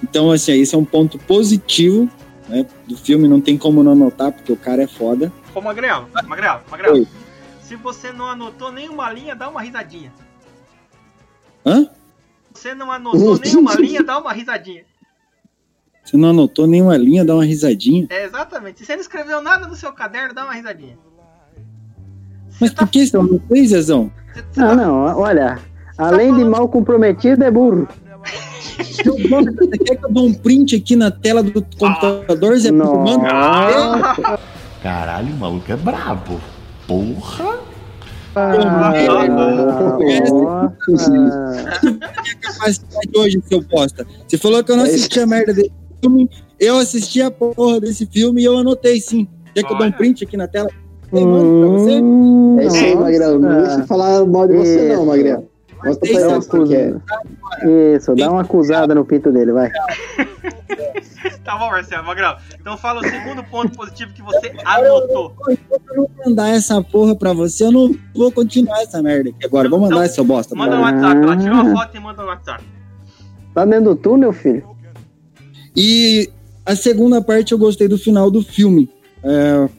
Então, 0.02 0.32
assim, 0.32 0.54
esse 0.54 0.74
é 0.74 0.78
um 0.78 0.86
ponto 0.86 1.18
positivo 1.20 2.10
né, 2.48 2.66
do 2.88 2.98
filme, 2.98 3.28
não 3.28 3.42
tem 3.42 3.58
como 3.58 3.84
não 3.84 3.92
anotar, 3.94 4.32
porque 4.32 4.52
o 4.52 4.58
cara 4.58 4.84
é 4.84 4.88
foda. 4.88 5.32
Ô, 5.54 5.62
Magrelo, 5.62 6.08
Magrelo, 6.28 6.62
Magrelo. 6.70 6.96
Oi. 6.96 7.08
Se 7.62 7.76
você 7.76 8.12
não 8.14 8.28
anotou 8.28 8.72
nenhuma 8.72 9.12
linha, 9.12 9.36
dá 9.36 9.50
uma 9.50 9.62
risadinha. 9.62 10.12
Hã? 11.66 11.90
Se 12.58 12.64
você 12.70 12.74
não 12.76 12.92
anotou 12.92 13.40
nenhuma 13.40 13.76
linha, 13.76 14.04
dá 14.04 14.18
uma 14.18 14.34
risadinha. 14.34 14.84
Você 16.04 16.18
não 16.18 16.30
anotou 16.30 16.66
nenhuma 16.68 16.98
linha, 16.98 17.24
dá 17.24 17.36
uma 17.36 17.46
risadinha. 17.46 18.08
É, 18.10 18.26
exatamente. 18.26 18.80
Se 18.80 18.86
você 18.86 18.96
não 18.96 19.02
escreveu 19.02 19.42
nada 19.42 19.68
no 19.68 19.76
seu 19.76 19.92
caderno, 19.94 20.34
dá 20.34 20.44
uma 20.44 20.54
risadinha. 20.54 20.98
Mas 22.60 22.74
por 22.74 22.88
que 22.88 23.06
você 23.06 23.16
não 23.18 23.40
fez, 23.48 23.70
Zezão? 23.70 24.12
Você, 24.34 24.42
você 24.52 24.60
Não, 24.60 24.68
tá- 24.70 24.76
não, 24.76 25.20
olha, 25.20 25.60
além 25.98 26.34
de 26.34 26.44
mal 26.44 26.68
comprometido, 26.68 27.44
é 27.44 27.52
burro. 27.52 27.88
Você 28.78 29.78
quer 29.86 29.96
que 29.96 30.06
eu 30.06 30.12
dou 30.12 30.28
um 30.28 30.34
print 30.34 30.76
aqui 30.76 30.96
na 30.96 31.12
tela 31.12 31.44
do 31.44 31.62
computador, 31.78 32.58
Zé? 32.58 32.72
Manda. 32.72 33.18
Nossa, 33.32 34.40
Caralho, 34.82 35.34
o 35.34 35.38
maluco 35.38 35.72
é 35.72 35.76
brabo. 35.76 36.40
Porra! 36.88 37.58
Nossa. 38.38 39.98
capacidade 42.42 43.10
hoje, 43.16 43.42
seu 43.48 43.62
bosta. 43.62 44.06
Você 44.28 44.38
falou 44.38 44.64
que 44.64 44.72
eu 44.72 44.78
não 44.78 44.86
É 44.86 44.88
isso. 44.88 44.96
assisti 44.98 45.20
a 45.20 45.28
merda 45.28 45.54
desse 45.54 45.72
filme. 46.02 46.30
Eu 46.60 46.78
assisti 46.78 47.22
a 47.22 47.32
porra 47.32 47.80
desse 47.80 48.06
filme 48.06 48.42
e 48.42 48.46
eu 48.46 48.58
anotei 48.58 49.00
sim. 49.00 49.28
Quer 49.54 49.64
que 49.64 49.74
eu 49.74 49.78
dou 49.78 49.88
um 49.88 49.92
print 49.92 50.24
aqui 50.24 50.38
na 50.38 50.48
tela? 50.48 50.70
Eu 51.12 51.26
mando 51.26 51.60
pra 51.60 51.70
você? 51.80 52.02
É 52.62 52.68
isso 52.68 52.86
aí. 52.86 52.96
Magrelo. 52.96 53.40
Não 53.40 53.62
deixa 53.62 53.80
eu 53.80 53.88
falar 53.88 54.26
mal 54.26 54.48
de 54.48 54.58
você, 54.58 54.96
não, 54.96 55.16
Isso. 55.16 55.44
Mostra 55.84 56.00
pra 56.00 56.38
Isso. 56.38 56.58
ele 56.58 56.68
que 56.68 56.76
é. 56.76 57.96
Isso, 57.96 58.16
dá 58.16 58.32
uma 58.32 58.42
acusada 58.42 58.96
no 58.96 59.06
pinto 59.06 59.32
dele, 59.32 59.52
vai. 59.52 59.72
Tá 61.44 61.58
bom, 61.58 61.70
Marcelo, 61.70 62.06
Magrelo. 62.06 62.36
Então 62.60 62.76
fala 62.78 63.00
o 63.00 63.04
segundo 63.04 63.42
ponto 63.46 63.76
positivo 63.76 64.14
que 64.14 64.22
você 64.22 64.54
anotou. 64.66 65.34
Eu 65.48 65.58
não 65.96 65.96
vou 65.96 66.12
mandar 66.26 66.50
essa 66.50 66.82
porra 66.82 67.16
pra 67.16 67.32
você, 67.32 67.64
eu 67.64 67.72
não 67.72 67.96
vou 68.14 68.32
continuar 68.34 68.82
essa 68.82 69.02
merda 69.02 69.30
aqui 69.30 69.46
agora. 69.46 69.70
Vou 69.70 69.80
mandar 69.80 70.06
esse 70.06 70.16
seu 70.16 70.26
bosta. 70.26 70.54
Manda 70.54 70.76
no 70.76 70.82
WhatsApp, 70.82 71.22
ela 71.22 71.38
tira 71.38 71.54
uma 71.54 71.72
foto 71.74 71.96
e 71.96 72.00
manda 72.02 72.22
no 72.22 72.28
WhatsApp. 72.28 72.64
Tá 73.54 73.66
dentro 73.66 73.86
do 73.86 73.96
túnel, 73.96 74.34
filho? 74.34 74.68
E 75.74 76.30
a 76.66 76.76
segunda 76.76 77.22
parte 77.22 77.54
eu 77.54 77.58
gostei 77.58 77.88
do 77.88 77.98
final 77.98 78.30
do 78.30 78.42
filme. 78.42 78.90
É, 79.24 79.70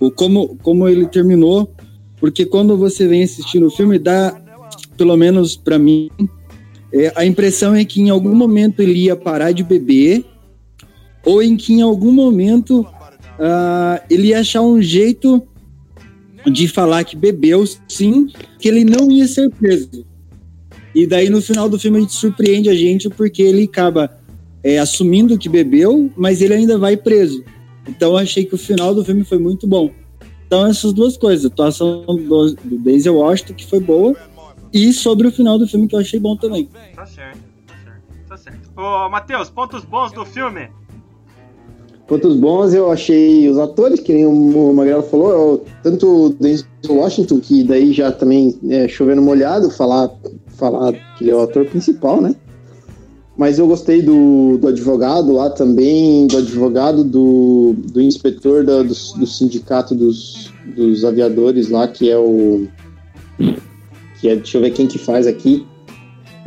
o 0.00 0.10
como, 0.10 0.56
como 0.56 0.88
ele 0.88 1.06
terminou. 1.06 1.72
Porque 2.18 2.46
quando 2.46 2.76
você 2.76 3.06
vem 3.06 3.22
assistindo 3.22 3.66
o 3.66 3.70
filme, 3.70 3.98
dá, 3.98 4.30
pelo 4.96 5.16
menos 5.16 5.56
pra 5.56 5.78
mim, 5.78 6.10
é, 6.92 7.12
a 7.16 7.24
impressão 7.24 7.74
é 7.74 7.84
que 7.84 8.00
em 8.00 8.10
algum 8.10 8.34
momento 8.34 8.80
ele 8.80 9.04
ia 9.04 9.16
parar 9.16 9.52
de 9.52 9.62
beber, 9.62 10.24
ou 11.24 11.42
em 11.42 11.56
que 11.56 11.72
em 11.72 11.82
algum 11.82 12.12
momento 12.12 12.86
ah, 13.38 14.02
ele 14.10 14.28
ia 14.28 14.40
achar 14.40 14.60
um 14.60 14.80
jeito 14.82 15.42
de 16.50 16.68
falar 16.68 17.04
que 17.04 17.16
bebeu, 17.16 17.64
sim, 17.88 18.26
que 18.58 18.68
ele 18.68 18.84
não 18.84 19.10
ia 19.10 19.26
ser 19.26 19.50
preso. 19.50 20.04
E 20.94 21.06
daí 21.06 21.30
no 21.30 21.40
final 21.40 21.68
do 21.68 21.78
filme 21.78 21.98
a 21.98 22.00
gente 22.00 22.12
surpreende 22.12 22.68
a 22.68 22.74
gente 22.74 23.08
porque 23.08 23.42
ele 23.42 23.64
acaba 23.64 24.10
é, 24.62 24.78
assumindo 24.78 25.38
que 25.38 25.48
bebeu, 25.48 26.10
mas 26.16 26.42
ele 26.42 26.54
ainda 26.54 26.76
vai 26.76 26.96
preso. 26.96 27.42
Então 27.88 28.10
eu 28.10 28.18
achei 28.18 28.44
que 28.44 28.54
o 28.54 28.58
final 28.58 28.94
do 28.94 29.04
filme 29.04 29.24
foi 29.24 29.38
muito 29.38 29.66
bom. 29.66 29.90
Então 30.46 30.66
essas 30.66 30.92
duas 30.92 31.16
coisas, 31.16 31.44
a 31.46 31.48
atuação 31.48 32.04
do, 32.04 32.54
do 32.62 32.78
Denzel 32.78 33.16
Washington 33.16 33.54
que 33.54 33.66
foi 33.66 33.80
boa 33.80 34.14
e 34.72 34.92
sobre 34.92 35.26
o 35.28 35.32
final 35.32 35.58
do 35.58 35.66
filme 35.66 35.86
que 35.86 35.94
eu 35.94 36.00
achei 36.00 36.18
bom 36.20 36.36
também. 36.36 36.68
Tá 36.94 37.06
certo, 37.06 37.38
tá 37.66 37.74
certo, 37.84 38.02
tá 38.28 38.36
certo. 38.36 38.70
Ô, 38.76 39.08
Matheus, 39.10 39.50
pontos 39.50 39.84
bons 39.84 40.12
do 40.12 40.24
filme. 40.24 40.68
Pontos 42.06 42.36
bons, 42.36 42.74
eu 42.74 42.90
achei 42.90 43.48
os 43.48 43.58
atores, 43.58 44.00
que 44.00 44.12
nem 44.12 44.26
o 44.26 44.72
Magrelo 44.74 45.02
falou, 45.04 45.54
ó, 45.54 45.70
tanto 45.82 46.26
o 46.26 46.28
Denzel 46.30 46.64
Washington, 46.88 47.40
que 47.40 47.62
daí 47.62 47.92
já 47.92 48.10
também 48.10 48.58
é 48.68 48.86
chovendo 48.88 49.22
molhado, 49.22 49.70
falar, 49.70 50.10
falar 50.48 50.92
que 51.16 51.24
ele 51.24 51.30
é 51.30 51.34
o 51.34 51.40
ator 51.42 51.64
principal, 51.66 52.20
né? 52.20 52.34
Mas 53.34 53.58
eu 53.58 53.66
gostei 53.66 54.02
do, 54.02 54.58
do 54.58 54.68
advogado 54.68 55.32
lá 55.32 55.48
também, 55.48 56.26
do 56.26 56.36
advogado 56.36 57.02
do, 57.02 57.74
do 57.92 58.00
inspetor 58.02 58.62
da- 58.62 58.82
do, 58.82 58.88
do 58.88 59.26
sindicato 59.26 59.94
dos, 59.94 60.52
dos 60.76 61.02
aviadores 61.04 61.70
lá, 61.70 61.88
que 61.88 62.10
é 62.10 62.18
o. 62.18 62.66
Que 64.22 64.28
é, 64.28 64.36
deixa 64.36 64.56
eu 64.56 64.62
ver 64.62 64.70
quem 64.70 64.86
que 64.86 64.98
faz 64.98 65.26
aqui. 65.26 65.66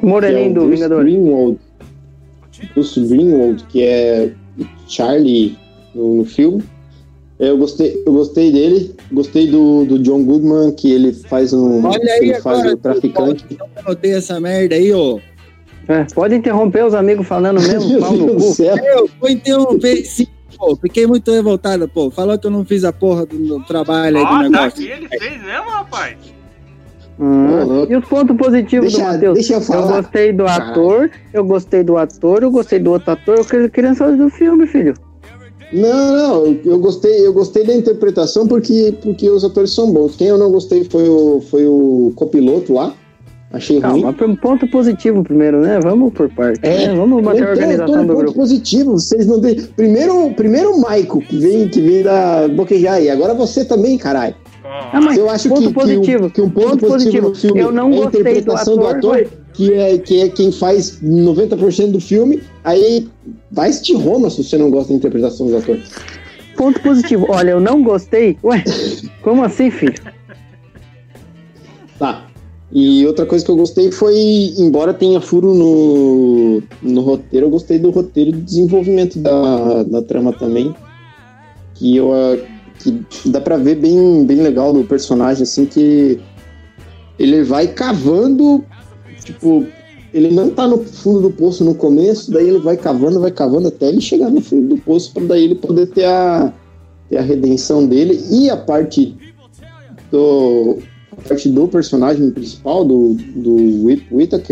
O 0.01 0.07
Moreninho 0.07 0.47
é 0.47 0.49
o 0.49 0.53
do 0.53 0.59
Bruce 0.61 0.75
Vingador. 0.75 1.03
Greenwald. 1.03 1.59
Bruce 2.73 2.99
Greenwald, 3.01 3.63
que 3.65 3.83
é 3.83 4.31
o 4.57 4.65
Charlie 4.87 5.57
no, 5.93 6.15
no 6.15 6.25
filme. 6.25 6.63
Eu 7.37 7.57
gostei, 7.57 8.01
eu 8.05 8.13
gostei 8.13 8.49
dele, 8.49 8.95
gostei 9.11 9.47
do, 9.51 9.83
do 9.83 9.99
John 9.99 10.23
Goodman, 10.23 10.71
que 10.71 10.89
ele 10.89 11.11
faz 11.11 11.51
um. 11.51 11.85
Olha 11.85 12.13
aí 12.13 12.29
ele 12.29 12.35
faz 12.35 12.65
o 12.71 12.77
traficante. 12.77 13.45
Eu 13.59 13.67
anotei 13.75 14.13
essa 14.13 14.39
merda 14.39 14.75
aí, 14.75 14.93
ô. 14.93 15.19
É, 15.89 16.05
pode 16.15 16.33
interromper 16.33 16.85
os 16.85 16.93
amigos 16.93 17.27
falando 17.27 17.59
mesmo, 17.61 17.89
Meu 17.91 17.99
pau 17.99 18.13
no 18.13 18.25
Deus 18.25 18.41
do 18.41 18.47
cu. 18.47 18.53
céu. 18.53 18.77
Eu 18.77 19.09
vou 19.19 19.29
interromper 19.29 19.97
sim, 20.05 20.27
pô. 20.57 20.77
Fiquei 20.77 21.05
muito 21.05 21.29
revoltado, 21.29 21.89
pô. 21.89 22.09
Falou 22.09 22.39
que 22.39 22.47
eu 22.47 22.51
não 22.51 22.63
fiz 22.63 22.85
a 22.85 22.93
porra 22.93 23.25
do, 23.25 23.37
do 23.37 23.65
trabalho 23.65 24.15
aí 24.17 24.23
do 24.23 24.29
Ó, 24.29 24.37
tá 24.37 24.43
negócio. 24.43 24.67
aqui, 24.69 24.87
ele 24.87 25.09
fez 25.09 25.43
mesmo, 25.43 25.69
rapaz. 25.69 26.15
Hum. 27.19 27.85
E 27.89 27.95
os 27.95 28.05
pontos 28.05 28.35
positivos 28.35 28.91
Deixa- 28.91 29.05
do 29.07 29.13
Matheus? 29.13 29.49
eu 29.49 29.61
falar. 29.61 30.01
gostei 30.01 30.33
do 30.33 30.43
Caralho. 30.45 30.71
ator, 30.71 31.11
eu 31.33 31.43
gostei 31.45 31.83
do 31.83 31.97
ator, 31.97 32.43
eu 32.43 32.51
gostei 32.51 32.79
do 32.79 32.91
outro 32.91 33.11
ator, 33.11 33.37
eu 33.37 33.69
queria- 33.69 33.95
saber 33.95 34.17
do 34.17 34.29
filme, 34.29 34.67
filho. 34.67 34.93
Não, 35.73 36.15
não, 36.15 36.45
eu, 36.45 36.59
eu 36.65 36.79
gostei, 36.79 37.25
eu 37.25 37.33
gostei 37.33 37.65
da 37.65 37.73
interpretação 37.73 38.47
porque, 38.47 38.93
porque 39.01 39.29
os 39.29 39.43
atores 39.43 39.73
são 39.73 39.91
bons. 39.91 40.15
Quem 40.15 40.27
eu 40.27 40.37
não 40.37 40.51
gostei 40.51 40.83
foi 40.83 41.07
o, 41.09 41.41
foi 41.49 41.65
o 41.65 42.11
copiloto 42.15 42.73
lá. 42.73 42.93
Achei 43.51 43.79
Calma, 43.79 44.11
ruim. 44.11 44.31
um 44.31 44.35
ponto 44.35 44.67
positivo 44.67 45.23
primeiro, 45.23 45.61
né? 45.61 45.79
Vamos 45.81 46.11
por 46.13 46.29
parte. 46.29 46.59
É, 46.61 46.87
né? 46.89 46.95
Vamos 46.95 47.23
manter 47.23 47.43
a 47.43 47.45
Eu 47.45 47.45
tô- 47.45 47.51
eu 47.51 47.55
tô 47.55 47.61
organização 47.61 48.01
do 48.05 48.07
ponto 48.13 48.17
grupo. 48.23 48.33
positivo, 48.39 48.91
vocês 48.93 49.25
não 49.25 49.39
têm. 49.39 49.55
Primeiro, 49.75 50.31
primeiro 50.35 50.71
o 50.71 50.81
Maico, 50.81 51.21
que 51.21 51.37
vem, 51.37 51.67
que 51.69 51.79
vem 51.81 52.03
da 52.03 52.47
Boquejar 52.49 52.95
aí. 52.95 53.09
Agora 53.09 53.33
você 53.33 53.63
também, 53.63 53.97
caralho. 53.97 54.35
Ah, 54.67 54.99
mas 55.01 55.17
eu 55.17 55.29
acho 55.29 55.47
ponto 55.49 55.61
que, 55.61 55.67
que 55.67 55.73
positivo. 55.73 56.25
um- 56.25 56.29
Que, 56.29 56.41
um 56.41 56.49
ponto, 56.49 56.69
Ponto 56.69 56.87
positivo, 56.87 57.27
positivo. 57.29 57.53
filme 57.53 57.59
Eu 57.61 57.71
não 57.71 57.91
é 57.91 57.97
a 57.97 58.01
gostei 58.01 58.23
do 58.23 58.29
interpretação 58.29 58.75
do 58.77 58.87
ator, 58.87 59.15
ator, 59.17 59.27
que, 59.53 59.73
é, 59.73 59.97
que 59.97 60.21
é 60.21 60.29
quem 60.29 60.51
faz 60.51 60.99
90% 61.01 61.91
do 61.91 61.99
filme. 61.99 62.41
Aí 62.63 63.07
vai 63.51 63.71
de 63.71 63.93
Roma 63.93 64.29
se 64.29 64.43
você 64.43 64.57
não 64.57 64.69
gosta 64.71 64.89
da 64.89 64.95
interpretação 64.95 65.47
do 65.47 65.57
ator. 65.57 65.77
Ponto 66.57 66.79
positivo. 66.81 67.25
Olha, 67.29 67.51
eu 67.51 67.59
não 67.59 67.83
gostei. 67.83 68.37
Ué, 68.43 68.63
como 69.21 69.43
assim, 69.43 69.69
filho? 69.69 69.93
Tá. 71.99 72.25
E 72.71 73.05
outra 73.05 73.25
coisa 73.25 73.45
que 73.45 73.51
eu 73.51 73.55
gostei 73.55 73.91
foi, 73.91 74.15
embora 74.57 74.93
tenha 74.93 75.21
furo 75.21 75.53
no, 75.53 76.61
no 76.81 77.01
roteiro, 77.01 77.45
eu 77.45 77.49
gostei 77.49 77.77
do 77.79 77.89
roteiro 77.91 78.31
de 78.31 78.41
desenvolvimento 78.41 79.19
da, 79.19 79.83
da 79.83 80.01
trama 80.01 80.33
também. 80.33 80.75
Que 81.75 81.95
eu 81.97 82.11
que 82.79 83.29
dá 83.29 83.41
pra 83.41 83.57
ver 83.57 83.75
bem, 83.75 84.25
bem 84.25 84.41
legal 84.41 84.73
do 84.73 84.83
personagem, 84.83 85.43
assim, 85.43 85.65
que 85.65 86.19
ele 87.17 87.43
vai 87.43 87.67
cavando, 87.67 88.63
tipo, 89.23 89.65
ele 90.13 90.31
não 90.31 90.49
tá 90.49 90.67
no 90.67 90.79
fundo 90.83 91.21
do 91.21 91.31
poço 91.31 91.63
no 91.63 91.73
começo, 91.75 92.31
daí 92.31 92.47
ele 92.49 92.59
vai 92.59 92.77
cavando, 92.77 93.19
vai 93.19 93.31
cavando 93.31 93.67
até 93.67 93.87
ele 93.87 94.01
chegar 94.01 94.29
no 94.29 94.41
fundo 94.41 94.75
do 94.75 94.77
poço, 94.81 95.13
para 95.13 95.23
daí 95.25 95.43
ele 95.45 95.55
poder 95.55 95.87
ter 95.87 96.05
a, 96.05 96.53
ter 97.09 97.17
a 97.17 97.21
redenção 97.21 97.85
dele 97.87 98.21
e 98.31 98.49
a 98.49 98.57
parte 98.57 99.15
do 100.11 100.79
a 101.17 101.29
parte 101.29 101.49
do 101.49 101.67
personagem 101.67 102.29
principal, 102.31 102.83
do, 102.83 103.13
do 103.35 103.85
Whip- 103.85 104.07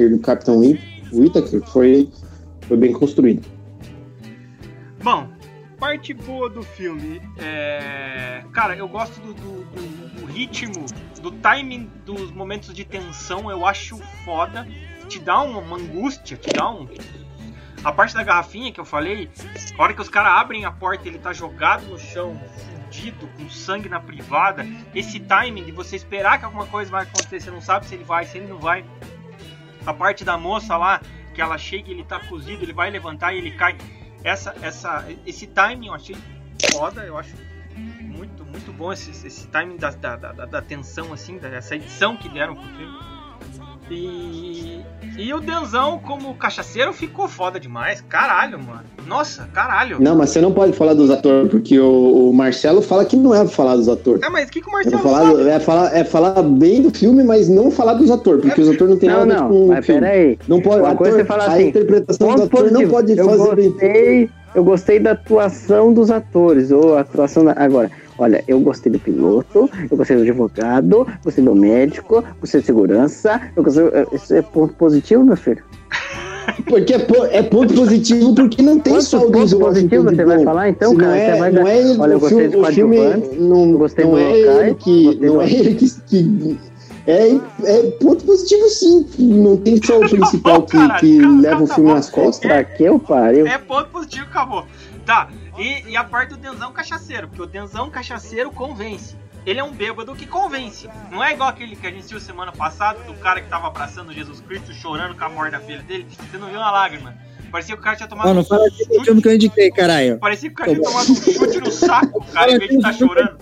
do 0.10 0.20
Capitão 0.20 0.60
Whip- 0.60 0.80
foi, 1.68 2.10
foi 2.62 2.78
bem 2.78 2.94
construído. 2.94 3.42
Bom, 5.04 5.28
parte 5.84 6.14
boa 6.14 6.50
do 6.50 6.64
filme. 6.64 7.22
É... 7.38 8.46
Cara, 8.54 8.74
eu 8.74 8.88
gosto 8.88 9.20
do, 9.20 9.34
do- 9.34 9.64
do- 9.66 10.22
do 10.22 10.26
ritmo, 10.26 10.86
do 11.22 11.30
timing 11.30 11.92
dos 12.06 12.32
momentos 12.32 12.74
de 12.74 12.86
tensão, 12.86 13.52
eu 13.52 13.66
acho 13.66 13.98
foda. 14.24 14.66
Te 15.10 15.20
dá 15.20 15.42
uma, 15.42 15.76
angústia, 15.76 16.38
te 16.38 16.50
dá 16.54 16.70
um. 16.70 16.88
A 17.84 17.92
parte 17.92 18.14
da 18.16 18.24
garrafinha 18.24 18.72
que 18.72 18.80
eu 18.80 18.86
falei, 18.86 19.30
a 19.78 19.84
hora 19.84 19.94
que 19.94 20.00
os 20.00 20.08
caras 20.08 20.32
abrem 20.42 20.64
a 20.64 20.72
porta 20.72 21.06
ele 21.06 21.20
tá 21.20 21.34
jogado 21.34 21.84
no 21.88 22.00
chão, 22.00 22.40
fundido, 22.86 23.28
com 23.38 23.50
sangue 23.50 23.90
na 23.90 24.00
privada. 24.00 24.66
Esse 24.96 25.20
timing 25.20 25.66
de 25.66 25.74
você 25.74 25.98
esperar 25.98 26.40
que 26.40 26.46
alguma 26.46 26.66
coisa 26.66 26.90
vai 26.90 27.04
acontecer, 27.04 27.42
você 27.42 27.52
não 27.52 27.60
sabe 27.60 27.86
se 27.86 27.94
ele 27.96 28.06
vai, 28.06 28.24
se 28.24 28.38
ele 28.38 28.48
não 28.48 28.58
vai. 28.58 28.86
A 29.86 29.94
parte 29.94 30.24
da 30.24 30.38
moça 30.38 30.78
lá, 30.78 31.02
que 31.36 31.42
ela 31.42 31.58
chega 31.58 31.90
e 31.90 31.92
ele 31.92 32.06
tá 32.06 32.22
cozido, 32.22 32.64
ele 32.64 32.72
vai 32.72 32.90
levantar 32.90 33.34
e 33.34 33.38
ele 33.40 33.52
cai. 33.52 33.76
Essa, 34.24 34.56
essa, 34.62 35.06
esse 35.26 35.48
timing 35.48 35.88
eu 35.88 35.94
achei 35.94 36.16
foda, 36.72 37.04
eu 37.04 37.18
acho 37.18 37.36
muito, 38.02 38.46
muito 38.46 38.72
bom 38.72 38.94
esse, 38.94 39.12
esse 39.12 39.48
timing 39.48 39.78
da, 39.78 39.92
da, 39.92 40.16
da, 40.16 40.46
da 40.46 40.62
tensão, 40.62 41.12
assim, 41.12 41.38
dessa 41.38 41.76
edição 41.76 42.16
que 42.16 42.30
deram 42.30 42.56
pro 42.56 42.66
filme. 42.76 43.13
E, 43.92 44.82
e 45.18 45.34
o 45.34 45.40
Denzão, 45.40 46.00
como 46.00 46.34
cachaceiro, 46.36 46.92
ficou 46.94 47.28
foda 47.28 47.60
demais. 47.60 48.02
Caralho, 48.02 48.58
mano. 48.60 48.82
Nossa, 49.06 49.48
caralho. 49.54 49.98
Não, 50.02 50.16
mas 50.16 50.30
você 50.30 50.42
não 50.42 50.52
pode 50.52 50.74
falar 50.74 50.94
dos 50.94 51.10
atores, 51.12 51.52
porque 51.52 51.80
o, 51.80 52.30
o 52.30 52.34
Marcelo 52.34 52.82
fala 52.82 53.04
que 53.06 53.16
não 53.16 53.34
é 53.36 53.40
pra 53.40 53.48
falar 53.50 53.76
dos 53.76 53.90
atores. 53.90 54.22
É, 54.24 54.30
mas 54.30 54.48
o 54.48 54.52
que, 54.52 54.62
que 54.62 54.68
o 54.68 54.70
É, 54.70 54.74
Marcelo 54.74 55.02
pra 55.02 55.12
falar, 55.12 55.32
sabe? 55.32 55.50
é, 55.50 55.60
falar, 55.60 55.96
é 55.98 56.04
falar 56.04 56.42
bem 56.44 56.82
do 56.82 56.90
filme, 56.90 57.24
mas 57.24 57.50
não 57.50 57.70
falar 57.70 57.94
dos 57.96 58.10
atores, 58.10 58.42
porque 58.42 58.62
os 58.62 58.70
atores 58.70 58.90
não 58.90 58.98
tem 58.98 59.10
Não, 59.10 59.26
nada 59.26 59.34
a 59.34 59.36
ver 59.36 59.42
não, 59.42 59.50
com 59.50 59.66
o 59.66 59.68
mas 59.68 59.86
filme. 59.86 60.02
peraí. 60.02 60.40
Não 60.48 60.62
pode, 60.62 60.82
Uma 60.82 60.96
coisa 60.96 61.14
ator- 61.22 61.22
você 61.22 61.26
fala 61.28 61.44
a 61.44 61.54
assim, 61.56 61.68
interpretação 61.68 62.36
do 62.36 62.44
ator 62.44 62.72
não 62.72 62.88
pode 62.88 63.18
eu 63.18 63.26
fazer 63.30 63.56
bem. 63.56 63.70
gostei, 63.70 64.30
eu 64.56 64.64
gostei 64.64 65.00
da 65.00 65.12
atuação 65.12 65.94
dos 65.94 66.10
atores, 66.10 66.72
ou 66.72 66.96
a 66.98 67.02
atuação 67.02 67.44
da... 67.44 67.54
Agora, 67.58 67.92
olha, 68.18 68.44
eu 68.48 68.60
gostei 68.60 68.92
do 68.92 69.00
piloto, 69.00 69.70
eu 69.90 69.98
gostei 69.98 70.16
do 70.18 70.24
advogado, 70.24 71.08
gostei 71.24 71.44
do 71.44 71.56
médico, 71.56 72.24
gostei 72.40 72.62
de 72.62 72.68
segurança, 72.68 73.42
eu 73.56 73.64
gostei... 73.64 73.86
Isso 74.12 74.34
é 74.34 74.42
ponto 74.42 74.74
positivo, 74.76 75.24
meu 75.24 75.38
filho? 75.38 75.64
Porque 76.68 76.94
é, 76.94 77.00
po- 77.00 77.26
é 77.26 77.42
ponto 77.42 77.74
positivo, 77.74 78.36
porque 78.36 78.62
não 78.62 78.78
tem 78.78 78.94
Quantos 78.94 79.08
só 79.08 79.26
o 79.26 79.32
Washington 79.32 79.72
de 79.72 79.88
você 80.16 80.26
vai 80.26 80.44
falar, 80.44 80.70
então, 80.70 80.92
Se 80.92 80.98
cara? 80.98 81.12
Não 81.12 81.16
é, 81.18 81.32
Você 81.32 81.40
vai 81.40 81.52
não 81.52 81.68
é 81.68 81.80
ele, 81.80 82.00
Olha, 82.00 82.14
eu 82.14 82.20
gostei 82.20 82.50
filme, 82.50 82.68
o 82.68 82.72
filme 82.72 82.98
não, 83.40 83.74
gostei 83.74 84.06
não 84.06 84.12
do 84.12 84.18
é 84.20 84.40
ele 84.40 84.76
que 84.76 85.20
não 85.22 85.42
é 85.42 85.50
ele 85.52 85.76
que, 85.76 85.90
que 86.02 86.60
é, 87.08 87.36
é 87.64 87.82
ponto 88.00 88.24
positivo 88.26 88.68
sim. 88.70 89.06
Não 89.20 89.58
tem 89.58 89.82
só 89.82 90.00
o 90.00 90.08
principal 90.10 90.64
que, 90.64 90.78
que 91.00 91.20
leva 91.26 91.64
o 91.64 91.68
filme 91.68 91.94
nas 91.94 92.10
costas. 92.10 92.40
Pra 92.40 92.64
que 92.64 92.84
eu 92.84 93.00
pariu? 93.00 93.48
É 93.48 93.58
ponto 93.58 93.90
positivo, 93.90 94.26
acabou. 94.26 94.66
Tá, 95.06 95.30
e, 95.58 95.90
e 95.90 95.98
a 95.98 96.04
parte 96.04 96.30
do 96.30 96.38
Denzão 96.38 96.72
cachaceiro, 96.72 97.28
porque 97.28 97.42
o 97.42 97.46
Denzão 97.46 97.90
cachaceiro 97.90 98.52
convence. 98.52 99.16
Ele 99.46 99.60
é 99.60 99.64
um 99.64 99.72
bêbado 99.72 100.16
que 100.16 100.26
convence. 100.26 100.90
Não 101.12 101.24
é 101.24 101.34
igual 101.34 101.50
aquele 101.50 101.76
que 101.76 101.86
a 101.86 101.92
gente 101.92 102.08
viu 102.08 102.20
semana 102.20 102.52
passada, 102.52 103.00
do 103.00 103.14
cara 103.16 103.42
que 103.42 103.50
tava 103.50 103.68
abraçando 103.68 104.14
Jesus 104.14 104.40
Cristo, 104.40 104.74
chorando 104.74 105.16
com 105.16 105.26
a 105.26 105.30
morte 105.30 105.52
da 105.52 105.60
filha 105.60 105.82
dele. 105.84 106.08
Você 106.10 106.38
não 106.38 106.48
viu 106.48 106.60
uma 106.60 106.72
lágrima. 106.72 107.14
Parecia 107.52 107.76
que 107.76 107.82
o 107.82 107.84
cara 107.84 107.96
tinha 107.96 108.08
tomado 108.10 108.28
Mano, 108.28 108.42
um 108.42 108.46
fala 108.46 108.66
aqui 108.66 108.86
do 108.88 109.06
chute. 109.06 109.22
que 109.22 109.28
eu 109.28 109.36
indiquei, 109.36 109.70
caralho. 109.70 110.18
Parecia 110.18 110.50
que 110.50 110.54
o 110.54 110.58
cara 110.58 110.72
tinha 110.72 110.84
tomado 110.84 111.12
um 111.12 111.16
chute 111.16 111.60
no 111.60 111.72
saco, 111.72 112.26
cara, 112.34 112.52
em 112.52 112.58
vez 112.58 112.72
de 112.72 112.78
estar 112.78 112.94
chorando. 112.94 113.38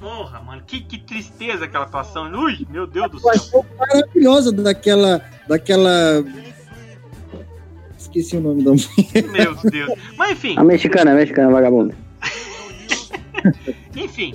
Porra, 0.00 0.40
mano, 0.40 0.62
que, 0.64 0.80
que 0.80 0.96
tristeza 0.96 1.64
aquela 1.64 1.84
atuação. 1.84 2.30
Ui, 2.32 2.66
meu 2.70 2.86
Deus 2.86 3.10
do 3.10 3.18
céu. 3.18 3.66
maravilhosa 3.76 4.52
daquela. 4.52 5.20
daquela. 5.46 6.24
Esqueci 8.18 8.36
o 8.36 8.40
nome 8.40 8.64
da 8.64 8.72
mulher. 8.72 9.30
Meu 9.30 9.54
Deus. 9.70 9.98
Mas 10.16 10.32
enfim, 10.32 10.58
A 10.58 10.64
mexicana, 10.64 11.12
a 11.12 11.14
mexicana, 11.14 11.50
vagabunda. 11.50 11.94
Enfim, 13.94 14.32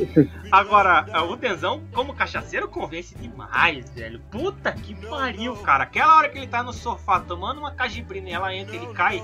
agora, 0.49 1.05
o 1.29 1.35
Denzão, 1.35 1.81
como 1.93 2.13
cachaceiro, 2.13 2.69
convence 2.69 3.13
demais, 3.15 3.89
velho. 3.91 4.21
Puta 4.31 4.71
que 4.71 4.95
pariu, 4.95 5.55
cara. 5.57 5.83
Aquela 5.83 6.17
hora 6.17 6.29
que 6.29 6.37
ele 6.37 6.47
tá 6.47 6.63
no 6.63 6.71
sofá 6.71 7.19
tomando 7.19 7.59
uma 7.59 7.71
cajibrina 7.71 8.29
e 8.29 8.33
ela 8.33 8.55
entra, 8.55 8.75
ele 8.75 8.87
cai, 8.87 9.21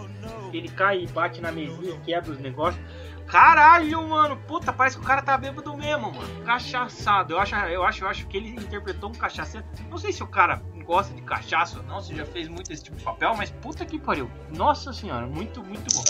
ele 0.52 0.68
cai 0.70 1.04
e 1.04 1.08
bate 1.08 1.42
na 1.42 1.52
mesinha, 1.52 1.98
quebra 2.06 2.32
os 2.32 2.40
negócios. 2.40 2.84
Caralho, 3.30 4.08
mano, 4.08 4.38
puta, 4.48 4.74
parece 4.74 4.98
que 4.98 5.04
o 5.04 5.06
cara 5.06 5.22
tá 5.22 5.38
bêbado 5.38 5.78
mesmo, 5.78 6.12
mano. 6.12 6.44
Cachaçado. 6.46 7.34
Eu 7.34 7.40
acho, 7.40 7.56
eu 7.56 7.84
acho, 7.84 8.04
eu 8.04 8.08
acho 8.08 8.28
que 8.28 8.38
ele 8.38 8.50
interpretou 8.50 9.10
um 9.10 9.14
cachaceiro. 9.14 9.66
Não 9.90 10.00
sei 10.00 10.12
se 10.12 10.24
o 10.24 10.28
cara 10.28 10.62
gosta 10.84 11.14
de 11.14 11.22
cachaça 11.22 11.78
ou 11.78 11.84
não, 11.86 12.02
se 12.02 12.16
já 12.16 12.26
fez 12.26 12.48
muito 12.48 12.74
esse 12.74 12.84
tipo 12.84 12.98
de 12.98 13.04
papel, 13.04 13.36
mas 13.38 13.52
puta 13.52 13.86
que 13.86 14.00
pariu. 14.00 14.28
Nossa 14.58 14.92
senhora, 14.92 15.28
muito, 15.28 15.64
muito 15.64 15.94
bom. 15.94 16.04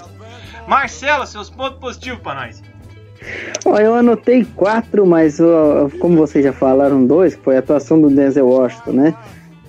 Marcelo, 0.65 1.27
seus 1.27 1.49
pontos 1.49 1.79
positivos 1.79 2.21
pra 2.21 2.35
nós. 2.35 2.63
Ó, 3.65 3.77
eu 3.77 3.93
anotei 3.95 4.45
quatro, 4.55 5.05
mas 5.05 5.41
ó, 5.41 5.89
como 5.99 6.15
vocês 6.15 6.45
já 6.45 6.53
falaram, 6.53 7.05
dois, 7.05 7.35
que 7.35 7.43
foi 7.43 7.57
a 7.57 7.59
atuação 7.59 7.99
do 7.99 8.09
Denzel 8.09 8.47
Washington, 8.47 8.91
né? 8.91 9.15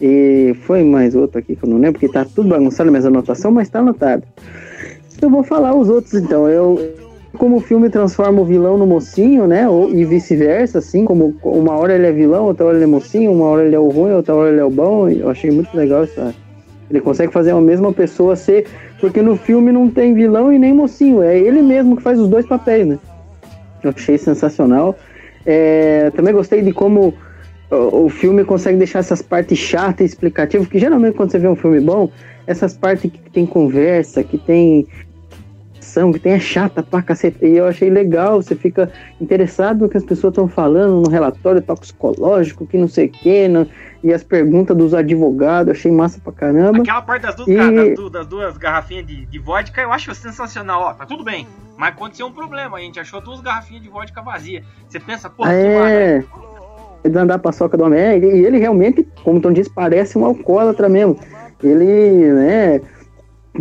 E 0.00 0.54
foi 0.62 0.84
mais 0.84 1.16
outro 1.16 1.40
aqui 1.40 1.56
que 1.56 1.64
eu 1.64 1.68
não 1.68 1.78
lembro, 1.78 1.94
porque 1.94 2.08
tá 2.08 2.24
tudo 2.24 2.48
bagunçado 2.48 2.88
na 2.88 2.96
minha 2.96 3.08
anotação, 3.08 3.50
mas 3.50 3.68
tá 3.68 3.80
anotado. 3.80 4.22
Eu 5.20 5.28
vou 5.28 5.42
falar 5.42 5.74
os 5.74 5.88
outros 5.88 6.14
então. 6.14 6.48
Eu, 6.48 6.78
como 7.36 7.56
o 7.56 7.60
filme 7.60 7.88
transforma 7.88 8.40
o 8.40 8.44
vilão 8.44 8.76
no 8.76 8.86
mocinho, 8.86 9.46
né? 9.46 9.68
Ou, 9.68 9.90
e 9.90 10.04
vice-versa, 10.04 10.78
assim, 10.78 11.04
como 11.04 11.34
uma 11.42 11.76
hora 11.76 11.94
ele 11.94 12.06
é 12.06 12.12
vilão, 12.12 12.46
outra 12.46 12.66
hora 12.66 12.76
ele 12.76 12.84
é 12.84 12.86
mocinho, 12.86 13.32
uma 13.32 13.46
hora 13.46 13.64
ele 13.64 13.74
é 13.74 13.78
o 13.78 13.88
ruim, 13.88 14.12
outra 14.12 14.34
hora 14.34 14.50
ele 14.50 14.60
é 14.60 14.64
o 14.64 14.70
bom. 14.70 15.08
Eu 15.08 15.30
achei 15.30 15.50
muito 15.50 15.74
legal 15.76 16.02
essa. 16.02 16.34
Ele 16.90 17.00
consegue 17.00 17.32
fazer 17.32 17.52
a 17.52 17.60
mesma 17.60 17.92
pessoa 17.92 18.34
ser. 18.34 18.66
Porque 19.00 19.22
no 19.22 19.36
filme 19.36 19.72
não 19.72 19.88
tem 19.88 20.12
vilão 20.12 20.52
e 20.52 20.58
nem 20.58 20.74
mocinho. 20.74 21.22
É 21.22 21.38
ele 21.38 21.62
mesmo 21.62 21.96
que 21.96 22.02
faz 22.02 22.18
os 22.18 22.28
dois 22.28 22.46
papéis, 22.46 22.86
né? 22.86 22.98
Eu 23.82 23.92
achei 23.94 24.18
sensacional. 24.18 24.96
É, 25.46 26.10
também 26.14 26.34
gostei 26.34 26.60
de 26.62 26.72
como 26.72 27.14
o, 27.70 28.04
o 28.04 28.08
filme 28.08 28.44
consegue 28.44 28.76
deixar 28.76 28.98
essas 28.98 29.22
partes 29.22 29.58
chatas 29.58 30.00
e 30.00 30.04
explicativas, 30.04 30.66
que 30.66 30.78
geralmente 30.78 31.16
quando 31.16 31.30
você 31.30 31.38
vê 31.38 31.48
um 31.48 31.56
filme 31.56 31.80
bom, 31.80 32.10
essas 32.46 32.76
partes 32.76 33.10
que 33.10 33.30
tem 33.30 33.46
conversa, 33.46 34.22
que 34.22 34.36
tem 34.36 34.86
ação, 35.90 36.12
que 36.12 36.18
tem 36.20 36.32
é 36.32 36.38
chata 36.40 36.82
pra 36.82 37.02
cacete. 37.02 37.44
E 37.44 37.56
eu 37.56 37.66
achei 37.66 37.90
legal, 37.90 38.40
você 38.40 38.54
fica 38.54 38.90
interessado 39.20 39.80
no 39.82 39.88
que 39.88 39.96
as 39.96 40.04
pessoas 40.04 40.30
estão 40.32 40.46
falando, 40.48 41.02
no 41.02 41.10
relatório 41.10 41.60
toxicológico, 41.60 42.66
que 42.66 42.78
não 42.78 42.86
sei 42.88 43.06
o 43.06 43.10
que, 43.10 43.48
e 44.02 44.12
as 44.14 44.22
perguntas 44.22 44.76
dos 44.76 44.94
advogados, 44.94 45.72
achei 45.72 45.90
massa 45.92 46.20
pra 46.22 46.32
caramba. 46.32 46.78
Aquela 46.82 47.02
parte 47.02 47.22
das 47.22 47.34
duas, 47.34 47.48
E- 47.48 47.56
das 47.74 47.94
du- 47.96 48.10
das 48.10 48.26
duas 48.26 48.56
garrafinhas 48.56 49.06
de, 49.06 49.26
de 49.26 49.38
vodka 49.38 49.82
eu 49.82 49.92
acho 49.92 50.14
sensacional. 50.14 50.80
Ó, 50.82 50.92
tá 50.94 51.04
tudo 51.04 51.22
bem. 51.24 51.46
Mas 51.76 51.90
aconteceu 51.90 52.26
um 52.26 52.32
problema. 52.32 52.76
A 52.76 52.80
gente 52.80 52.98
achou 53.00 53.20
duas 53.20 53.40
garrafinhas 53.40 53.82
de 53.82 53.88
vodka 53.88 54.22
vazias. 54.22 54.64
Você 54.88 55.00
pensa, 55.00 55.28
pô, 55.28 55.42
que 55.42 55.48
maravilha. 55.48 55.88
É. 55.88 56.24
Ele 57.02 57.18
andar 57.18 57.38
pra 57.38 57.50
soca 57.52 57.76
do 57.78 57.84
homem. 57.84 57.98
É, 57.98 58.18
e 58.18 58.44
ele 58.44 58.58
realmente, 58.58 59.06
como 59.24 59.38
o 59.38 59.40
Tom 59.40 59.52
disse, 59.52 59.70
parece 59.70 60.18
um 60.18 60.24
alcoólatra 60.24 60.86
mesmo. 60.88 61.18
Ele, 61.62 62.32
né? 62.32 62.80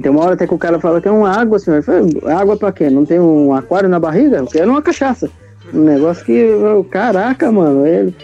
Tem 0.02 0.12
uma 0.12 0.24
hora 0.24 0.34
até 0.34 0.46
que 0.46 0.54
o 0.54 0.58
cara 0.58 0.80
fala 0.80 1.02
que 1.02 1.08
é 1.08 1.12
uma 1.12 1.30
água, 1.30 1.58
fala, 1.60 2.40
água 2.40 2.56
pra 2.58 2.72
quê? 2.72 2.90
Não 2.90 3.06
tem 3.06 3.20
um 3.20 3.54
aquário 3.54 3.90
na 3.90 4.00
barriga? 4.00 4.38
Eu 4.38 4.46
quero 4.46 4.70
uma 4.70 4.82
cachaça. 4.82 5.30
Um 5.74 5.82
negócio 5.84 6.26
que, 6.26 6.32
eu- 6.32 6.84
caraca, 6.84 7.52
mano, 7.52 7.86
ele, 7.86 8.16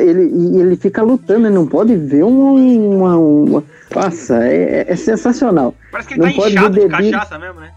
ele, 0.00 0.58
ele 0.60 0.76
fica 0.76 1.02
lutando, 1.02 1.46
ele 1.46 1.54
não 1.54 1.66
pode 1.66 1.94
ver 1.96 2.24
uma. 2.24 2.52
uma, 2.52 3.16
uma- 3.18 3.64
nossa, 3.94 4.44
é, 4.46 4.84
é 4.88 4.96
sensacional. 4.96 5.74
Parece 5.90 6.08
que 6.08 6.14
ele 6.14 6.20
não 6.22 6.28
tá 6.30 6.36
pode 6.36 6.52
inchado 6.54 6.74
ver 6.74 6.80
de 6.88 7.10
cachaça 7.10 7.38
mesmo, 7.38 7.60
né? 7.60 7.70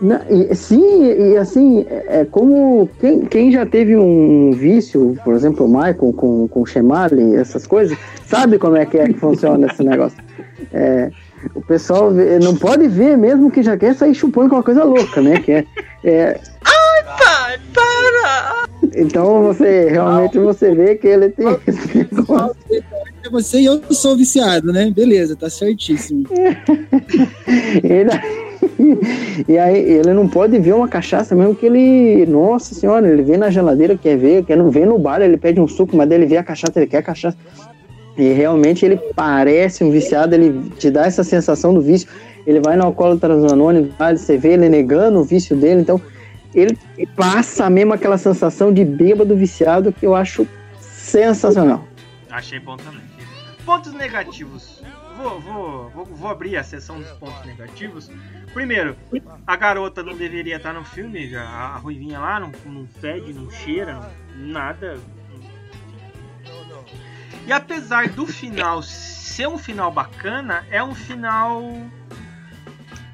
Na- 0.00 0.22
e- 0.28 0.52
sim, 0.56 1.04
e 1.04 1.36
assim, 1.36 1.86
é 1.88 2.20
é 2.20 2.24
como 2.24 2.88
quem, 3.00 3.20
quem 3.20 3.52
já 3.52 3.64
teve 3.64 3.96
um 3.96 4.50
vício, 4.52 5.16
por 5.24 5.34
exemplo, 5.34 5.64
o 5.66 5.68
Michael 5.68 6.12
com, 6.16 6.48
com 6.48 6.66
Chemali, 6.66 7.36
essas 7.36 7.66
coisas, 7.68 7.96
sabe 8.26 8.58
como 8.58 8.76
é 8.76 8.84
que 8.84 8.98
é 8.98 9.06
que 9.06 9.14
funciona 9.14 9.66
esse 9.68 9.84
negócio. 9.84 10.18
É, 10.72 11.08
o 11.54 11.60
pessoal 11.62 12.10
vê- 12.12 12.38
não 12.38 12.56
pode 12.56 12.86
ver 12.88 13.16
mesmo 13.16 13.50
que 13.50 13.62
já 13.62 13.76
quer 13.76 13.94
sair 13.94 14.14
chupando 14.14 14.48
com 14.50 14.56
uma 14.56 14.62
coisa 14.62 14.84
louca, 14.84 15.20
né? 15.20 15.38
Que 15.40 15.52
é, 15.52 15.64
é- 16.04 16.40
Pai, 17.18 17.58
para! 17.74 18.64
então 18.94 19.42
você 19.42 19.88
realmente 19.90 20.38
você 20.38 20.74
vê 20.74 20.94
que 20.94 21.06
ele 21.06 21.28
tem 21.30 21.46
esse 21.66 21.98
negócio. 21.98 22.56
Você 23.30 23.60
e 23.60 23.64
eu 23.66 23.80
sou 23.90 24.16
viciado, 24.16 24.72
né? 24.72 24.90
Beleza, 24.94 25.36
tá 25.36 25.48
certíssimo. 25.50 26.24
Ele- 27.82 28.42
e 29.48 29.58
aí 29.58 29.78
ele 29.78 30.12
não 30.12 30.28
pode 30.28 30.58
ver 30.58 30.72
uma 30.74 30.86
cachaça 30.88 31.34
mesmo 31.34 31.54
que 31.54 31.66
ele. 31.66 32.24
Nossa 32.26 32.74
senhora, 32.74 33.08
ele 33.08 33.22
vê 33.22 33.36
na 33.36 33.50
geladeira, 33.50 33.96
quer 33.96 34.16
ver, 34.16 34.44
quer 34.44 34.56
não 34.56 34.70
ver 34.70 34.86
no 34.86 34.98
bar, 34.98 35.20
ele 35.20 35.36
pede 35.36 35.60
um 35.60 35.66
suco, 35.68 35.96
mas 35.96 36.08
daí 36.08 36.18
ele 36.18 36.26
vê 36.26 36.36
a 36.36 36.44
cachaça, 36.44 36.72
ele 36.76 36.86
quer 36.86 37.02
cachaça. 37.02 37.36
E 38.16 38.32
realmente 38.32 38.84
ele 38.84 38.96
parece 39.14 39.82
um 39.82 39.90
viciado, 39.90 40.34
ele 40.34 40.70
te 40.78 40.90
dá 40.90 41.06
essa 41.06 41.24
sensação 41.24 41.72
do 41.72 41.80
vício. 41.80 42.08
Ele 42.46 42.60
vai 42.60 42.76
no 42.76 42.84
alcoólatra 42.84 43.34
anônimo, 43.34 43.90
vai, 43.98 44.16
você 44.16 44.36
vê 44.36 44.54
ele 44.54 44.68
negando 44.68 45.20
o 45.20 45.24
vício 45.24 45.56
dele, 45.56 45.80
então 45.80 46.00
ele 46.54 46.76
passa 47.16 47.70
mesmo 47.70 47.94
aquela 47.94 48.18
sensação 48.18 48.72
de 48.72 48.84
bêbado 48.84 49.36
viciado 49.36 49.92
que 49.92 50.04
eu 50.04 50.14
acho 50.14 50.46
sensacional. 50.80 51.86
Achei 52.30 52.58
bom 52.58 52.76
também. 52.76 53.02
Pontos 53.64 53.92
negativos. 53.92 54.82
Vou, 55.16 55.40
vou, 55.40 55.90
vou, 55.90 56.04
vou 56.04 56.30
abrir 56.30 56.56
a 56.56 56.64
sessão 56.64 56.98
dos 56.98 57.10
pontos 57.12 57.44
negativos. 57.46 58.10
Primeiro, 58.52 58.96
a 59.46 59.56
garota 59.56 60.02
não 60.02 60.16
deveria 60.16 60.56
estar 60.56 60.72
no 60.72 60.84
filme, 60.84 61.28
já, 61.28 61.42
a 61.42 61.76
Ruivinha 61.76 62.18
lá 62.18 62.40
não, 62.40 62.50
não 62.66 62.86
fede, 62.86 63.32
não 63.32 63.50
cheira, 63.50 64.00
nada. 64.36 64.98
E 67.46 67.52
apesar 67.52 68.08
do 68.08 68.26
final 68.26 68.82
ser 68.82 69.48
um 69.48 69.58
final 69.58 69.90
bacana, 69.90 70.64
é 70.70 70.82
um 70.82 70.94
final. 70.94 71.62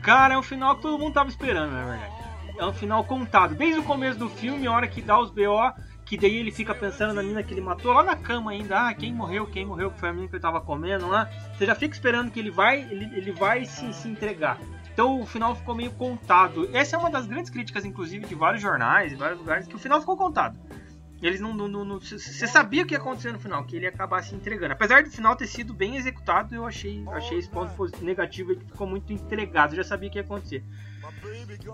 Cara, 0.02 0.34
é 0.34 0.38
um 0.38 0.42
final 0.42 0.76
que 0.76 0.82
todo 0.82 0.98
mundo 0.98 1.14
tava 1.14 1.28
esperando, 1.28 1.72
na 1.72 1.84
verdade. 1.84 2.12
É 2.58 2.64
um 2.64 2.72
final 2.72 3.04
contado. 3.04 3.54
Desde 3.54 3.80
o 3.80 3.84
começo 3.84 4.18
do 4.18 4.28
filme, 4.28 4.66
a 4.66 4.72
hora 4.72 4.88
que 4.88 5.00
dá 5.00 5.18
os 5.18 5.30
BO, 5.30 5.72
que 6.04 6.16
daí 6.16 6.36
ele 6.36 6.50
fica 6.50 6.74
pensando 6.74 7.14
na 7.14 7.22
menina 7.22 7.42
que 7.42 7.54
ele 7.54 7.60
matou 7.60 7.92
lá 7.92 8.02
na 8.02 8.16
cama 8.16 8.50
ainda. 8.50 8.88
Ah, 8.88 8.94
quem 8.94 9.12
morreu, 9.12 9.46
quem 9.46 9.64
morreu, 9.64 9.90
que 9.90 10.00
foi 10.00 10.08
a 10.08 10.12
menina 10.12 10.28
que 10.28 10.36
ele 10.36 10.42
tava 10.42 10.60
comendo 10.60 11.08
lá. 11.08 11.30
Você 11.56 11.64
já 11.64 11.74
fica 11.74 11.94
esperando 11.94 12.30
que 12.30 12.40
ele 12.40 12.50
vai, 12.50 12.80
ele, 12.80 13.04
ele 13.16 13.32
vai 13.32 13.64
se, 13.64 13.92
se 13.92 14.08
entregar. 14.08 14.58
Então 14.92 15.20
o 15.20 15.26
final 15.26 15.54
ficou 15.54 15.74
meio 15.74 15.92
contado. 15.92 16.68
Essa 16.72 16.96
é 16.96 16.98
uma 16.98 17.10
das 17.10 17.26
grandes 17.26 17.50
críticas, 17.50 17.84
inclusive, 17.84 18.26
de 18.26 18.34
vários 18.34 18.60
jornais, 18.60 19.16
vários 19.16 19.38
lugares, 19.38 19.68
que 19.68 19.76
o 19.76 19.78
final 19.78 20.00
ficou 20.00 20.16
contado. 20.16 20.58
Eles 21.20 21.40
não. 21.40 21.56
Você 21.98 22.46
sabia 22.46 22.84
o 22.84 22.86
que 22.86 22.94
ia 22.94 22.98
acontecer 22.98 23.32
no 23.32 23.40
final, 23.40 23.64
que 23.64 23.74
ele 23.74 23.86
ia 23.86 23.90
acabar 23.90 24.22
se 24.22 24.34
entregando. 24.34 24.72
Apesar 24.72 25.02
do 25.02 25.10
final 25.10 25.34
ter 25.34 25.48
sido 25.48 25.74
bem 25.74 25.96
executado, 25.96 26.54
eu 26.54 26.64
achei, 26.64 27.02
achei 27.08 27.38
esse 27.38 27.48
ponto 27.48 27.72
negativo 28.02 28.54
que 28.54 28.64
ficou 28.64 28.86
muito 28.86 29.12
entregado. 29.12 29.72
Eu 29.72 29.78
já 29.78 29.84
sabia 29.84 30.08
o 30.08 30.12
que 30.12 30.18
ia 30.18 30.22
acontecer. 30.22 30.62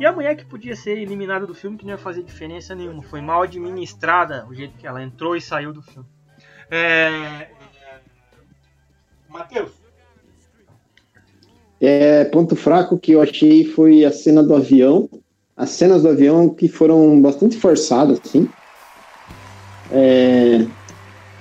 E 0.00 0.06
a 0.06 0.12
mulher 0.12 0.34
que 0.34 0.46
podia 0.46 0.74
ser 0.74 0.96
eliminada 0.98 1.46
do 1.46 1.54
filme, 1.54 1.76
que 1.76 1.84
não 1.84 1.92
ia 1.92 1.98
fazer 1.98 2.22
diferença 2.22 2.74
nenhuma. 2.74 3.02
Foi 3.02 3.20
mal 3.20 3.42
administrada 3.42 4.46
o 4.48 4.54
jeito 4.54 4.78
que 4.78 4.86
ela 4.86 5.02
entrou 5.02 5.36
e 5.36 5.40
saiu 5.40 5.72
do 5.72 5.82
filme. 5.82 6.08
É. 6.70 7.48
Matheus. 9.28 9.72
É, 11.80 12.24
ponto 12.24 12.56
fraco 12.56 12.98
que 12.98 13.12
eu 13.12 13.20
achei 13.20 13.64
foi 13.64 14.06
a 14.06 14.12
cena 14.12 14.42
do 14.42 14.54
avião. 14.54 15.08
As 15.54 15.70
cenas 15.70 16.02
do 16.02 16.08
avião 16.08 16.48
que 16.48 16.66
foram 16.66 17.20
bastante 17.20 17.58
forçadas, 17.58 18.20
assim. 18.24 18.48
É, 19.90 20.66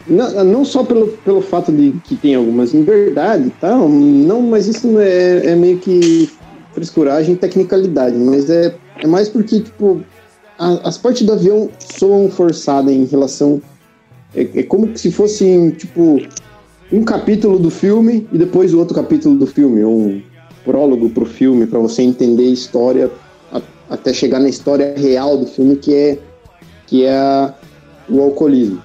não, 0.08 0.44
não 0.44 0.66
só 0.66 0.84
pelo, 0.84 1.08
pelo 1.08 1.42
fato 1.42 1.72
de 1.72 1.94
que 2.04 2.16
tem 2.16 2.36
algumas 2.36 2.74
em 2.74 2.84
verdade, 2.84 3.50
tá? 3.60 3.78
Não, 3.78 4.42
mas 4.42 4.68
isso 4.68 5.00
é, 5.00 5.48
é 5.52 5.56
meio 5.56 5.80
que 5.80 6.30
frescuragem 6.74 7.36
e 7.36 7.38
tecnicalidade, 7.38 8.18
mas 8.18 8.50
é, 8.50 8.76
é 9.02 9.08
mais 9.08 9.30
porque, 9.30 9.62
tipo, 9.62 10.02
a- 10.58 10.88
as 10.88 10.98
partes 10.98 11.26
do 11.26 11.34
avião 11.34 11.70
soam 11.80 12.30
forçadas 12.30 12.94
em 12.94 13.06
relação. 13.06 13.62
É, 14.36 14.42
é 14.60 14.64
como 14.64 14.96
se 14.98 15.12
fosse, 15.12 15.72
tipo, 15.78 16.20
um 16.92 17.04
capítulo 17.04 17.58
do 17.58 17.70
filme 17.70 18.28
e 18.32 18.38
depois 18.38 18.74
o 18.74 18.80
outro 18.80 18.96
capítulo 18.96 19.36
do 19.36 19.48
filme, 19.48 19.84
ou 19.84 19.98
um 19.98 20.22
prólogo 20.66 21.10
pro 21.10 21.26
filme, 21.26 21.66
para 21.66 21.80
você 21.80 22.02
entender 22.02 22.44
a 22.44 22.52
história 22.52 23.10
a- 23.52 23.62
até 23.90 24.12
chegar 24.14 24.40
na 24.40 24.50
história 24.50 24.94
real 24.98 25.38
do 25.38 25.46
filme, 25.48 25.76
que 25.78 25.94
é, 25.94 26.20
que 26.88 27.04
é 27.04 27.16
a- 27.16 27.54
o 28.10 28.22
alcoolismo. 28.22 28.84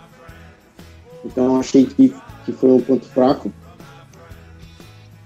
Então 1.25 1.45
eu 1.47 1.61
achei 1.61 1.87
que, 1.87 2.15
que 2.45 2.53
foi 2.53 2.71
um 2.71 2.81
ponto 2.81 3.07
fraco. 3.07 3.53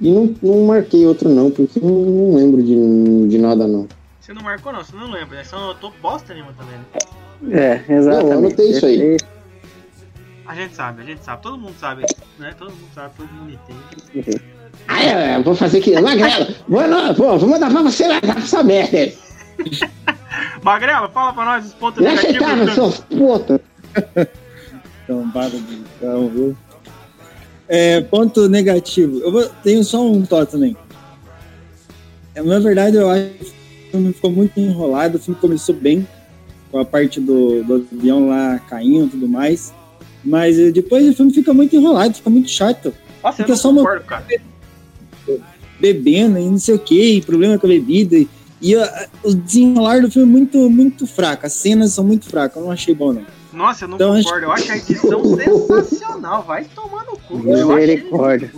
E 0.00 0.10
não, 0.10 0.34
não 0.42 0.66
marquei 0.66 1.06
outro 1.06 1.28
não, 1.28 1.50
porque 1.50 1.78
eu 1.78 1.88
não 1.88 2.34
lembro 2.34 2.62
de, 2.62 3.28
de 3.28 3.38
nada 3.38 3.66
não. 3.66 3.86
Você 4.20 4.32
não 4.32 4.42
marcou, 4.42 4.72
não? 4.72 4.84
Você 4.84 4.96
não 4.96 5.10
lembra, 5.10 5.36
né? 5.36 5.44
Você 5.44 5.54
não 5.54 5.64
anotou 5.64 5.92
bosta 6.00 6.34
nenhuma 6.34 6.52
também, 6.52 6.76
né? 6.76 6.84
É, 7.56 7.92
exatamente. 7.92 8.24
Não, 8.24 8.32
eu 8.32 8.38
anotei 8.38 8.70
isso 8.70 8.86
aí. 8.86 9.16
A 10.46 10.54
gente 10.54 10.74
sabe, 10.74 11.02
a 11.02 11.04
gente 11.04 11.24
sabe. 11.24 11.42
Todo 11.42 11.58
mundo 11.58 11.74
sabe, 11.78 12.04
né? 12.38 12.54
Todo 12.58 12.70
mundo 12.70 12.88
sabe, 12.94 13.14
todo 13.16 13.32
mundo 13.32 13.52
entende. 13.52 14.40
Ah, 14.88 15.02
é, 15.02 15.36
eu 15.36 15.42
vou 15.42 15.54
fazer 15.54 15.78
aqui, 15.78 15.98
Magrela, 16.00 16.48
vou, 16.68 16.86
não, 16.88 17.14
vou, 17.14 17.38
vou 17.38 17.48
mandar 17.48 17.70
pra 17.70 17.82
você 17.82 18.06
lá 18.06 18.20
essa 18.36 18.62
merda 18.62 18.98
aí. 18.98 19.16
Magrela, 20.62 21.08
fala 21.08 21.32
pra 21.32 21.44
nós 21.44 21.66
os 21.66 21.74
pontos 21.74 22.02
negativos. 22.02 22.74
seus 22.74 23.00
puta. 23.00 23.60
Tombada 25.06 25.50
de 25.58 25.82
carro, 26.00 26.28
viu? 26.28 26.56
É, 27.68 28.00
ponto 28.02 28.48
negativo. 28.48 29.18
Eu 29.20 29.32
vou- 29.32 29.48
tenho 29.62 29.82
só 29.84 30.04
um 30.06 30.22
toque 30.24 30.52
também. 30.52 30.76
É, 32.34 32.42
na 32.42 32.58
verdade, 32.58 32.96
eu 32.96 33.10
acho 33.10 33.24
que 33.38 33.44
o 33.44 33.90
filme 33.92 34.12
ficou 34.12 34.30
muito 34.30 34.58
enrolado. 34.58 35.16
O 35.16 35.20
filme 35.20 35.38
começou 35.40 35.74
bem, 35.74 36.06
com 36.70 36.78
a 36.78 36.84
parte 36.84 37.20
do, 37.20 37.62
do 37.64 37.86
avião 37.92 38.28
lá 38.28 38.58
caindo 38.68 39.06
e 39.06 39.10
tudo 39.10 39.28
mais. 39.28 39.72
Mas 40.24 40.58
eh, 40.58 40.70
depois 40.70 41.08
o 41.08 41.14
filme 41.14 41.32
fica 41.32 41.52
muito 41.52 41.74
enrolado, 41.74 42.14
fica 42.14 42.30
muito 42.30 42.48
chato. 42.48 42.92
Nossa, 43.22 43.42
eu 43.42 43.44
Fica 43.44 43.48
não 43.48 43.56
só 43.56 43.70
uma- 43.70 43.80
concordo, 43.82 44.04
cara. 44.04 44.24
bebendo 45.80 46.38
e 46.38 46.44
não 46.48 46.58
sei 46.58 46.74
o 46.76 46.78
que, 46.78 47.20
problema 47.22 47.58
com 47.58 47.66
a 47.66 47.70
bebida. 47.70 48.16
E, 48.16 48.28
e 48.60 48.76
a- 48.76 49.08
o 49.24 49.34
desenrolar 49.34 50.00
do 50.00 50.10
filme 50.10 50.28
é 50.28 50.32
muito, 50.32 50.70
muito 50.70 51.06
fraco. 51.06 51.44
As 51.46 51.52
cenas 51.54 51.92
são 51.92 52.04
muito 52.04 52.26
fracas, 52.26 52.56
eu 52.58 52.62
não 52.64 52.70
achei 52.70 52.94
bom, 52.94 53.12
não. 53.12 53.24
Nossa, 53.52 53.84
eu 53.84 53.88
não 53.88 53.96
Então, 53.96 54.12
acho- 54.14 54.24
concordo. 54.24 54.46
Eu 54.46 54.52
acho 54.52 54.72
a 54.72 54.76
edição 54.76 55.22
sensacional. 55.36 56.42
Vai 56.42 56.64
tomar 56.64 57.04
no 57.04 57.16
cu. 57.18 57.38
Misericórdia. 57.38 58.50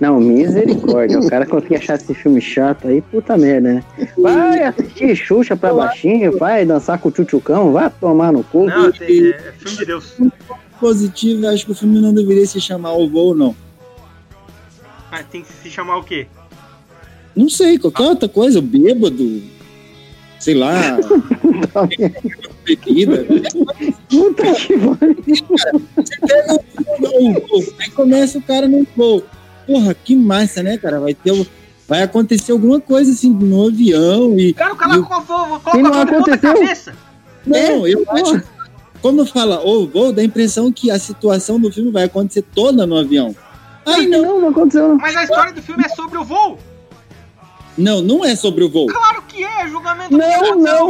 Não, 0.00 0.18
misericórdia. 0.18 1.18
O 1.18 1.28
cara 1.28 1.44
conseguir 1.44 1.76
achar 1.76 1.94
esse 1.96 2.14
filme 2.14 2.40
chato 2.40 2.88
aí, 2.88 3.02
puta 3.02 3.36
merda, 3.36 3.74
né? 3.74 3.84
Vai 4.16 4.62
assistir 4.62 5.14
Xuxa 5.14 5.54
pra 5.56 5.74
baixinho, 5.74 6.38
vai 6.38 6.64
dançar 6.64 6.98
com 6.98 7.08
o 7.08 7.12
tchutchucão, 7.12 7.72
vai 7.72 7.90
tomar 8.00 8.32
no 8.32 8.42
cu. 8.42 8.64
Não, 8.66 8.90
tem- 8.90 9.26
é, 9.26 9.28
é 9.30 9.52
filme 9.58 9.76
de 9.76 9.84
Deus. 9.84 10.14
Positivo, 10.80 11.44
eu 11.44 11.50
acho 11.50 11.66
que 11.66 11.72
o 11.72 11.74
filme 11.74 12.00
não 12.00 12.14
deveria 12.14 12.46
se 12.46 12.58
chamar 12.60 12.92
O 12.92 13.10
Voo, 13.10 13.34
não. 13.34 13.54
Ah, 15.12 15.22
tem 15.22 15.42
que 15.42 15.52
se 15.52 15.68
chamar 15.70 15.98
o 15.98 16.04
quê? 16.04 16.26
Não 17.36 17.48
sei, 17.50 17.78
qualquer 17.78 18.04
outra 18.04 18.28
coisa, 18.28 18.62
bêbado, 18.62 19.42
sei 20.38 20.54
lá, 20.54 20.72
Puta 24.08 24.52
que 24.54 24.78
pariu. 24.78 25.16
Você 25.96 26.16
pega 26.26 26.54
o, 26.54 27.06
o, 27.06 27.58
o, 27.58 27.74
aí 27.78 27.90
começa 27.90 28.38
o 28.38 28.42
cara 28.42 28.68
no 28.68 28.86
voo. 28.96 29.22
Porra, 29.66 29.94
que 29.94 30.16
massa, 30.16 30.62
né, 30.62 30.78
cara? 30.78 30.98
Vai 31.00 31.14
ter, 31.14 31.32
o- 31.32 31.46
vai 31.86 32.02
acontecer 32.02 32.52
alguma 32.52 32.80
coisa 32.80 33.12
assim 33.12 33.30
no 33.30 33.68
avião 33.68 34.38
e 34.38 34.52
Cara, 34.52 34.72
o 34.72 34.76
cara 34.76 34.94
E 34.94 34.98
o- 34.98 35.04
coloca 35.04 35.78
não 35.78 35.92
a 35.92 36.04
mão 36.04 36.20
na 36.26 36.38
cabeça. 36.38 36.94
Não, 37.46 37.56
É, 37.56 37.78
eu 37.94 38.04
acho. 38.08 38.42
Quando 39.00 39.24
fala 39.24 39.60
ou 39.60 39.88
voo, 39.88 40.12
dá 40.12 40.20
a 40.20 40.24
impressão 40.24 40.70
que 40.70 40.90
a 40.90 40.98
situação 40.98 41.58
do 41.58 41.72
filme 41.72 41.90
vai 41.90 42.04
acontecer 42.04 42.42
toda 42.54 42.86
no 42.86 42.96
avião. 42.98 43.34
Aí 43.86 44.06
não, 44.06 44.22
Não, 44.22 44.40
não 44.42 44.48
aconteceu, 44.50 44.88
não. 44.88 44.96
Mas 44.98 45.16
a 45.16 45.22
história 45.24 45.52
do 45.52 45.62
filme 45.62 45.82
é 45.84 45.88
sobre 45.88 46.18
o 46.18 46.24
voo. 46.24 46.58
não, 47.78 48.02
não 48.02 48.22
é 48.24 48.36
sobre 48.36 48.62
o 48.62 48.68
voo. 48.68 48.86
Claro 48.88 49.22
que 49.26 49.42
é, 49.42 49.66
julgamento 49.68 50.12
Não, 50.16 50.56
de 50.56 50.62
não. 50.62 50.88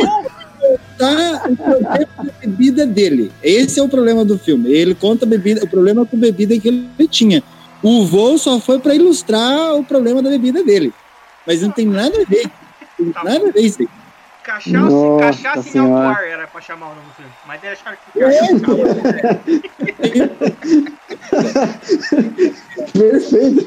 Tá 0.99 1.43
o 1.49 1.57
problema 1.57 2.07
da 2.19 2.33
bebida 2.41 2.87
dele. 2.87 3.33
Esse 3.43 3.81
é 3.81 3.83
o 3.83 3.89
problema 3.89 4.25
do 4.25 4.39
filme. 4.39 4.71
Ele 4.71 4.95
conta 4.95 5.25
a 5.25 5.29
bebida, 5.29 5.65
o 5.65 5.69
problema 5.69 6.05
com 6.05 6.17
a 6.17 6.21
bebida 6.21 6.59
que 6.59 6.69
ele 6.69 7.09
tinha. 7.09 7.43
O 7.83 8.05
voo 8.07 8.37
só 8.39 8.61
foi 8.61 8.79
para 8.79 8.95
ilustrar 8.95 9.75
o 9.75 9.83
problema 9.85 10.23
da 10.23 10.29
bebida 10.29 10.63
dele. 10.63 10.93
Mas 11.47 11.63
não 11.63 11.71
tem 11.71 11.87
nada 11.87 12.21
a 12.21 12.25
ver. 12.25 12.51
Não 12.99 13.13
tem 13.13 13.25
nada 13.25 13.49
a 13.49 13.53
ver 13.53 13.61
isso 13.61 13.81
aí. 13.81 13.89
Cachaça, 14.43 14.71
Nossa 14.79 15.27
cachaça 15.27 15.69
em 15.69 15.73
Senhora. 15.73 16.09
alto 16.09 16.19
ar 16.19 16.25
era 16.27 16.47
pra 16.47 16.61
chamar 16.61 16.87
o 16.87 16.95
nome 16.95 17.07
do 17.09 17.15
filme. 17.15 17.33
Mas 17.47 17.61
daí 17.61 17.71
acharam 17.73 17.97
que 18.13 18.21
Perfeito. 22.93 23.67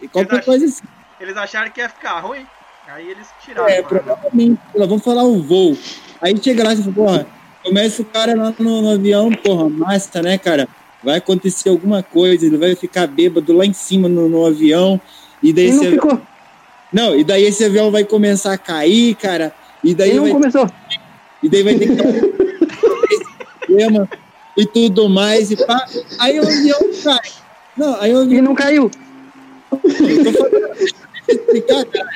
E 0.00 0.08
qualquer 0.08 0.28
Verdade. 0.28 0.44
coisa 0.44 0.64
assim. 0.66 0.82
Eles 1.20 1.36
acharam 1.36 1.70
que 1.70 1.80
ia 1.80 1.88
ficar 1.88 2.18
ruim. 2.20 2.46
Aí 2.94 3.08
eles 3.10 3.26
tiraram. 3.44 3.68
É, 3.68 3.82
provavelmente. 3.82 4.60
Vamos 4.76 5.02
falar 5.02 5.24
o 5.24 5.42
voo. 5.42 5.76
Aí 6.20 6.34
chega 6.42 6.62
lá 6.64 6.74
e 6.74 6.76
fala, 6.76 6.92
porra, 6.92 7.26
começa 7.64 8.02
o 8.02 8.04
cara 8.04 8.34
lá 8.34 8.54
no, 8.58 8.82
no 8.82 8.90
avião, 8.90 9.30
porra, 9.32 9.68
massa, 9.68 10.20
né, 10.22 10.36
cara? 10.38 10.68
Vai 11.02 11.16
acontecer 11.18 11.68
alguma 11.68 12.02
coisa, 12.02 12.46
ele 12.46 12.56
vai 12.56 12.76
ficar 12.76 13.06
bêbado 13.06 13.52
lá 13.52 13.64
em 13.64 13.72
cima 13.72 14.08
no, 14.08 14.28
no 14.28 14.46
avião. 14.46 15.00
E 15.42 15.52
daí 15.52 15.68
E 15.68 15.72
não 15.72 15.84
ficou. 15.84 16.10
avião... 16.12 16.26
Não, 16.92 17.16
e 17.18 17.24
daí 17.24 17.44
esse 17.44 17.64
avião 17.64 17.90
vai 17.90 18.04
começar 18.04 18.52
a 18.52 18.58
cair, 18.58 19.14
cara. 19.16 19.54
E 19.82 19.94
daí 19.94 20.10
E 20.10 20.14
não 20.14 20.22
vai, 20.24 20.32
começou. 20.32 20.66
e 21.42 21.48
daí 21.48 21.62
vai 21.62 21.74
ter 21.76 21.88
que 21.88 21.96
problema 23.66 24.08
e 24.56 24.66
tudo 24.66 25.08
mais. 25.08 25.50
E 25.50 25.56
pá. 25.56 25.86
Aí 26.18 26.38
o 26.38 26.42
avião 26.46 26.78
cai. 27.02 27.30
Não, 27.76 27.98
aí 28.00 28.14
o 28.14 28.18
avião 28.20 28.38
E 28.38 28.42
não 28.42 28.54
caiu. 28.54 28.90
eu 29.72 29.80
tô 29.80 30.32
falando, 30.38 30.74
deixa 30.76 30.94
eu 31.28 31.34
explicar, 31.36 31.84
cara. 31.86 32.10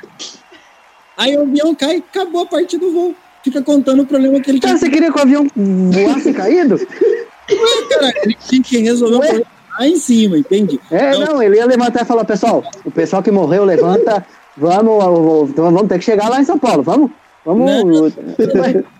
Aí 1.17 1.37
o 1.37 1.43
avião 1.43 1.75
cai, 1.75 1.97
acabou 1.97 2.43
a 2.43 2.47
parte 2.47 2.77
do 2.79 2.93
voo. 2.93 3.14
Fica 3.43 3.62
contando 3.62 4.03
o 4.03 4.07
problema 4.07 4.41
que 4.41 4.51
ele 4.51 4.59
Então 4.59 4.71
tinha. 4.71 4.79
você 4.79 4.91
queria 4.91 5.11
que 5.12 5.19
o 5.19 5.23
avião 5.23 5.47
voasse 5.57 6.33
caído? 6.33 6.75
Ué, 6.77 7.89
cara, 7.99 8.12
ele 8.25 8.37
tinha 8.49 8.62
que 8.62 8.79
resolver 8.79 9.14
o 9.17 9.19
Ué? 9.21 9.27
problema 9.27 9.51
lá 9.79 9.87
em 9.87 9.97
cima, 9.97 10.37
entende? 10.39 10.81
É, 10.91 11.12
Não. 11.12 11.21
não, 11.35 11.43
ele 11.43 11.57
ia 11.57 11.67
levantar 11.67 12.03
e 12.03 12.05
falar, 12.05 12.25
pessoal, 12.25 12.64
o 12.85 12.91
pessoal 12.91 13.23
que 13.23 13.31
morreu 13.31 13.64
levanta, 13.64 14.27
vamos, 14.57 15.51
então 15.51 15.64
vamos 15.71 15.89
ter 15.89 15.99
que 15.99 16.05
chegar 16.05 16.29
lá 16.29 16.41
em 16.41 16.45
São 16.45 16.59
Paulo, 16.59 16.83
vamos? 16.83 17.11
Vamos. 17.45 18.14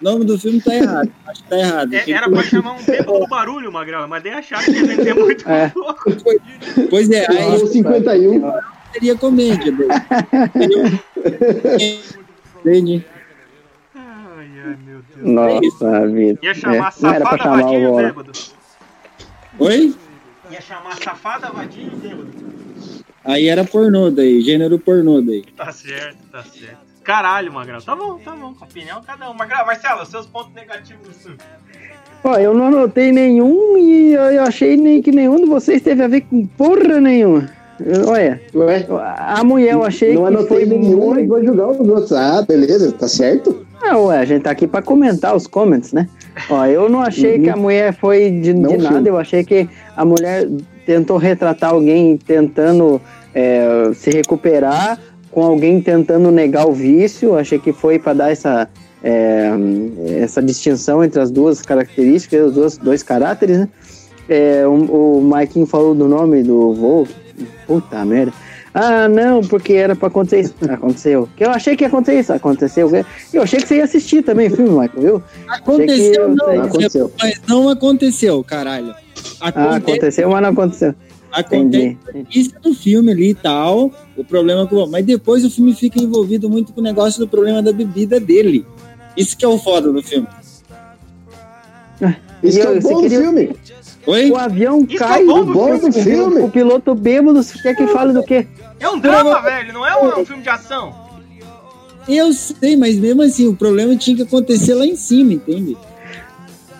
O 0.00 0.04
nome 0.04 0.24
do 0.26 0.38
filme 0.38 0.60
tá 0.60 0.72
errado. 0.76 1.10
Acho 1.26 1.42
que 1.42 1.48
tá 1.50 1.58
errado. 1.58 1.92
É, 1.92 2.08
era 2.12 2.30
pra 2.30 2.40
chamar 2.44 2.74
um 2.74 2.82
bêbado 2.84 3.18
do 3.18 3.26
barulho, 3.26 3.72
Magrela, 3.72 4.06
mas 4.06 4.22
daí 4.22 4.32
acharam 4.32 4.62
que 4.62 4.70
ia 4.70 4.86
vender 4.86 5.12
muito 5.12 5.48
É. 5.50 5.70
pouco. 5.70 6.04
Pois 6.88 7.10
é, 7.10 7.26
aí 7.28 7.60
Ou 7.60 7.66
51. 7.66 8.52
Seria 8.92 9.16
comédia. 9.16 9.72
Entende? 12.60 13.04
Ai, 13.94 14.50
ai, 14.64 14.76
meu 14.84 15.02
Deus. 15.14 15.62
Nossa 15.72 16.06
vida. 16.08 16.38
Ia 16.42 16.54
chamar 16.54 16.94
É, 16.96 17.02
não 17.02 17.10
era 17.10 17.26
pra 17.26 17.38
safada, 17.38 17.42
chamar 17.42 17.62
vadinho 17.62 17.92
o 17.92 18.00
e 18.00 18.04
bêbado. 18.04 18.32
Oi? 19.58 19.94
Ia 20.50 20.60
chamar 20.60 20.96
safada, 21.02 21.50
vadinho 21.50 21.92
e 21.92 21.96
bêbado. 21.96 22.30
Aí 23.24 23.48
era 23.48 23.64
pornô 23.64 24.10
daí, 24.10 24.40
gênero 24.40 24.78
pornô 24.78 25.20
daí. 25.20 25.44
Tá 25.56 25.72
certo, 25.72 26.18
tá 26.30 26.42
certo. 26.42 26.88
Caralho, 27.04 27.52
Magrela. 27.52 27.80
Tá 27.82 27.96
bom, 27.96 28.18
tá 28.18 28.32
bom. 28.32 28.54
Opinião 28.60 29.02
cada 29.02 29.30
um. 29.30 29.34
Magrela, 29.34 29.64
Marcelo, 29.64 30.04
seus 30.06 30.26
pontos 30.26 30.52
negativos 30.52 31.16
do. 31.24 31.36
Ó, 32.24 32.36
eu 32.36 32.52
não 32.52 32.66
anotei 32.66 33.12
nenhum 33.12 33.78
e 33.78 34.12
eu 34.12 34.22
eu 34.22 34.42
achei 34.42 34.76
nem 34.76 35.00
que 35.00 35.10
nenhum 35.10 35.36
de 35.36 35.46
vocês 35.46 35.80
teve 35.80 36.02
a 36.02 36.08
ver 36.08 36.22
com 36.22 36.46
porra 36.46 37.00
nenhuma. 37.00 37.57
Olha, 38.06 38.40
Ué, 38.54 38.86
a 39.18 39.42
mulher 39.44 39.72
eu 39.74 39.84
achei 39.84 40.14
não 40.14 40.22
que 40.22 40.28
anotei 40.28 40.46
foi 40.46 40.66
nenhum, 40.66 40.96
muito... 41.14 41.28
vou 41.28 41.44
julgar 41.44 41.68
os 41.70 41.88
outros. 41.88 42.12
Ah, 42.12 42.42
beleza, 42.46 42.92
tá 42.92 43.06
certo? 43.06 43.64
Ah, 43.80 43.96
ué, 43.98 44.18
a 44.18 44.24
gente 44.24 44.42
tá 44.42 44.50
aqui 44.50 44.66
pra 44.66 44.82
comentar 44.82 45.36
os 45.36 45.46
comments, 45.46 45.92
né? 45.92 46.08
Ó, 46.50 46.66
eu 46.66 46.88
não 46.88 47.00
achei 47.00 47.36
Uhum. 47.36 47.42
que 47.44 47.50
a 47.50 47.56
mulher 47.56 47.94
foi 47.94 48.30
de, 48.30 48.52
Não, 48.52 48.70
de 48.70 48.78
nada, 48.78 49.08
eu 49.08 49.16
achei 49.16 49.44
que 49.44 49.68
a 49.96 50.04
mulher 50.04 50.48
tentou 50.84 51.16
retratar 51.16 51.70
alguém 51.70 52.16
tentando 52.16 53.00
é, 53.34 53.90
se 53.94 54.10
recuperar, 54.10 54.98
com 55.30 55.42
alguém 55.44 55.80
tentando 55.80 56.30
negar 56.32 56.66
o 56.66 56.72
vício, 56.72 57.36
achei 57.36 57.58
que 57.58 57.72
foi 57.72 57.98
pra 58.00 58.12
dar 58.14 58.32
essa, 58.32 58.68
é, 59.04 59.50
essa 60.20 60.42
distinção 60.42 61.04
entre 61.04 61.20
as 61.20 61.30
duas 61.30 61.62
características, 61.62 62.46
os 62.48 62.54
dois, 62.54 62.78
dois 62.78 63.02
caráteres, 63.04 63.58
né? 63.58 63.68
É, 64.28 64.66
o, 64.66 65.18
o 65.18 65.22
Maikinho 65.22 65.66
falou 65.66 65.94
do 65.94 66.08
nome 66.08 66.42
do 66.42 66.74
voo, 66.74 67.06
puta 67.66 68.04
merda. 68.04 68.32
Ah, 68.74 69.08
não, 69.08 69.40
porque 69.40 69.72
era 69.72 69.96
pra 69.96 70.08
acontecer 70.08 70.40
isso. 70.40 70.54
Aconteceu. 70.70 71.28
Que 71.36 71.44
eu 71.44 71.50
achei 71.50 71.74
que 71.76 71.82
ia 71.84 71.88
acontecer 71.88 72.20
isso. 72.20 72.32
Aconteceu. 72.32 72.90
Eu 73.32 73.42
achei 73.42 73.60
que 73.60 73.66
você 73.66 73.76
ia 73.76 73.84
assistir 73.84 74.22
também 74.22 74.48
o 74.48 74.54
filme, 74.56 74.70
Michael, 74.70 75.00
viu? 75.00 75.22
Aconteceu, 75.48 76.22
eu 76.22 76.28
não. 76.28 76.46
Não 76.54 76.62
aconteceu. 76.64 77.12
mas 77.20 77.40
não 77.48 77.68
aconteceu, 77.68 78.44
caralho. 78.44 78.94
Ah, 79.40 79.48
Acontece, 79.48 79.76
aconteceu, 79.76 80.30
mas 80.30 80.42
não 80.42 80.50
aconteceu. 80.50 80.94
acontece 81.32 81.98
Entendi. 82.10 82.26
isso 82.38 82.52
no 82.64 82.72
filme 82.74 83.10
ali 83.10 83.30
e 83.30 83.34
tal, 83.34 83.90
o 84.16 84.24
problema 84.24 84.66
com 84.66 84.86
mas 84.86 85.04
depois 85.04 85.44
o 85.44 85.50
filme 85.50 85.74
fica 85.74 86.00
envolvido 86.00 86.48
muito 86.48 86.72
com 86.72 86.80
o 86.80 86.84
negócio 86.84 87.18
do 87.18 87.26
problema 87.26 87.60
da 87.62 87.72
bebida 87.72 88.20
dele. 88.20 88.64
Isso 89.16 89.36
que 89.36 89.44
é 89.44 89.48
o 89.48 89.58
foda 89.58 89.92
do 89.92 90.02
filme. 90.02 90.28
Isso 92.42 92.58
E 92.58 92.60
que 92.62 92.66
é 92.66 92.70
o 92.70 92.80
bom 92.80 92.94
do 92.94 93.00
queria- 93.02 93.20
filme. 93.20 93.56
Oi? 94.08 94.30
O 94.30 94.36
avião 94.36 94.86
Isso 94.88 94.98
cai. 94.98 95.22
é 95.22 95.24
bom 95.26 95.40
O 95.40 95.44
do 95.44 95.52
bom 95.52 95.78
do 95.78 95.92
filme. 95.92 96.40
O 96.40 96.48
piloto 96.48 96.94
bêbado 96.94 97.40
quer 97.62 97.74
que 97.76 97.86
fale 97.88 98.12
do 98.14 98.22
quê? 98.22 98.46
É 98.80 98.88
um 98.88 98.98
drama, 98.98 99.40
velho, 99.42 99.72
não 99.72 99.86
é 99.86 99.94
um, 99.96 100.20
um 100.20 100.24
filme 100.24 100.42
de 100.42 100.48
ação. 100.48 100.94
Eu 102.08 102.32
sei, 102.32 102.74
mas 102.74 102.96
mesmo 102.96 103.20
assim, 103.22 103.46
o 103.48 103.54
problema 103.54 103.94
tinha 103.96 104.16
que 104.16 104.22
acontecer 104.22 104.72
lá 104.74 104.86
em 104.86 104.96
cima, 104.96 105.34
entende? 105.34 105.76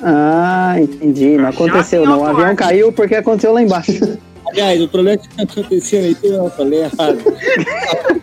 Ah, 0.03 0.77
entendi. 0.81 1.37
Não 1.37 1.49
aconteceu, 1.51 2.07
não. 2.07 2.21
O 2.21 2.25
avião 2.25 2.57
caiu 2.57 2.91
porque 2.93 3.17
aconteceu 3.17 3.53
lá 3.53 3.63
embaixo. 3.63 4.19
Aliás, 4.51 4.81
o 4.81 4.89
problema 4.89 5.19
que 5.19 5.29
aconteceu 5.43 6.01
aí, 6.01 6.17
eu 6.23 6.49
falei 6.51 6.81
errado. 6.85 7.19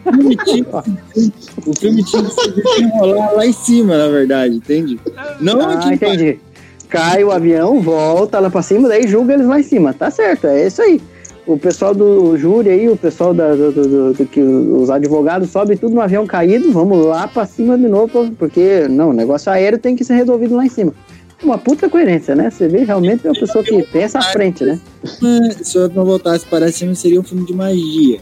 O 0.06 0.12
filme 0.14 0.36
tinha 0.38 0.64
que, 0.64 1.70
o 1.70 1.74
filme 1.80 2.04
tinha 2.04 2.24
que 2.24 2.32
se 2.32 2.52
desenrolar 2.52 3.32
lá 3.34 3.46
em 3.46 3.54
cima, 3.54 3.98
na 3.98 4.08
verdade, 4.08 4.56
entende? 4.56 5.00
Não 5.40 5.62
Ah, 5.62 5.74
aqui 5.74 5.94
embaixo. 5.94 5.94
entendi. 5.94 6.40
Cai 6.96 7.24
o 7.24 7.32
avião, 7.32 7.82
volta 7.82 8.40
lá 8.40 8.50
pra 8.50 8.62
cima, 8.62 8.88
daí 8.88 9.08
julga 9.08 9.34
eles 9.34 9.46
lá 9.48 9.60
em 9.60 9.64
cima. 9.64 9.94
Tá 9.94 10.10
certo, 10.12 10.48
é 10.48 10.66
isso 10.68 10.82
aí. 10.82 11.02
O 11.48 11.60
pessoal 11.60 11.94
do 11.94 12.36
júri 12.38 12.70
aí, 12.70 12.90
o 12.90 12.98
pessoal 12.98 13.32
da, 13.32 13.52
do, 13.54 13.72
do- 13.72 13.88
do- 13.88 14.14
do 14.14 14.26
que 14.26 14.42
os 14.42 14.90
advogados 14.90 15.50
sobem 15.52 15.78
tudo 15.78 15.94
no 15.94 16.02
avião 16.02 16.26
caído, 16.26 16.72
vamos 16.72 17.06
lá 17.06 17.28
pra 17.28 17.46
cima 17.46 17.78
de 17.78 17.88
novo, 17.88 18.32
porque 18.40 18.88
não, 18.90 19.12
o 19.12 19.14
negócio 19.14 19.52
aéreo 19.52 19.78
tem 19.78 19.96
que 19.96 20.04
ser 20.04 20.16
resolvido 20.16 20.56
lá 20.56 20.66
em 20.66 20.70
cima. 20.70 20.92
Uma 21.44 21.58
puta 21.60 21.88
coerência, 21.88 22.34
né? 22.34 22.50
Você 22.50 22.68
vê 22.68 22.84
realmente 22.84 23.28
é 23.28 23.30
uma 23.30 23.40
pessoa 23.40 23.64
que 23.64 23.84
pensa 23.84 24.18
à 24.18 24.22
frente, 24.24 24.64
né? 24.64 24.80
Se 25.62 25.78
eu 25.78 25.88
não 25.90 26.04
voltasse 26.06 26.46
para 26.48 26.72
cima, 26.72 26.96
seria 26.96 27.20
um 27.20 27.24
filme 27.24 27.46
de 27.46 27.54
magia. 27.54 28.20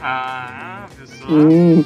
Ah, 0.00 0.86
pessoal. 0.98 1.32
Hum. 1.38 1.84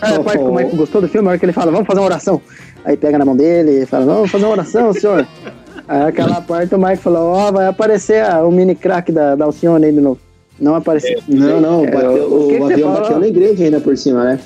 Ah, 0.00 0.16
a 0.16 0.22
parte 0.22 0.38
que 0.38 0.44
o 0.44 0.52
Michael 0.54 0.76
gostou 0.76 1.00
do 1.00 1.08
filme, 1.08 1.26
a 1.28 1.30
hora 1.30 1.38
que 1.38 1.44
ele 1.46 1.52
fala, 1.52 1.70
vamos 1.72 1.86
fazer 1.86 2.00
uma 2.00 2.06
oração. 2.06 2.40
Aí 2.84 2.96
pega 2.96 3.18
na 3.18 3.24
mão 3.24 3.36
dele 3.36 3.82
e 3.82 3.86
fala, 3.86 4.04
vamos 4.04 4.30
fazer 4.30 4.44
uma 4.44 4.52
oração, 4.52 4.92
senhor. 4.92 5.26
Aí 5.88 6.02
aquela 6.02 6.40
parte 6.40 6.74
o 6.74 6.78
Michael 6.78 6.96
falou, 6.98 7.32
ó, 7.32 7.52
vai 7.52 7.66
aparecer 7.68 8.24
a- 8.24 8.44
o 8.44 8.50
mini 8.50 8.74
crack 8.74 9.12
da, 9.12 9.34
da 9.36 9.44
Alcione 9.44 9.86
aí 9.86 9.92
de 9.92 10.00
novo. 10.00 10.18
Não 10.58 10.74
apareceu. 10.74 11.20
Não, 11.28 11.60
não, 11.60 11.84
É, 11.84 11.90
bateu- 11.90 12.10
o 12.10 12.44
o, 12.44 12.48
que 12.48 12.54
que 12.54 12.60
você 12.60 12.72
avião 12.72 12.92
bateu 12.92 13.18
na 13.20 13.28
igreja 13.28 13.64
ainda 13.64 13.78
por 13.80 13.96
cima, 13.96 14.24
né? 14.24 14.40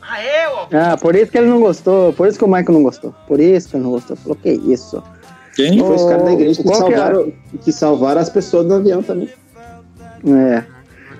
Ah, 0.00 0.22
é, 0.22 0.48
ó. 0.48 0.66
Ah, 0.72 0.96
por 0.96 1.14
isso 1.16 1.30
que 1.30 1.36
ele 1.38 1.48
não 1.48 1.60
gostou, 1.60 2.12
por 2.14 2.28
isso 2.28 2.38
que 2.38 2.44
o 2.44 2.48
Michael 2.48 2.72
não 2.72 2.82
gostou. 2.82 3.14
Por 3.28 3.40
isso 3.40 3.68
que 3.68 3.76
ele 3.76 3.84
não 3.84 3.90
gostou. 3.90 4.16
Falou, 4.16 4.36
que 4.42 4.50
isso. 4.50 5.02
Quem? 5.54 5.78
Foi 5.78 5.96
os 5.96 6.04
caras 6.04 6.24
da 6.24 6.32
igreja 6.32 6.62
que 6.62 6.68
que 6.68 6.74
é? 6.74 6.76
salvaram, 6.78 7.32
que 7.62 7.72
salvaram 7.72 8.20
as 8.20 8.30
pessoas 8.30 8.66
do 8.66 8.74
avião 8.74 9.02
também. 9.02 9.28
É. 10.26 10.62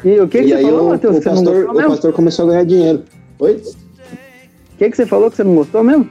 E 0.05 0.21
o 0.21 0.29
que, 0.29 0.39
que 0.39 0.45
e 0.45 0.49
você 0.49 0.55
aí 0.55 0.65
falou, 0.65 0.87
o, 0.87 0.89
Matheus, 0.91 1.17
o, 1.17 1.21
que 1.21 1.25
pastor, 1.29 1.65
o 1.71 1.75
pastor 1.89 2.13
começou 2.13 2.45
a 2.47 2.49
ganhar 2.49 2.65
dinheiro. 2.65 3.03
Oi? 3.45 3.63
O 3.63 4.77
que, 4.79 4.91
que 4.91 4.97
você 4.97 5.07
falou 5.07 5.31
que 5.31 5.37
você 5.37 5.45
não 5.45 5.55
gostou 5.55 5.83
mesmo? 5.85 6.09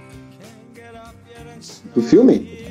Do 1.96 2.02
filme? 2.02 2.64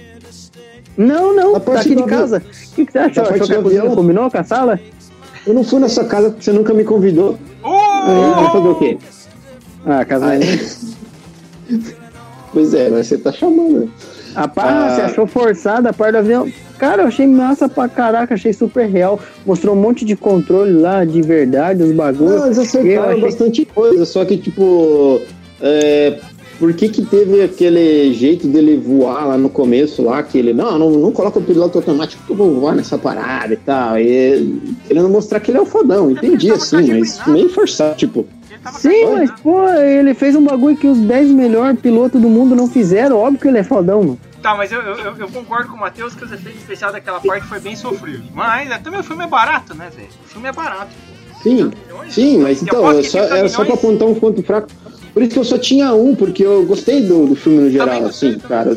Não, 0.97 1.35
não, 1.35 1.53
Da 1.55 1.61
parte 1.61 1.79
daqui 1.79 1.89
de 1.91 1.95
do 1.97 2.03
avião. 2.05 2.19
casa. 2.21 2.37
O 2.39 2.75
que, 2.75 2.87
que 2.87 2.93
você 2.93 2.99
achou? 2.99 3.23
Achou 3.23 3.25
parte 3.39 3.47
que 3.47 3.53
a 3.53 3.57
do 3.57 3.63
cozinha 3.63 3.83
avião. 3.83 3.97
combinou 3.97 4.31
com 4.31 4.39
a 4.39 4.45
sala? 4.45 4.81
Eu 5.47 5.55
não 5.55 5.65
fui 5.65 5.81
na 5.81 5.89
sua 5.89 6.05
casa 6.05 6.31
porque 6.31 6.45
você 6.45 6.53
nunca 6.53 6.73
me 6.75 6.85
convidou. 6.85 7.39
Uh! 7.65 8.35
Vai 8.35 8.51
fazer 8.53 8.69
o 8.69 8.75
quê? 8.77 8.99
Ah, 9.85 10.05
casamento. 10.05 10.93
Pois 12.53 12.75
é, 12.75 12.91
mas 12.91 13.07
você 13.07 13.19
tá 13.19 13.33
chamando. 13.33 13.81
né? 13.81 13.89
A 14.35 14.47
pá, 14.49 14.65
Ah. 14.69 14.95
você 14.95 15.01
achou 15.03 15.27
forçada 15.27 15.91
a 15.91 15.93
parte 15.93 16.13
do 16.13 16.19
avião? 16.19 16.51
Cara, 16.83 17.03
eu 17.03 17.07
achei 17.07 17.28
massa 17.28 17.68
pra 17.68 17.89
caraca, 17.89 18.35
achei 18.35 18.53
super 18.53 18.89
real. 18.89 19.20
Mostrou 19.47 19.76
um 19.76 19.80
monte 19.80 20.05
de 20.05 20.16
controle 20.16 20.72
lá, 20.72 21.05
de 21.05 21.22
verdade, 21.22 21.80
os 21.80 21.93
bagulhos. 21.93 22.35
Não, 22.41 22.47
eles 22.47 22.57
Eu 22.57 22.62
acertaram 22.64 23.09
achei- 23.11 23.20
bastante 23.20 23.64
coisa, 23.64 24.05
só 24.05 24.24
que, 24.24 24.37
tipo, 24.37 25.20
é, 25.61 26.18
por 26.59 26.72
que 26.72 26.89
que 26.89 27.03
teve 27.03 27.41
aquele 27.41 28.12
jeito 28.12 28.49
dele 28.49 28.76
voar 28.76 29.26
lá 29.28 29.39
no 29.39 29.49
começo, 29.49 30.03
lá, 30.03 30.24
que 30.24 30.37
ele, 30.37 30.53
não, 30.53 30.76
não, 30.76 30.91
não 30.91 31.12
coloca 31.12 31.39
o 31.39 31.43
piloto 31.43 31.78
automático 31.78 32.20
que 32.26 32.33
eu 32.33 32.37
vou 32.37 32.53
voar 32.59 32.74
nessa 32.74 32.99
parada 32.99 33.55
e 33.55 33.59
tal, 33.59 33.97
e 33.97 34.61
querendo 34.89 35.09
mostrar 35.09 35.39
que 35.39 35.53
ele 35.53 35.59
é 35.59 35.61
o 35.61 35.66
fodão, 35.66 36.11
entendi, 36.11 36.51
assim, 36.51 36.99
mas 36.99 37.20
meio 37.28 37.49
forçado, 37.49 37.95
tipo, 37.97 38.26
Sim, 38.72 39.07
mas 39.12 39.30
pô, 39.41 39.66
ele 39.68 40.14
fez 40.14 40.35
um 40.37 40.43
bagulho 40.45 40.76
que 40.76 40.87
os 40.87 40.99
10 40.99 41.30
melhores 41.30 41.80
pilotos 41.80 42.20
do 42.20 42.28
mundo 42.28 42.55
não 42.55 42.66
fizeram. 42.66 43.16
Óbvio 43.16 43.41
que 43.41 43.49
ele 43.49 43.59
é 43.59 43.64
fodão, 43.64 44.03
mano. 44.03 44.18
Tá, 44.43 44.55
mas 44.57 44.72
eu, 44.72 44.80
eu, 44.82 45.16
eu- 45.16 45.28
concordo 45.28 45.70
com 45.70 45.76
o 45.76 45.80
Matheus 45.80 46.14
que 46.14 46.24
os 46.24 46.32
efeitos 46.32 46.61
especiais 46.61 46.93
daquela 46.93 47.20
parte 47.20 47.47
foi 47.47 47.61
bem 47.61 47.76
sofrido. 47.76 48.24
Mas 48.34 48.70
é, 48.70 48.78
também 48.78 48.99
o 48.99 49.05
filme 49.05 49.22
é 49.24 49.26
barato, 49.28 49.72
né, 49.74 49.88
velho? 49.95 50.09
O 50.24 50.28
filme 50.28 50.49
é 50.49 50.53
barato. 50.53 50.90
pô. 50.90 51.43
sim, 51.43 51.57
30 51.70 51.76
milhões? 51.86 52.14
sim, 52.14 52.38
mas 52.38 52.59
Eu 52.61 52.64
então, 52.66 52.90
é 52.90 53.03
só, 53.05 53.18
30 53.20 53.36
era 53.38 53.49
só 53.49 53.64
pra 53.64 53.74
apontar 53.74 54.09
um 54.09 54.14
ponto 54.14 54.43
fraco, 54.43 54.68
por 55.14 55.22
isso 55.22 55.32
que 55.32 55.38
eu 55.38 55.45
só 55.45 55.59
tinha 55.59 55.93
um, 55.95 56.14
porque 56.16 56.45
eu 56.45 56.64
gostei 56.66 57.03
do, 57.07 57.26
do 57.26 57.36
filme 57.36 57.61
no 57.61 57.70
geral, 57.70 58.01
gostei, 58.01 58.30
assim, 58.30 58.38
cara, 58.40 58.76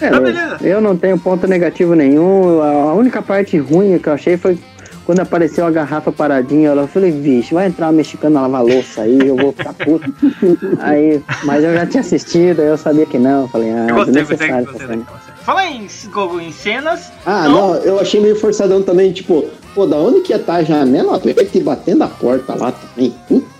É, 0.00 0.10
Tá, 0.10 0.58
eu- 0.66 0.80
não 0.80 0.96
tenho 0.96 1.16
ponto 1.18 1.46
negativo 1.46 1.94
nenhum. 1.94 2.60
A 2.60 2.94
única 2.94 3.22
parte 3.22 3.56
ruim 3.58 3.96
que 3.98 4.08
eu 4.08 4.12
achei 4.12 4.36
foi 4.36 4.58
Quando 5.04 5.20
apareceu 5.20 5.66
a 5.66 5.70
garrafa 5.70 6.10
paradinha, 6.10 6.70
eu 6.70 6.88
falei, 6.88 7.10
vixe, 7.10 7.52
vai 7.52 7.66
entrar 7.66 7.86
uma 7.86 7.92
mexicana 7.92 8.40
lavar 8.40 8.64
louça 8.64 9.02
aí, 9.02 9.18
eu 9.18 9.36
vou 9.36 9.52
ficar 9.52 9.74
puto. 9.74 10.14
aí, 10.80 11.22
mas 11.44 11.62
eu 11.62 11.74
já 11.74 11.86
tinha 11.86 12.00
assistido, 12.00 12.60
aí 12.60 12.68
eu 12.68 12.78
sabia 12.78 13.04
que 13.04 13.18
não. 13.18 13.42
Eu 13.42 13.48
falei, 13.48 13.70
ah, 13.70 13.86
Eu 13.88 13.94
gostei, 13.96 14.24
gostei, 14.24 14.48
gostei 14.62 14.86
cena. 14.86 15.06
Fala 15.42 15.66
em, 15.66 15.86
em 15.86 16.52
cenas. 16.52 17.12
Ah, 17.26 17.46
não. 17.46 17.74
eu 17.76 18.00
achei 18.00 18.18
meio 18.18 18.34
forçadão 18.36 18.82
também, 18.82 19.12
tipo, 19.12 19.44
pô, 19.74 19.86
da 19.86 19.96
onde 19.96 20.22
que 20.22 20.32
ia 20.32 20.38
estar 20.38 20.54
a 20.54 20.62
janela 20.64 21.16
aberta 21.16 21.58
e 21.58 21.62
batendo 21.62 22.02
a 22.02 22.08
porta 22.08 22.54
lá 22.54 22.72
também? 22.72 23.14
Putz. 23.28 23.54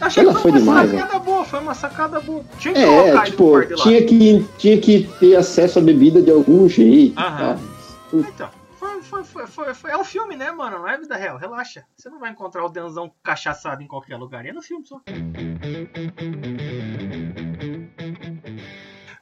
Achei 0.00 0.22
Ela 0.22 0.34
que 0.34 0.42
foi 0.42 0.52
foi 0.52 0.60
uma 0.60 0.84
demais, 0.84 0.90
sacada 0.90 1.18
boa, 1.18 1.44
foi 1.44 1.60
uma 1.60 1.74
sacada 1.74 2.20
boa. 2.20 2.42
Tinha 2.58 2.74
que 2.74 2.80
É, 2.80 3.20
tipo, 3.24 3.64
tinha 3.82 4.02
que, 4.02 4.46
tinha 4.56 4.78
que 4.78 5.10
ter 5.18 5.36
acesso 5.36 5.78
à 5.78 5.82
bebida 5.82 6.22
de 6.22 6.30
algum 6.30 6.68
jeito. 6.68 7.18
Aham. 7.18 7.36
tá? 7.36 7.58
Então, 8.12 8.48
foi, 9.24 9.46
foi, 9.46 9.46
foi, 9.46 9.74
foi, 9.74 9.90
É 9.90 9.96
um 9.96 10.04
filme, 10.04 10.36
né, 10.36 10.50
mano? 10.50 10.78
Não 10.78 10.88
é 10.88 10.98
vida 10.98 11.16
real. 11.16 11.36
Relaxa. 11.38 11.84
Você 11.96 12.08
não 12.08 12.18
vai 12.18 12.30
encontrar 12.30 12.64
o 12.64 12.68
Denzão 12.68 13.12
cachaçado 13.22 13.82
em 13.82 13.86
qualquer 13.86 14.16
lugar. 14.16 14.44
É 14.46 14.52
no 14.52 14.62
filme 14.62 14.86
só. 14.86 15.00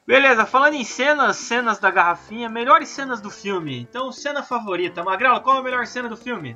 Beleza, 0.05 0.45
falando 0.45 0.75
em 0.75 0.85
cenas, 0.85 1.35
cenas 1.35 1.79
da 1.79 1.91
garrafinha, 1.91 2.47
melhores 2.47 2.87
cenas 2.89 3.19
do 3.19 3.29
filme. 3.29 3.79
Então, 3.89 4.11
cena 4.11 4.41
favorita. 4.41 5.03
Magrela, 5.03 5.39
qual 5.41 5.57
é 5.57 5.59
a 5.59 5.63
melhor 5.63 5.85
cena 5.85 6.07
do 6.07 6.15
filme? 6.15 6.55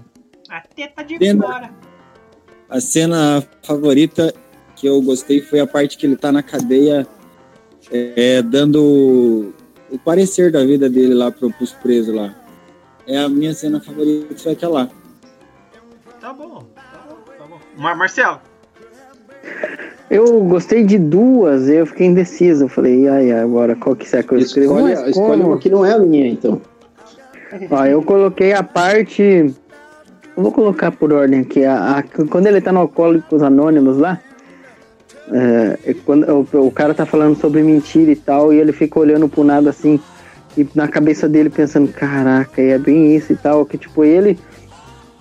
A 0.50 0.62
teta 0.62 1.04
de 1.04 1.18
Cena- 1.18 1.46
fora. 1.46 1.70
A 2.70 2.80
cena 2.80 3.44
favorita 3.64 4.34
que 4.76 4.88
eu 4.88 5.02
gostei 5.02 5.42
foi 5.42 5.60
a 5.60 5.68
parte 5.68 5.98
que 5.98 6.06
ele 6.06 6.16
tá 6.16 6.32
na 6.32 6.42
cadeia 6.42 7.06
é, 7.92 8.42
dando 8.42 9.54
o 9.90 10.00
parecer 10.00 10.50
da 10.52 10.64
vida 10.64 10.90
dele 10.90 11.14
lá 11.14 11.30
pro, 11.30 11.52
pros 11.52 11.74
presos 11.74 12.16
lá. 12.16 12.34
É 13.08 13.18
a 13.18 13.30
minha 13.30 13.54
cena 13.54 13.82
favorita, 13.82 14.36
foi 14.38 14.52
aquela 14.54 14.74
lá. 14.74 14.90
Tá 16.20 16.34
bom, 16.34 16.64
tá 16.76 17.04
bom, 17.10 17.16
tá 17.38 17.46
bom. 17.50 17.58
Mar 17.78 17.96
Marcelo, 17.96 18.40
Eu 20.10 20.42
gostei 20.44 20.84
de 20.84 20.98
duas, 21.00 21.68
eu 21.70 21.86
fiquei 21.86 22.08
indeciso. 22.08 22.66
Eu 22.66 22.70
falei, 22.70 23.08
ai, 23.08 23.32
agora 23.32 23.76
qual 23.76 23.96
que 23.96 24.08
será 24.08 24.22
que 24.24 24.34
eu 24.34 24.40
escrevo? 24.40 24.74
Escolhe, 24.76 24.96
Mas 24.96 25.08
escolhe 25.08 25.42
uma 25.42 25.58
que 25.58 25.70
não 25.70 25.86
é 25.86 25.94
a 25.94 26.00
minha, 26.00 26.28
então. 26.28 26.62
Ó, 27.70 27.86
eu 27.86 28.02
coloquei 28.04 28.54
a 28.54 28.62
parte. 28.64 29.24
Eu 29.24 30.44
vou 30.44 30.52
colocar 30.52 30.92
por 30.92 31.12
ordem 31.12 31.42
aqui. 31.42 31.66
A, 31.66 31.98
a- 31.98 32.04
quando 32.04 32.48
ele 32.48 32.62
tá 32.62 32.72
no 32.72 32.80
Alcoólicos 32.82 33.42
Anônimos 33.42 33.98
lá, 33.98 34.20
é 35.84 35.94
quando 36.06 36.26
o, 36.54 36.68
o 36.68 36.72
cara 36.72 36.94
tá 36.94 37.06
falando 37.06 37.36
sobre 37.38 37.64
mentira 37.64 38.12
e 38.12 38.16
tal, 38.16 38.54
e 38.54 38.58
ele 38.60 38.72
fica 38.72 39.00
olhando 39.00 39.28
pro 39.28 39.44
nada 39.44 39.70
assim, 39.70 40.00
e 40.58 40.68
na 40.76 40.88
cabeça 40.88 41.28
dele 41.30 41.50
pensando, 41.50 41.92
caraca, 41.92 42.62
é 42.62 42.78
bem 42.78 43.16
isso 43.16 43.34
e 43.34 43.36
tal, 43.36 43.66
que 43.66 43.78
tipo, 43.78 44.04
ele 44.04 44.38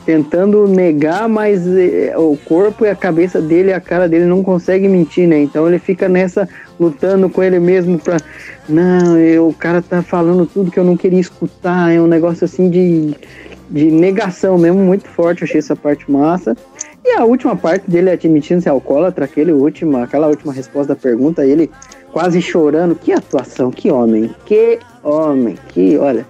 tentando 0.05 0.67
negar, 0.67 1.29
mas 1.29 1.67
é, 1.67 2.17
o 2.17 2.37
corpo 2.37 2.85
e 2.85 2.89
a 2.89 2.97
cabeça 2.97 3.41
dele, 3.41 3.73
a 3.73 3.81
cara 3.81 4.09
dele 4.09 4.25
não 4.25 4.43
consegue 4.43 4.89
mentir, 4.89 5.29
né? 5.29 5.41
Então 5.41 5.69
ele 5.69 5.79
fica 5.79 6.09
nessa 6.09 6.49
lutando 6.79 7.29
com 7.29 7.43
ele 7.43 7.61
mesmo 7.61 7.99
pra 7.99 8.17
não, 8.69 9.19
eu, 9.19 9.49
o 9.49 9.55
cara 9.55 9.83
tá 9.83 10.03
falando 10.03 10.47
tudo 10.47 10.71
que 10.71 10.79
eu 10.79 10.85
não 10.85 10.97
queria 10.97 11.21
escutar, 11.21 11.93
é 11.93 12.01
um 12.01 12.07
negócio 12.07 12.45
assim 12.45 12.71
de, 12.71 13.15
de 13.69 13.91
negação 13.91 14.57
mesmo, 14.57 14.79
muito 14.79 15.07
forte, 15.09 15.43
eu 15.43 15.47
achei 15.47 15.59
essa 15.59 15.77
parte 15.77 16.11
massa. 16.11 16.57
E 17.05 17.17
a 17.17 17.25
última 17.25 17.57
parte 17.57 17.91
dele 17.91 18.11
admitindo 18.11 18.61
ser 18.61 18.69
alcoólatra, 18.69 19.25
aquele 19.25 19.53
último, 19.53 19.97
aquela 19.99 20.29
última 20.29 20.53
resposta 20.53 20.95
da 20.95 21.01
pergunta, 21.01 21.45
ele 21.45 21.71
quase 22.13 22.41
chorando, 22.43 22.95
que 22.95 23.13
atuação, 23.13 23.71
que 23.71 23.91
homem, 23.91 24.35
que 24.45 24.79
homem, 25.03 25.59
que, 25.69 25.97
olha, 25.97 26.27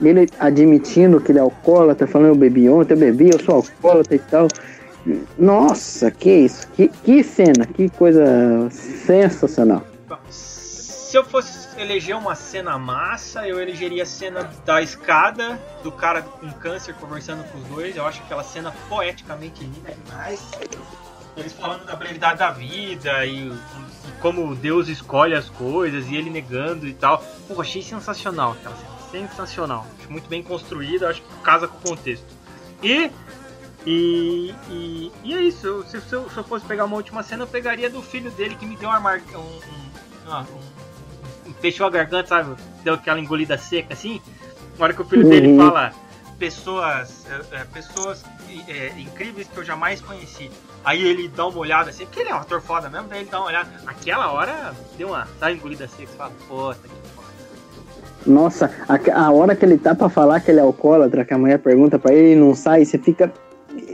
ele 0.00 0.28
admitindo 0.38 1.20
que 1.20 1.32
ele 1.32 1.38
é 1.38 1.42
alcoólatra, 1.42 2.06
falando 2.06 2.28
eu 2.28 2.34
bebi 2.34 2.68
ontem, 2.68 2.94
eu 2.94 2.98
bebi, 2.98 3.30
eu 3.32 3.40
sou 3.40 3.56
alcoólatra 3.56 4.14
e 4.14 4.18
tal. 4.18 4.48
Nossa, 5.38 6.10
que 6.10 6.30
isso, 6.30 6.68
que, 6.72 6.88
que 6.88 7.24
cena, 7.24 7.66
que 7.66 7.88
coisa 7.90 8.68
sensacional. 8.70 9.82
Se 10.28 11.18
eu 11.18 11.24
fosse 11.24 11.68
eleger 11.78 12.16
uma 12.16 12.34
cena 12.34 12.78
massa, 12.78 13.46
eu 13.46 13.60
elegeria 13.60 14.02
a 14.02 14.06
cena 14.06 14.50
da 14.64 14.80
escada, 14.80 15.60
do 15.82 15.92
cara 15.92 16.22
com 16.22 16.50
câncer 16.52 16.94
conversando 16.94 17.44
com 17.50 17.58
os 17.58 17.64
dois. 17.64 17.96
Eu 17.96 18.06
acho 18.06 18.22
aquela 18.22 18.42
cena 18.42 18.72
poeticamente 18.88 19.62
linda 19.62 19.92
demais. 20.04 20.40
Eles 21.36 21.52
falando 21.54 21.84
da 21.86 21.96
brevidade 21.96 22.38
da 22.38 22.50
vida 22.50 23.24
e, 23.24 23.48
e 23.48 23.52
como 24.20 24.54
Deus 24.54 24.88
escolhe 24.88 25.34
as 25.34 25.48
coisas 25.48 26.06
e 26.08 26.14
ele 26.16 26.28
negando 26.28 26.86
e 26.86 26.92
tal. 26.92 27.24
Pô, 27.48 27.60
achei 27.60 27.82
sensacional 27.82 28.52
aquela 28.52 28.76
cena. 28.76 28.92
Sensacional. 29.28 29.86
Acho 29.98 30.10
muito 30.12 30.28
bem 30.28 30.42
construída, 30.42 31.08
acho 31.08 31.22
que 31.22 31.28
casa 31.42 31.66
com 31.68 31.78
o 31.78 31.90
contexto. 31.96 32.26
E. 32.82 33.10
E, 33.84 34.54
e, 34.70 35.12
e 35.24 35.34
é 35.34 35.40
isso. 35.42 35.66
Eu- 35.66 35.82
se, 35.84 36.00
se 36.00 36.12
eu, 36.14 36.30
se 36.30 36.36
eu 36.36 36.44
fosse 36.44 36.64
pegar 36.64 36.84
uma 36.84 36.96
última 36.96 37.22
cena, 37.22 37.42
eu 37.42 37.48
pegaria 37.48 37.90
do 37.90 38.00
filho 38.00 38.30
dele 38.30 38.54
que 38.54 38.64
me 38.64 38.76
deu 38.76 38.88
uma 38.88 39.00
marca. 39.00 39.36
Um, 39.36 39.42
um, 39.42 39.90
ah, 40.28 40.44
um- 41.46 41.52
fechou 41.54 41.86
a 41.86 41.90
garganta, 41.90 42.28
sabe? 42.28 42.54
Deu 42.84 42.94
aquela 42.94 43.18
engolida 43.18 43.58
seca 43.58 43.92
assim. 43.94 44.20
Na 44.78 44.84
hora 44.84 44.94
que 44.94 45.02
o 45.02 45.04
filho 45.04 45.28
dele 45.28 45.48
Uhum. 45.48 45.56
fala 45.58 45.92
pessoas, 46.38 47.26
é, 47.30 47.56
é, 47.56 47.64
pessoas 47.64 48.24
é, 48.68 48.92
incríveis 48.98 49.48
que 49.48 49.56
eu 49.56 49.64
jamais 49.64 50.00
conheci. 50.00 50.50
Aí 50.84 51.02
ele 51.02 51.28
dá 51.28 51.46
uma 51.46 51.58
olhada 51.58 51.90
assim, 51.90 52.04
porque 52.04 52.20
ele 52.20 52.30
é 52.30 52.34
um 52.34 52.38
ator 52.38 52.60
foda 52.60 52.88
mesmo, 52.88 53.08
daí 53.08 53.20
ele 53.20 53.30
dá 53.30 53.38
uma 53.38 53.46
olhada. 53.46 53.70
Aquela 53.86 54.32
hora 54.32 54.74
deu 54.96 55.08
uma 55.08 55.26
sabe, 55.38 55.54
engolida 55.54 55.86
seca, 55.88 56.10
você 56.10 56.16
fala, 56.16 56.32
puta 56.48 56.88
que 56.88 56.94
foda. 57.14 57.28
Nossa, 58.26 58.70
a, 58.88 59.26
a 59.26 59.30
hora 59.32 59.54
que 59.54 59.64
ele 59.64 59.78
tá 59.78 59.94
pra 59.94 60.08
falar 60.08 60.40
que 60.40 60.50
ele 60.50 60.60
é 60.60 60.62
alcoólatra, 60.62 61.24
que 61.24 61.34
a 61.34 61.38
mulher 61.38 61.58
pergunta 61.58 61.98
pra 61.98 62.12
ele 62.12 62.32
e 62.32 62.36
não 62.36 62.54
sai, 62.54 62.84
você 62.84 62.98
fica. 62.98 63.32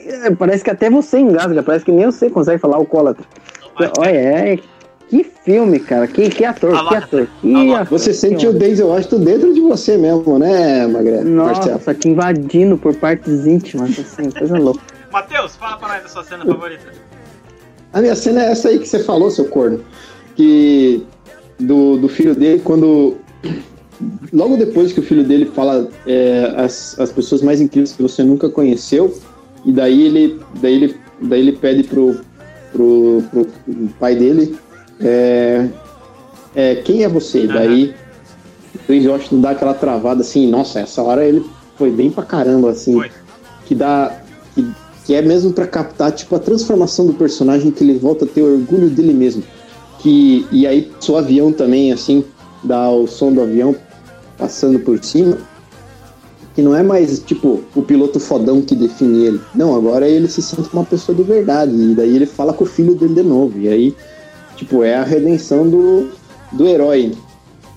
é, 0.04 0.30
Parece 0.34 0.64
que 0.64 0.70
até 0.70 0.88
você 0.88 1.18
engasga, 1.18 1.62
parece 1.62 1.84
que 1.84 1.92
nem 1.92 2.06
você 2.06 2.30
consegue 2.30 2.58
falar 2.58 2.76
alcoólatra. 2.76 3.24
Olha, 3.98 4.10
é. 4.10 4.58
Que 5.08 5.24
filme, 5.44 5.80
cara. 5.80 6.06
Que, 6.06 6.28
que 6.28 6.44
ator, 6.44 6.70
que 6.88 6.94
ator. 6.94 7.28
Que 7.40 7.74
ator, 7.74 7.86
Você 7.86 8.10
que 8.10 8.16
sente 8.16 8.46
o 8.46 8.52
Denzel 8.52 8.88
Washington 8.88 9.20
dentro 9.20 9.54
de 9.54 9.60
você 9.60 9.96
mesmo, 9.96 10.38
né, 10.38 10.86
Magré? 10.86 11.22
Marcelo? 11.24 11.72
Nossa, 11.72 11.94
te 11.94 12.08
invadindo 12.08 12.76
por 12.76 12.94
partes 12.94 13.46
íntimas, 13.46 13.98
assim, 13.98 14.30
coisa 14.30 14.58
louca. 14.58 14.80
Matheus, 15.10 15.56
fala 15.56 15.78
pra 15.78 15.88
nós 15.88 16.02
da 16.02 16.08
sua 16.10 16.24
cena 16.24 16.44
favorita. 16.44 16.92
A 17.94 18.02
minha 18.02 18.14
cena 18.14 18.44
é 18.44 18.50
essa 18.50 18.68
aí 18.68 18.78
que 18.78 18.86
você 18.86 18.98
falou, 18.98 19.30
seu 19.30 19.46
corno. 19.46 19.82
Que 20.36 21.06
do, 21.58 21.96
do 21.96 22.08
filho 22.08 22.34
dele, 22.34 22.60
quando. 22.62 23.16
Logo 24.32 24.56
depois 24.58 24.92
que 24.92 25.00
o 25.00 25.02
filho 25.02 25.24
dele 25.24 25.46
fala 25.46 25.88
é, 26.06 26.52
as, 26.56 27.00
as 27.00 27.10
pessoas 27.10 27.42
mais 27.42 27.60
incríveis 27.60 27.92
que 27.92 28.02
você 28.02 28.22
nunca 28.22 28.48
conheceu, 28.48 29.18
e 29.64 29.72
daí 29.72 30.06
ele, 30.06 30.40
daí 30.60 30.74
ele, 30.74 30.96
daí 31.20 31.40
ele 31.40 31.52
pede 31.52 31.82
pro, 31.82 32.20
pro, 32.70 33.24
pro 33.32 33.46
pai 33.98 34.14
dele 34.14 34.56
é, 35.00 35.68
é, 36.54 36.74
quem 36.76 37.04
é 37.04 37.08
você? 37.08 37.46
Daí 37.46 37.94
o 38.74 38.78
Denzel 38.92 39.12
Washington 39.12 39.40
dá 39.40 39.50
aquela 39.50 39.74
travada 39.74 40.20
assim, 40.20 40.48
nossa, 40.48 40.80
essa 40.80 41.02
hora 41.02 41.24
ele 41.24 41.44
foi 41.76 41.90
bem 41.90 42.10
pra 42.10 42.24
caramba, 42.24 42.70
assim, 42.70 43.00
que 43.66 43.74
dá. 43.74 44.20
Que, 44.54 44.66
que 45.04 45.14
é 45.14 45.22
mesmo 45.22 45.54
pra 45.54 45.66
captar 45.66 46.12
tipo 46.12 46.36
a 46.36 46.38
transformação 46.38 47.06
do 47.06 47.14
personagem 47.14 47.70
que 47.70 47.82
ele 47.82 47.98
volta 47.98 48.26
a 48.26 48.28
ter 48.28 48.42
orgulho 48.42 48.90
dele 48.90 49.14
mesmo 49.14 49.42
que 50.00 50.46
e 50.52 50.66
aí 50.66 50.90
o 51.08 51.16
avião 51.16 51.52
também 51.52 51.92
assim 51.92 52.24
dá 52.62 52.90
o 52.90 53.06
som 53.06 53.32
do 53.32 53.40
avião 53.40 53.74
passando 54.36 54.78
por 54.78 55.02
cima 55.02 55.38
que 56.54 56.62
não 56.62 56.74
é 56.74 56.82
mais 56.82 57.20
tipo 57.20 57.62
o 57.74 57.82
piloto 57.82 58.20
fodão 58.20 58.60
que 58.60 58.74
define 58.74 59.24
ele 59.24 59.40
não 59.54 59.74
agora 59.74 60.08
ele 60.08 60.28
se 60.28 60.42
sente 60.42 60.68
uma 60.72 60.84
pessoa 60.84 61.16
de 61.16 61.22
verdade 61.22 61.72
e 61.72 61.94
daí 61.94 62.14
ele 62.14 62.26
fala 62.26 62.52
com 62.52 62.64
o 62.64 62.66
filho 62.66 62.94
dele 62.94 63.14
de 63.14 63.22
novo 63.22 63.58
e 63.58 63.68
aí 63.68 63.96
tipo 64.58 64.82
é 64.84 64.96
a 64.96 65.04
redenção 65.04 65.68
do, 65.70 66.10
do 66.52 66.66
herói 66.66 67.16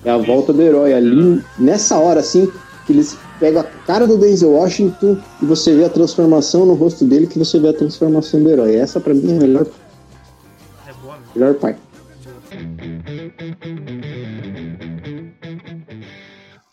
é 0.04 0.10
a 0.10 0.18
volta 0.18 0.52
do 0.52 0.60
herói 0.60 0.92
ali 0.92 1.42
nessa 1.58 1.96
hora 1.98 2.20
assim 2.20 2.52
que 2.86 2.92
eles 2.92 3.16
pegam 3.38 3.60
a 3.62 3.64
cara 3.86 4.06
do 4.06 4.18
Denzel 4.18 4.50
Washington 4.50 5.16
e 5.40 5.46
você 5.46 5.74
vê 5.74 5.84
a 5.84 5.88
transformação 5.88 6.66
no 6.66 6.74
rosto 6.74 7.04
dele 7.04 7.26
que 7.28 7.38
você 7.38 7.58
vê 7.60 7.68
a 7.68 7.72
transformação 7.72 8.42
do 8.42 8.50
herói 8.50 8.74
essa 8.76 9.00
pra 9.00 9.14
mim 9.14 9.32
é 9.32 9.36
a 9.36 9.40
melhor 9.40 9.66
É 10.88 10.92
boa, 11.00 11.16
meu. 11.16 11.24
melhor 11.34 11.54
parte 11.54 11.78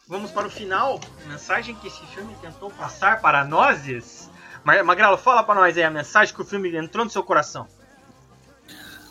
Vamos 0.08 0.32
para 0.32 0.48
o 0.48 0.50
final. 0.50 1.00
Mensagem 1.28 1.76
que 1.76 1.88
esse 1.88 2.04
filme 2.08 2.34
tentou 2.42 2.70
passar 2.72 3.22
para 3.22 3.46
nós. 3.46 4.30
Ma- 4.64 4.84
Magrelo, 4.84 5.18
fala 5.18 5.44
para 5.44 5.56
nós 5.56 5.78
aí 5.78 5.84
a 5.84 5.92
mensagem 5.92 6.34
que 6.34 6.42
o 6.42 6.46
filme 6.46 6.76
entrou 6.76 7.06
no 7.06 7.12
seu 7.12 7.24
coração. 7.24 7.68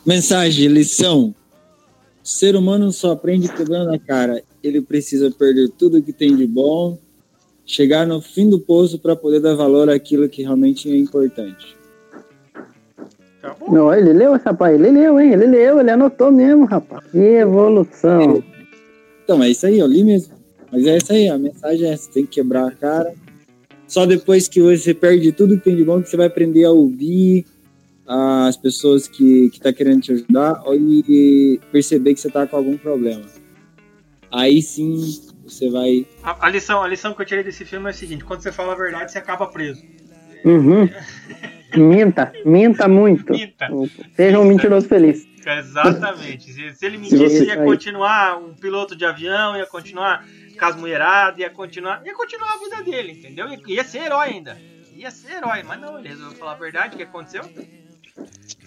Mensagem, 0.04 0.68
lição. 0.68 1.34
O 2.24 2.28
ser 2.28 2.56
humano 2.56 2.92
só 2.92 3.12
aprende 3.12 3.48
quebrando 3.48 3.92
a 3.92 3.98
cara. 3.98 4.42
Ele 4.62 4.80
precisa 4.80 5.30
perder 5.30 5.70
tudo 5.70 6.02
que 6.02 6.12
tem 6.12 6.34
de 6.36 6.46
bom, 6.46 6.98
chegar 7.64 8.06
no 8.06 8.20
fim 8.20 8.48
do 8.48 8.58
poço 8.58 8.98
para 8.98 9.14
poder 9.14 9.40
dar 9.40 9.54
valor 9.54 9.88
àquilo 9.90 10.28
que 10.28 10.42
realmente 10.42 10.90
é 10.90 10.96
importante. 10.96 11.76
Não, 13.70 13.94
ele 13.94 14.12
leu, 14.12 14.32
rapaz, 14.36 14.74
ele 14.74 14.90
leu, 14.90 15.20
hein? 15.20 15.32
Ele 15.32 15.46
leu, 15.46 15.80
ele 15.80 15.90
anotou 15.90 16.30
mesmo, 16.30 16.64
rapaz. 16.64 17.04
Que 17.10 17.18
evolução. 17.18 18.42
Então, 19.24 19.42
é 19.42 19.50
isso 19.50 19.66
aí, 19.66 19.78
eu 19.78 19.86
li 19.86 20.02
mesmo. 20.02 20.34
Mas 20.70 20.86
é 20.86 20.96
isso 20.96 21.12
aí, 21.12 21.28
a 21.28 21.38
mensagem 21.38 21.88
é 21.88 21.92
essa, 21.92 22.10
tem 22.10 22.26
que 22.26 22.32
quebrar 22.32 22.68
a 22.68 22.70
cara 22.70 23.14
Só 23.86 24.04
depois 24.04 24.48
que 24.48 24.60
você 24.60 24.92
perde 24.92 25.32
tudo 25.32 25.56
que 25.56 25.64
tem 25.64 25.76
de 25.76 25.84
bom 25.84 26.02
que 26.02 26.10
você 26.10 26.16
vai 26.16 26.26
aprender 26.26 26.64
a 26.64 26.70
ouvir 26.70 27.46
as 28.08 28.56
pessoas 28.56 29.06
que, 29.06 29.50
que 29.50 29.60
tá 29.60 29.70
querendo 29.72 30.00
te 30.00 30.12
ajudar 30.12 30.62
e 30.72 31.60
perceber 31.70 32.14
que 32.14 32.20
você 32.20 32.30
tá 32.30 32.46
com 32.46 32.56
algum 32.56 32.78
problema. 32.78 33.24
Aí 34.32 34.62
sim 34.62 34.96
você 35.44 35.70
vai. 35.70 36.06
A, 36.22 36.46
a 36.46 36.50
lição, 36.50 36.82
a 36.82 36.88
lição 36.88 37.12
que 37.14 37.20
eu 37.22 37.26
tirei 37.26 37.44
desse 37.44 37.64
filme 37.64 37.86
é 37.86 37.90
a 37.90 37.92
seguinte: 37.92 38.24
quando 38.24 38.42
você 38.42 38.50
fala 38.50 38.72
a 38.72 38.76
verdade, 38.76 39.12
você 39.12 39.18
acaba 39.18 39.46
preso. 39.46 39.82
Uhum. 40.44 40.88
Minta, 41.76 42.32
minta 42.46 42.88
muito. 42.88 43.30
Minta. 43.30 43.68
Seja 44.16 44.40
um 44.40 44.44
mentiroso 44.46 44.88
feliz. 44.88 45.28
Exatamente. 45.46 46.50
Se, 46.50 46.74
se 46.74 46.86
ele 46.86 46.96
Se 46.96 47.02
mentisse, 47.02 47.38
você- 47.40 47.44
ia 47.44 47.62
continuar 47.62 48.38
um 48.38 48.54
piloto 48.54 48.96
de 48.96 49.04
avião, 49.04 49.54
ia 49.54 49.66
continuar 49.66 50.26
mulheradas, 50.78 51.38
ia 51.38 51.50
continuar, 51.50 52.02
ia 52.06 52.14
continuar 52.14 52.54
a 52.54 52.58
vida 52.58 52.90
dele, 52.90 53.12
entendeu? 53.12 53.48
Ia, 53.48 53.60
ia 53.66 53.84
ser 53.84 53.98
herói 53.98 54.28
ainda. 54.28 54.56
Ia 54.96 55.10
ser 55.10 55.34
herói, 55.36 55.62
mas 55.62 55.78
não, 55.78 55.98
ele 55.98 56.08
resolveu 56.08 56.38
falar 56.38 56.52
a 56.52 56.56
verdade. 56.56 56.94
O 56.94 56.96
que 56.96 57.04
aconteceu? 57.04 57.44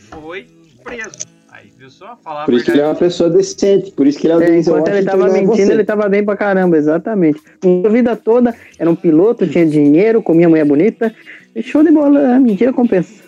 Foi 0.10 0.48
preso. 0.84 1.42
Aí, 1.52 1.70
viu 1.78 1.90
só? 1.90 2.18
Falar 2.24 2.46
Por 2.46 2.54
isso 2.54 2.66
que 2.66 2.72
ele 2.72 2.82
é 2.82 2.86
uma 2.86 2.96
pessoa 2.96 3.30
decente, 3.30 3.92
por 3.92 4.08
isso 4.08 4.18
que 4.18 4.26
ele 4.26 4.34
é 4.34 4.38
o 4.38 4.42
É, 4.42 4.58
enquanto 4.58 4.88
ele 4.88 5.04
tava 5.04 5.28
não 5.28 5.36
é 5.36 5.42
mentindo, 5.42 5.72
ele 5.74 5.84
tava 5.84 6.08
bem 6.08 6.24
pra 6.24 6.38
caramba, 6.38 6.78
exatamente. 6.78 7.42
A 7.86 7.90
vida 7.90 8.16
toda 8.16 8.56
era 8.80 8.90
um 8.90 8.96
piloto, 8.96 9.46
tinha 9.46 9.66
dinheiro, 9.66 10.24
comia 10.24 10.48
mulher 10.48 10.66
bonita. 10.66 11.14
Show 11.62 11.84
de 11.84 11.92
bola, 11.92 12.36
a 12.36 12.40
mentira 12.40 12.72
compensa. 12.72 13.22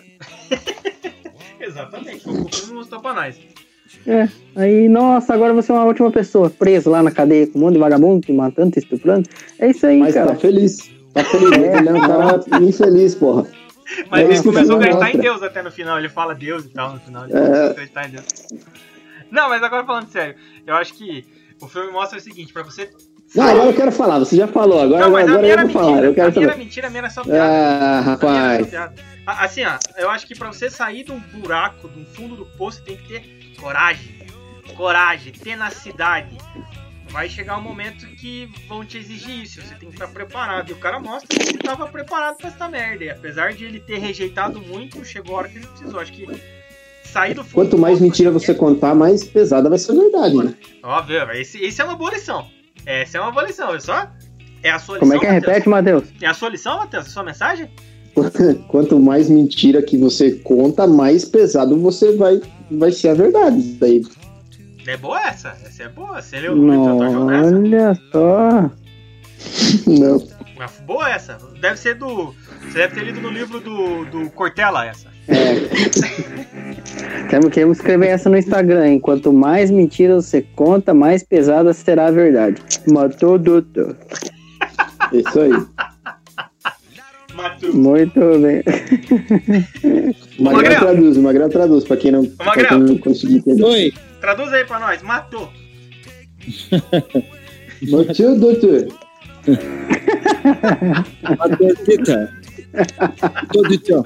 Exatamente. 1.60 2.26
O 2.26 2.48
filme 2.48 2.74
mostrou 2.74 3.00
pra 3.00 3.12
nós. 3.14 3.36
É, 4.06 4.28
aí, 4.56 4.88
nossa, 4.88 5.34
agora 5.34 5.52
você 5.52 5.70
é 5.70 5.74
uma 5.74 5.84
ótima 5.84 6.10
pessoa, 6.10 6.50
preso 6.50 6.90
lá 6.90 7.02
na 7.02 7.10
cadeia 7.10 7.46
com 7.46 7.58
um 7.58 7.62
monte 7.62 7.74
de 7.74 7.80
vagabundo, 7.80 8.20
te 8.20 8.32
matando, 8.32 8.72
te 8.72 8.78
estuprando. 8.78 9.28
É 9.58 9.70
isso 9.70 9.86
aí, 9.86 10.00
Mas 10.00 10.14
cara. 10.14 10.28
tá 10.28 10.36
feliz. 10.36 10.90
Tá 11.12 11.24
feliz. 11.24 11.52
Ele 11.52 11.88
é 11.88 11.92
um 11.92 12.00
cara 12.00 12.44
infeliz, 12.62 13.14
porra. 13.14 13.46
Mas 14.10 14.28
ele 14.28 14.42
começou 14.42 14.76
a 14.76 14.78
acreditar 14.78 15.10
em. 15.14 15.18
Deus 15.18 15.42
até 15.42 15.62
no 15.62 15.70
final. 15.70 15.98
Ele 15.98 16.08
fala 16.08 16.34
Deus 16.34 16.64
e 16.64 16.68
tal 16.68 16.92
no 16.94 17.00
final. 17.00 17.24
Ele 17.24 17.36
É. 17.36 17.40
começou 17.40 17.66
a 17.66 17.70
acreditar 17.70 18.08
em 18.08 18.10
Deus. 18.12 18.24
Não, 19.30 19.48
mas 19.48 19.62
agora 19.62 19.84
falando 19.84 20.08
sério, 20.08 20.36
eu 20.66 20.74
acho 20.76 20.94
que 20.94 21.24
o 21.60 21.68
filme 21.68 21.90
mostra 21.92 22.18
o 22.18 22.20
seguinte, 22.20 22.52
pra 22.52 22.62
você. 22.62 22.90
Não, 23.34 23.44
agora 23.48 23.66
eu 23.70 23.74
quero 23.74 23.90
falar. 23.90 24.18
Você 24.20 24.36
já 24.36 24.46
falou. 24.46 24.80
Agora, 24.80 25.00
Não, 25.00 25.10
mas 25.10 25.28
agora 25.28 25.46
eu 25.48 25.58
vou 25.58 25.68
falar. 25.70 25.86
mentira. 25.88 26.06
Eu 26.06 26.14
quero 26.14 26.28
a 26.28 26.30
minha 26.32 26.46
era 26.46 26.56
mentira, 26.56 26.86
a 26.86 26.90
minha 26.90 27.00
era 27.00 27.10
só 27.10 27.22
piada. 27.24 27.42
Ah, 27.42 28.00
rapaz. 28.00 28.66
piada. 28.68 28.94
Assim, 29.26 29.64
ó, 29.64 29.78
eu 29.98 30.10
acho 30.10 30.26
que 30.26 30.34
pra 30.38 30.48
você 30.52 30.70
sair 30.70 31.02
de 31.04 31.10
um 31.10 31.18
buraco, 31.18 31.88
do 31.88 32.04
fundo 32.14 32.36
do 32.36 32.44
poço, 32.46 32.78
você 32.78 32.84
tem 32.84 32.96
que 32.96 33.08
ter 33.08 33.56
coragem. 33.60 34.14
Coragem, 34.76 35.32
tenacidade. 35.32 36.36
Vai 37.14 37.28
chegar 37.28 37.56
um 37.58 37.62
momento 37.62 38.04
que 38.16 38.50
vão 38.66 38.84
te 38.84 38.98
exigir 38.98 39.44
isso, 39.44 39.62
você 39.62 39.76
tem 39.76 39.88
que 39.88 39.94
estar 39.94 40.08
preparado. 40.08 40.70
E 40.70 40.72
o 40.72 40.76
cara 40.76 40.98
mostra 40.98 41.28
que 41.28 41.48
ele 41.48 41.58
estava 41.58 41.86
preparado 41.86 42.38
pra 42.38 42.48
essa 42.48 42.68
merda. 42.68 43.04
E 43.04 43.10
apesar 43.10 43.52
de 43.52 43.64
ele 43.64 43.78
ter 43.78 43.98
rejeitado 43.98 44.60
muito, 44.60 45.04
chegou 45.04 45.36
a 45.36 45.38
hora 45.38 45.48
que 45.48 45.58
ele 45.58 45.66
precisou. 45.68 46.00
Acho 46.00 46.12
que 46.12 46.26
sair 47.04 47.34
do 47.34 47.44
fundo 47.44 47.54
Quanto 47.54 47.78
mais 47.78 48.00
mentira 48.00 48.32
você 48.32 48.52
contar, 48.52 48.96
mais 48.96 49.22
pesada 49.22 49.68
vai 49.68 49.78
ser 49.78 49.92
a 49.92 49.94
verdade, 49.94 50.36
né? 50.36 50.54
Óbvio, 50.82 51.30
esse, 51.34 51.64
esse 51.64 51.80
é 51.80 51.84
uma 51.84 51.94
boa 51.94 52.10
lição. 52.10 52.48
Essa 52.84 53.18
é 53.18 53.20
uma 53.20 53.30
boa 53.30 53.46
lição, 53.46 53.72
é 53.72 53.78
só? 53.78 54.10
É 54.60 54.72
a 54.72 54.80
sua 54.80 54.98
lição, 54.98 55.08
Como 55.08 55.14
é 55.14 55.18
que 55.20 55.26
é? 55.26 55.34
Matheus? 55.34 55.46
Repete, 55.46 55.68
Matheus. 55.68 56.04
É 56.20 56.26
a 56.26 56.34
sua 56.34 56.48
lição, 56.48 56.78
Matheus? 56.78 57.06
A 57.06 57.10
sua 57.10 57.22
mensagem? 57.22 57.70
Quanto 58.66 58.98
mais 58.98 59.30
mentira 59.30 59.80
que 59.82 59.96
você 59.96 60.32
conta, 60.32 60.84
mais 60.84 61.24
pesado 61.24 61.78
você 61.78 62.16
vai, 62.16 62.40
vai 62.72 62.90
ser 62.90 63.10
a 63.10 63.14
verdade. 63.14 63.62
Daí. 63.78 64.02
É 64.86 64.96
boa 64.96 65.20
essa? 65.20 65.56
Essa 65.64 65.82
é 65.84 65.88
boa. 65.88 66.20
Você 66.20 66.40
leu 66.40 66.54
no 66.54 66.66
Literatura 66.66 67.10
Jornal 67.10 67.40
essa? 67.40 67.56
Olha 67.56 67.94
só. 68.12 68.70
Não. 69.90 70.22
Mas 70.56 70.80
boa 70.86 71.10
essa. 71.10 71.38
Deve 71.60 71.76
ser 71.78 71.94
do. 71.94 72.34
Você 72.62 72.78
deve 72.78 72.94
ter 72.94 73.04
lido 73.04 73.20
no 73.20 73.30
livro 73.30 73.60
do, 73.60 74.04
do 74.04 74.30
Cortella 74.30 74.86
essa. 74.86 75.12
Temos 77.30 77.50
que 77.50 77.60
escrever 77.60 78.08
essa 78.08 78.28
no 78.28 78.36
Instagram, 78.36 78.86
hein? 78.86 79.00
Quanto 79.00 79.32
mais 79.32 79.70
mentiras 79.70 80.26
você 80.26 80.42
conta, 80.54 80.92
mais 80.92 81.22
pesada 81.22 81.72
será 81.72 82.06
a 82.06 82.10
verdade. 82.10 82.60
Matou 82.86 83.38
doutor. 83.38 83.96
Isso 85.12 85.40
aí. 85.40 85.52
Matou. 87.44 87.74
Muito 87.74 88.20
bem. 88.40 88.62
Magrão 90.40 90.62
Magrão. 90.62 90.80
traduz, 90.80 91.16
Magrão 91.18 91.48
traduz, 91.48 91.84
pra 91.84 91.96
quem 91.96 92.10
não, 92.12 92.24
pra 92.24 92.46
Magrão. 92.46 92.68
quem 92.68 92.78
não 92.80 92.98
conseguir 92.98 93.36
entender. 93.36 93.62
Oi, 93.64 93.92
Traduz 94.20 94.52
aí 94.52 94.64
pra 94.64 94.80
nós. 94.80 95.02
Matou. 95.02 95.50
Matou, 97.90 98.38
doutor. 98.38 98.88
Matheusita. 101.38 102.32
Todo 103.52 103.78
tchau. 103.78 104.04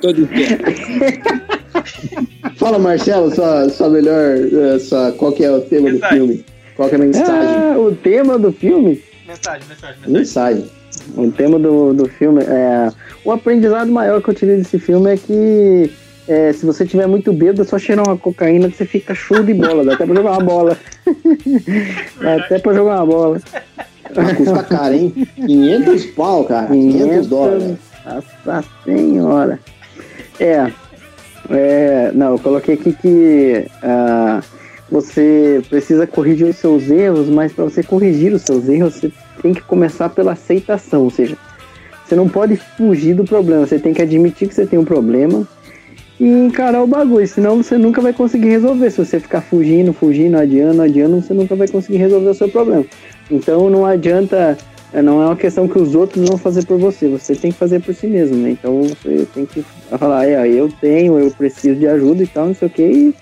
Todo 0.00 0.26
tchau. 0.26 1.82
Fala, 2.56 2.78
Marcelo, 2.78 3.34
sua, 3.34 3.68
sua 3.70 3.88
melhor. 3.90 4.36
eh, 4.52 4.78
Sua, 4.78 5.12
qual 5.12 5.32
que 5.32 5.44
é 5.44 5.50
o 5.50 5.60
tema 5.62 5.88
do 5.88 5.94
Mensagem. 5.94 6.18
filme? 6.18 6.44
Qual 6.76 6.88
que 6.88 6.94
é 6.94 6.98
a 6.98 7.00
mensagem? 7.00 7.56
Ah, 7.56 7.78
o 7.78 7.94
tema 7.96 8.38
do 8.38 8.52
filme. 8.52 9.02
Mensagem, 9.26 9.66
mensagem, 9.68 9.96
mensagem. 10.06 10.12
Mensagem. 10.12 10.77
O 11.16 11.30
tema 11.30 11.58
do, 11.58 11.92
do 11.94 12.08
filme 12.08 12.42
é. 12.44 12.90
O 13.24 13.32
aprendizado 13.32 13.90
maior 13.90 14.22
que 14.22 14.28
eu 14.28 14.34
tirei 14.34 14.56
desse 14.56 14.78
filme 14.78 15.12
é 15.12 15.16
que 15.16 15.90
é, 16.28 16.52
se 16.52 16.66
você 16.66 16.84
tiver 16.84 17.06
muito 17.06 17.32
bêbado, 17.32 17.62
é 17.62 17.64
só 17.64 17.78
cheirar 17.78 18.06
uma 18.06 18.16
cocaína 18.16 18.68
que 18.68 18.76
você 18.76 18.84
fica 18.84 19.14
show 19.14 19.42
de 19.42 19.54
bola. 19.54 19.82
Dá 19.82 19.94
até 19.94 20.04
pra 20.04 20.14
jogar 20.14 20.32
uma 20.32 20.44
bola. 20.44 20.78
Dá 22.20 22.34
até 22.36 22.58
pra 22.58 22.74
jogar 22.74 22.96
uma 22.96 23.06
bola. 23.06 23.40
Mas 24.14 24.36
custa 24.36 24.62
caro, 24.62 24.94
hein? 24.94 25.28
500 25.34 26.06
pau, 26.06 26.44
cara. 26.44 26.66
500 26.66 27.26
dólares. 27.26 27.76
Nossa 28.44 28.68
senhora. 28.84 29.58
É, 30.38 30.70
é. 31.50 32.12
Não, 32.14 32.32
eu 32.32 32.38
coloquei 32.38 32.74
aqui 32.74 32.92
que 32.92 33.66
ah, 33.82 34.42
você 34.90 35.62
precisa 35.70 36.06
corrigir 36.06 36.48
os 36.48 36.56
seus 36.56 36.90
erros, 36.90 37.28
mas 37.28 37.52
para 37.52 37.64
você 37.64 37.82
corrigir 37.82 38.34
os 38.34 38.42
seus 38.42 38.68
erros, 38.68 38.94
você 38.94 39.10
tem 39.42 39.54
que 39.54 39.62
começar 39.62 40.08
pela 40.08 40.32
aceitação. 40.32 41.04
Ou 41.04 41.10
seja, 41.10 41.36
você 42.04 42.14
não 42.14 42.28
pode 42.28 42.56
fugir 42.56 43.14
do 43.14 43.24
problema, 43.24 43.66
você 43.66 43.78
tem 43.78 43.92
que 43.92 44.02
admitir 44.02 44.48
que 44.48 44.54
você 44.54 44.66
tem 44.66 44.78
um 44.78 44.84
problema 44.84 45.46
e 46.18 46.26
encarar 46.26 46.82
o 46.82 46.86
bagulho, 46.86 47.26
senão 47.28 47.62
você 47.62 47.78
nunca 47.78 48.00
vai 48.00 48.12
conseguir 48.12 48.48
resolver. 48.48 48.90
Se 48.90 49.04
você 49.04 49.20
ficar 49.20 49.40
fugindo, 49.40 49.92
fugindo, 49.92 50.36
adiando, 50.36 50.82
adiando, 50.82 51.20
você 51.20 51.32
nunca 51.32 51.54
vai 51.54 51.68
conseguir 51.68 51.98
resolver 51.98 52.30
o 52.30 52.34
seu 52.34 52.48
problema. 52.48 52.84
Então 53.30 53.70
não 53.70 53.86
adianta, 53.86 54.58
é, 54.92 55.02
não 55.02 55.22
é 55.22 55.26
uma 55.26 55.36
questão 55.36 55.68
que 55.68 55.78
os 55.78 55.94
outros 55.94 56.28
vão 56.28 56.38
fazer 56.38 56.66
por 56.66 56.78
você, 56.78 57.08
você 57.08 57.36
tem 57.36 57.52
que 57.52 57.58
fazer 57.58 57.80
por 57.80 57.94
si 57.94 58.06
mesmo, 58.06 58.36
né? 58.36 58.50
Então 58.50 58.82
você 58.82 59.26
tem 59.34 59.46
que 59.46 59.64
falar, 59.98 60.26
é, 60.26 60.48
eu 60.48 60.68
tenho, 60.80 61.18
eu 61.18 61.30
preciso 61.30 61.78
de 61.78 61.86
ajuda 61.86 62.22
e 62.22 62.26
tal, 62.26 62.46
não 62.46 62.54
sei 62.54 62.68
o 62.68 62.70
que, 62.70 63.14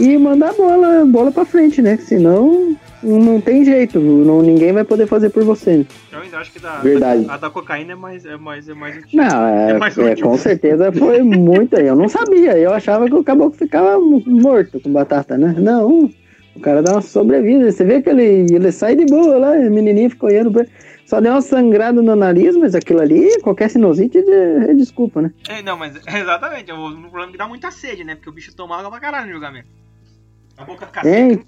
e, 0.00 0.16
mandar 0.16 0.50
a 0.50 0.54
bola, 0.54 1.04
bola 1.04 1.30
pra 1.30 1.44
frente, 1.44 1.82
né? 1.82 1.98
Senão 1.98 2.74
não 3.02 3.40
tem 3.40 3.64
jeito, 3.64 3.98
não, 4.00 4.42
ninguém 4.42 4.72
vai 4.72 4.84
poder 4.84 5.06
fazer 5.06 5.30
por 5.30 5.44
você. 5.44 5.86
Eu 6.12 6.20
ainda 6.20 6.38
acho 6.38 6.52
que 6.52 6.58
da, 6.58 6.78
Verdade. 6.78 7.26
a 7.28 7.36
da 7.36 7.50
cocaína 7.50 7.92
é 7.92 7.96
mais, 7.96 8.24
é 8.24 8.36
mais, 8.36 8.68
é 8.68 8.74
mais 8.74 8.96
útil. 8.98 9.22
Não, 9.22 9.46
é, 9.46 9.70
É 9.70 9.78
mais 9.78 9.96
é, 9.98 10.16
com 10.16 10.36
certeza 10.36 10.92
foi 10.92 11.22
muito. 11.22 11.76
Eu 11.76 11.96
não 11.96 12.08
sabia, 12.08 12.58
eu 12.58 12.72
achava 12.72 13.06
que 13.06 13.14
o 13.14 13.24
caboclo 13.24 13.56
ficava 13.58 13.98
morto 13.98 14.80
com 14.80 14.92
batata, 14.92 15.38
né? 15.38 15.54
Não, 15.58 16.10
o 16.54 16.60
cara 16.60 16.82
dá 16.82 16.92
uma 16.92 17.02
sobrevida. 17.02 17.70
Você 17.70 17.84
vê 17.84 18.02
que 18.02 18.10
ele, 18.10 18.46
ele 18.54 18.72
sai 18.72 18.96
de 18.96 19.06
boa 19.06 19.38
lá, 19.38 19.52
o 19.52 19.70
menininho 19.70 20.10
ficou 20.10 20.28
olhando 20.28 20.50
pra 20.52 20.62
ele. 20.62 20.70
Só 21.06 21.20
deu 21.20 21.32
uma 21.32 21.40
sangrada 21.42 22.00
no 22.00 22.14
nariz, 22.14 22.56
mas 22.56 22.72
aquilo 22.72 23.00
ali, 23.00 23.40
qualquer 23.40 23.68
sinusite 23.68 24.18
é, 24.18 24.70
é 24.70 24.74
desculpa, 24.74 25.20
né? 25.20 25.32
É, 25.48 25.60
não, 25.60 25.76
mas 25.76 25.96
exatamente. 26.06 26.70
O 26.70 26.90
problema 27.00 27.28
é 27.28 27.32
que 27.32 27.38
dá 27.38 27.48
muita 27.48 27.70
sede, 27.72 28.04
né? 28.04 28.14
Porque 28.14 28.28
o 28.30 28.32
bicho 28.32 28.54
toma 28.54 28.78
água 28.78 28.90
pra 28.90 29.00
caralho 29.00 29.26
no 29.26 29.32
julgamento. 29.32 29.66
A 30.56 30.64
boca 30.64 30.86
fica 30.86 31.00
É, 31.00 31.30
seca. 31.30 31.44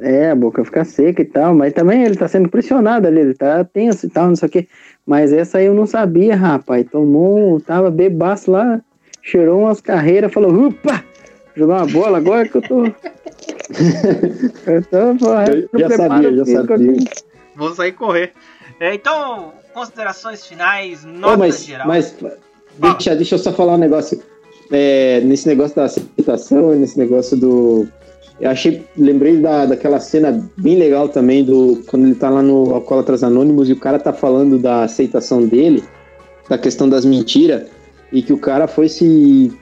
É, 0.00 0.30
a 0.30 0.34
boca 0.34 0.64
fica 0.64 0.84
seca 0.84 1.22
e 1.22 1.24
tal, 1.24 1.54
mas 1.54 1.72
também 1.72 2.02
ele 2.02 2.16
tá 2.16 2.26
sendo 2.26 2.48
pressionado 2.48 3.06
ali, 3.06 3.20
ele 3.20 3.34
tá 3.34 3.62
tenso 3.64 4.06
e 4.06 4.10
tal, 4.10 4.28
não 4.28 4.36
sei 4.36 4.48
o 4.48 4.50
quê. 4.50 4.68
Mas 5.06 5.32
essa 5.32 5.58
aí 5.58 5.66
eu 5.66 5.74
não 5.74 5.86
sabia, 5.86 6.36
rapaz. 6.36 6.86
Tomou, 6.90 7.60
tava 7.60 7.90
bebaço 7.90 8.50
lá, 8.50 8.80
cheirou 9.22 9.60
umas 9.60 9.80
carreiras, 9.80 10.32
falou, 10.32 10.68
upa! 10.68 11.04
Jogou 11.56 11.74
uma 11.74 11.86
bola 11.86 12.18
agora 12.18 12.48
que 12.48 12.56
eu 12.56 12.62
tô. 12.62 12.84
eu 14.66 14.82
tô, 14.84 15.16
porra, 15.18 15.44
Eu 15.50 15.68
no 15.72 15.78
já 15.78 15.88
preparo 15.88 16.22
sabia, 16.22 16.36
já 16.36 16.44
sabia. 16.44 16.94
Vou 17.56 17.74
sair 17.74 17.92
correr. 17.92 18.32
É, 18.78 18.94
então, 18.94 19.52
considerações 19.74 20.46
finais, 20.46 21.04
Ô, 21.04 21.08
nota 21.08 21.36
mas, 21.36 21.64
geral. 21.64 21.86
mas 21.86 22.16
deixa, 22.78 23.14
deixa 23.16 23.34
eu 23.34 23.38
só 23.38 23.52
falar 23.52 23.74
um 23.74 23.78
negócio. 23.78 24.22
É, 24.72 25.20
nesse 25.22 25.48
negócio 25.48 25.74
da 25.74 25.84
aceitação, 25.84 26.74
nesse 26.76 26.96
negócio 26.96 27.36
do. 27.36 27.88
Eu 28.40 28.50
achei, 28.50 28.82
lembrei 28.96 29.36
da, 29.36 29.66
daquela 29.66 30.00
cena 30.00 30.48
bem 30.56 30.78
legal 30.78 31.08
também 31.08 31.44
do 31.44 31.82
quando 31.86 32.06
ele 32.06 32.14
tá 32.14 32.30
lá 32.30 32.42
no 32.42 32.74
Alcoólatras 32.74 33.22
Anônimos 33.22 33.68
e 33.68 33.72
o 33.72 33.76
cara 33.76 33.98
tá 33.98 34.12
falando 34.12 34.58
da 34.58 34.84
aceitação 34.84 35.46
dele, 35.46 35.84
da 36.48 36.56
questão 36.56 36.88
das 36.88 37.04
mentiras, 37.04 37.64
e 38.10 38.22
que 38.22 38.32
o 38.32 38.38
cara 38.38 38.66
foi 38.66 38.88
se 38.88 39.52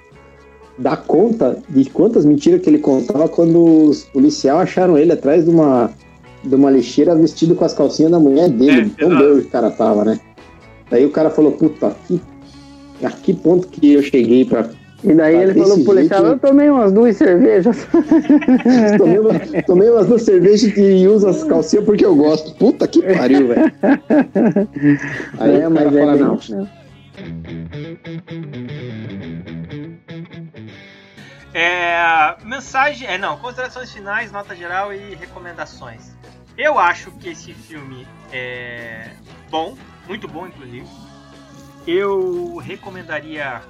dar 0.79 0.97
conta 0.97 1.59
de 1.69 1.91
quantas 1.91 2.25
mentiras 2.25 2.63
que 2.63 2.71
ele 2.71 2.79
contava 2.79 3.29
quando 3.29 3.89
os 3.89 4.05
policiais 4.05 4.61
acharam 4.61 4.97
ele 4.97 5.13
atrás 5.13 5.45
de 5.45 5.51
uma, 5.51 5.91
de 6.45 6.55
uma 6.55 6.71
lixeira 6.71 7.17
vestido 7.17 7.57
com 7.57 7.65
as 7.65 7.75
calcinhas 7.75 8.13
da 8.13 8.21
mulher 8.21 8.49
dele. 8.49 8.93
É, 8.97 9.05
Tão 9.05 9.17
que 9.17 9.25
o 9.25 9.51
cara 9.51 9.71
tava, 9.71 10.05
né? 10.05 10.21
Daí 10.89 11.05
o 11.05 11.11
cara 11.11 11.31
falou, 11.31 11.53
puta, 11.53 11.95
que, 12.07 12.21
a 13.03 13.11
que 13.11 13.35
ponto 13.35 13.69
que 13.69 13.95
eu 13.95 14.03
cheguei 14.03 14.45
pra. 14.45 14.71
E 15.05 15.15
daí 15.15 15.37
Tá 15.37 15.43
ele 15.43 15.55
falou 15.55 15.77
pro 15.77 15.85
policial, 15.85 16.21
jeito, 16.27 16.35
eu 16.45 16.49
tomei 16.51 16.69
umas 16.71 16.93
duas 16.93 17.17
cervejas. 17.17 17.87
tomei, 18.99 19.19
uma, 19.21 19.63
tomei 19.65 19.91
umas 19.91 20.07
duas 20.09 20.23
cervejas 20.23 20.77
e 20.77 21.07
uso 21.07 21.29
as 21.29 21.45
calcinhas 21.45 21.85
porque 21.85 22.05
eu 22.05 22.17
gosto. 22.17 22.53
Puta 22.57 22.87
que 22.89 23.01
pariu, 23.03 23.47
velho. 23.49 23.73
Aí 25.39 25.61
É, 25.61 25.69
o 25.69 25.71
mas 25.71 25.85
cara 25.85 25.97
é 25.97 26.01
fala, 26.01 26.13
bem- 26.15 26.23
não. 26.25 26.69
É, 31.55 32.37
mensagem, 32.45 33.09
é 33.09 33.17
não, 33.19 33.37
considerações 33.39 33.91
finais, 33.91 34.31
nota 34.31 34.55
geral 34.55 34.93
e 34.93 35.15
recomendações. 35.15 36.13
Eu 36.57 36.79
acho 36.79 37.11
que 37.13 37.31
esse 37.31 37.53
filme 37.55 38.07
é 38.33 39.11
bom, 39.51 39.77
muito 40.07 40.29
bom 40.29 40.47
inclusive. 40.47 40.87
Eu 41.87 42.57
recomendaria 42.57 43.63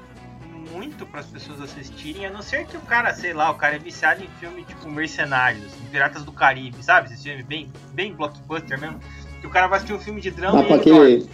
muito 0.72 1.06
para 1.06 1.20
as 1.20 1.26
pessoas 1.26 1.60
assistirem, 1.60 2.26
a 2.26 2.30
não 2.30 2.42
ser 2.42 2.66
que 2.66 2.76
o 2.76 2.80
cara, 2.80 3.12
sei 3.14 3.32
lá, 3.32 3.50
o 3.50 3.54
cara 3.54 3.76
é 3.76 3.78
viciado 3.78 4.22
em 4.22 4.28
filme 4.40 4.64
tipo 4.64 4.88
Mercenários, 4.88 5.72
Piratas 5.90 6.24
do 6.24 6.32
Caribe, 6.32 6.82
sabe? 6.82 7.12
Esse 7.12 7.22
filme 7.22 7.42
bem, 7.42 7.68
bem 7.92 8.12
blockbuster 8.12 8.80
mesmo. 8.80 8.98
Que 9.40 9.46
o 9.46 9.50
cara 9.50 9.66
vai 9.66 9.78
assistir 9.78 9.94
um 9.94 9.98
filme 9.98 10.20
de 10.20 10.30
drama 10.30 10.58
Dá 10.58 10.64
e 10.64 10.66
pra 10.66 10.76
aquele. 10.76 11.26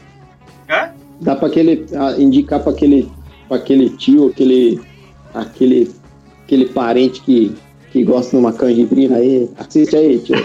Hã? 0.68 0.92
Dá 1.20 1.36
pra 1.36 1.48
aquele. 1.48 1.86
ah, 1.96 2.14
indicar 2.18 2.60
pra 2.60 2.72
aquele. 2.72 3.10
pra 3.48 3.56
aquele 3.56 3.90
tio, 3.90 4.28
aquele. 4.28 4.80
aquele. 5.32 5.94
aquele 6.44 6.66
parente 6.66 7.20
que. 7.22 7.56
que 7.90 8.04
gosta 8.04 8.32
de 8.32 8.36
uma 8.36 8.52
canjibrina 8.52 9.16
aí. 9.16 9.50
Assiste 9.58 9.96
aí, 9.96 10.18
tio. 10.20 10.36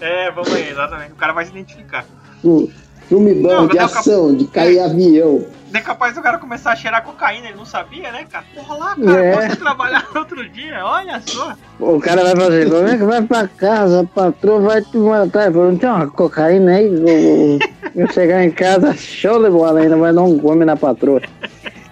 É, 0.00 0.30
vamos 0.30 0.52
aí, 0.52 0.68
exatamente. 0.68 1.12
O 1.12 1.16
cara 1.16 1.32
vai 1.32 1.46
se 1.46 1.50
identificar. 1.52 2.04
Um 2.44 2.68
Filme 3.08 3.34
bom 3.34 3.48
Não, 3.48 3.66
de 3.66 3.78
é 3.78 3.84
o 3.84 3.88
cap- 3.88 3.98
ação, 4.00 4.34
de 4.34 4.44
cair 4.46 4.80
avião. 4.80 5.44
É 5.72 5.80
capaz 5.80 6.14
do 6.14 6.22
cara 6.22 6.38
começar 6.38 6.70
a 6.72 6.76
cheirar 6.76 7.02
cocaína, 7.02 7.48
ele 7.48 7.56
não 7.58 7.64
sabia, 7.66 8.12
né, 8.12 8.24
cara? 8.30 8.44
Porra 8.54 8.74
lá, 8.76 8.96
cara, 8.96 9.24
É. 9.24 9.32
posso 9.48 9.56
trabalhar 9.56 10.06
outro 10.14 10.48
dia, 10.48 10.84
olha 10.84 11.20
só. 11.26 11.52
O 11.80 11.98
cara 12.00 12.22
vai 12.22 12.36
fazer, 12.36 12.70
como 12.70 12.88
é 12.88 12.96
que 12.96 13.04
vai 13.04 13.22
pra 13.22 13.48
casa, 13.48 14.00
a 14.02 14.04
patroa 14.04 14.60
vai 14.60 14.82
te 14.82 14.96
matar. 14.96 15.50
Falou, 15.52 15.72
não 15.72 15.76
tem 15.76 15.88
uma 15.90 16.06
cocaína 16.08 16.76
aí? 16.76 16.86
Eu, 16.86 17.58
eu 17.96 18.12
chegar 18.12 18.44
em 18.44 18.52
casa, 18.52 18.94
show 18.96 19.42
de 19.42 19.50
bola 19.50 19.80
ainda, 19.80 19.96
mas 19.96 20.14
não 20.14 20.38
come 20.38 20.64
na 20.64 20.76
patroa. 20.76 21.20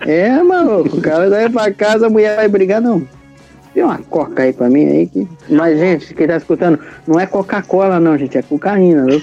É, 0.01 0.41
maluco, 0.43 0.97
o 0.97 1.01
cara 1.01 1.29
vai 1.29 1.49
pra 1.49 1.73
casa, 1.73 2.07
a 2.07 2.11
mulher 2.11 2.37
vai 2.37 2.49
brigar, 2.49 2.81
não. 2.81 3.03
Tem 3.75 3.83
uma 3.83 3.99
coca 3.99 4.43
aí 4.45 4.53
pra 4.53 4.69
mim 4.71 4.85
aí 4.85 5.07
que. 5.09 5.27
Mas, 5.49 5.79
gente, 5.79 6.15
quem 6.15 6.27
tá 6.29 6.37
escutando, 6.37 6.79
não 7.07 7.19
é 7.19 7.27
Coca-Cola, 7.27 7.99
não, 7.99 8.17
gente, 8.19 8.37
é 8.39 8.43
cocaína, 8.43 9.07
viu? 9.07 9.23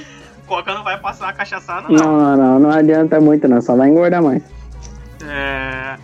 Coca 0.50 0.74
não 0.74 0.84
vai 0.84 0.98
passar 0.98 1.30
a 1.30 1.34
cachaçada, 1.34 1.88
não. 1.88 1.96
Não, 1.96 2.18
não, 2.18 2.38
não, 2.38 2.60
não 2.60 2.72
adianta 2.72 3.22
muito, 3.22 3.48
não, 3.48 3.62
só 3.62 3.76
vai 3.76 3.88
engordar 3.88 4.24
mais. 4.24 4.42
É... 5.24 5.96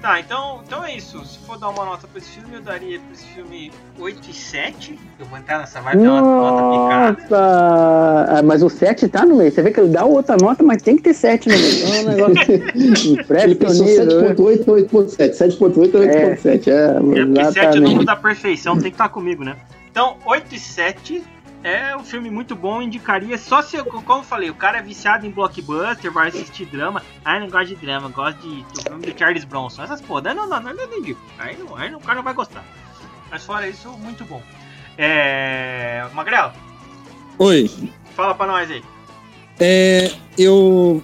Tá, 0.00 0.18
então, 0.18 0.60
então 0.66 0.84
é 0.84 0.96
isso. 0.96 1.24
Se 1.24 1.38
for 1.46 1.56
dar 1.56 1.68
uma 1.68 1.84
nota 1.84 2.08
pra 2.08 2.18
esse 2.18 2.30
filme, 2.30 2.56
eu 2.56 2.60
daria 2.62 2.98
pra 2.98 3.12
esse 3.12 3.24
filme 3.26 3.70
8 4.00 4.30
e 4.30 4.32
7. 4.32 4.98
Eu 5.20 5.26
vou 5.26 5.38
entrar 5.38 5.60
nessa 5.60 5.80
vibe, 5.80 6.02
dar 6.02 6.10
uma 6.10 6.20
nota 6.22 6.62
picada. 6.72 7.18
Nossa! 7.20 8.36
Ah, 8.38 8.42
mas 8.42 8.64
o 8.64 8.68
7 8.68 9.06
tá 9.08 9.24
no 9.24 9.36
meio. 9.36 9.52
Você 9.52 9.62
vê 9.62 9.70
que 9.70 9.78
ele 9.78 9.90
dá 9.90 10.04
outra 10.04 10.36
nota, 10.36 10.64
mas 10.64 10.82
tem 10.82 10.96
que 10.96 11.02
ter 11.02 11.14
7 11.14 11.48
no 11.48 11.54
meio. 11.54 11.84
É 11.84 12.00
um 12.00 12.08
negócio 12.08 12.58
né? 12.58 12.72
7.8, 14.34 14.64
8.7. 14.64 15.30
7.8, 15.30 15.92
8.7. 15.92 16.68
É, 16.68 17.20
É 17.20 17.24
porque 17.24 17.44
7 17.52 17.58
é 17.58 17.70
o 17.70 17.82
número 17.82 18.04
da 18.04 18.16
perfeição, 18.16 18.74
tem 18.74 18.90
que 18.90 18.96
estar 18.96 19.08
comigo, 19.08 19.44
né? 19.44 19.56
Então, 19.88 20.16
8 20.24 20.52
e 20.52 20.58
7 20.58 21.22
é 21.62 21.96
um 21.96 22.04
filme 22.04 22.30
muito 22.30 22.54
bom, 22.56 22.82
indicaria. 22.82 23.38
Só 23.38 23.62
se, 23.62 23.76
como 23.84 24.20
eu 24.20 24.24
falei, 24.24 24.50
o 24.50 24.54
cara 24.54 24.78
é 24.78 24.82
viciado 24.82 25.26
em 25.26 25.30
blockbuster, 25.30 26.12
vai 26.12 26.28
assistir 26.28 26.66
drama. 26.66 27.02
Ah, 27.24 27.38
não 27.38 27.48
gosto 27.48 27.68
de 27.68 27.76
drama, 27.76 28.08
gosto 28.08 28.38
de, 28.40 28.62
do 28.62 28.82
filme 28.82 29.06
do 29.06 29.18
Charles 29.18 29.44
Bronson. 29.44 29.82
Essas 29.84 30.00
porra, 30.00 30.34
não, 30.34 30.48
não, 30.48 30.60
não, 30.60 30.72
não. 30.74 31.16
Aí, 31.38 31.56
não, 31.58 31.76
aí 31.76 31.90
não, 31.90 31.98
o 31.98 32.02
cara 32.02 32.16
não 32.16 32.22
vai 32.22 32.34
gostar. 32.34 32.64
Mas 33.30 33.44
fora 33.44 33.68
isso, 33.68 33.88
muito 33.98 34.24
bom. 34.24 34.42
É. 34.98 36.04
Magrelo, 36.14 36.52
Oi. 37.38 37.70
fala 38.14 38.34
pra 38.34 38.46
nós 38.46 38.70
aí. 38.70 38.82
É, 39.58 40.10
eu 40.36 41.02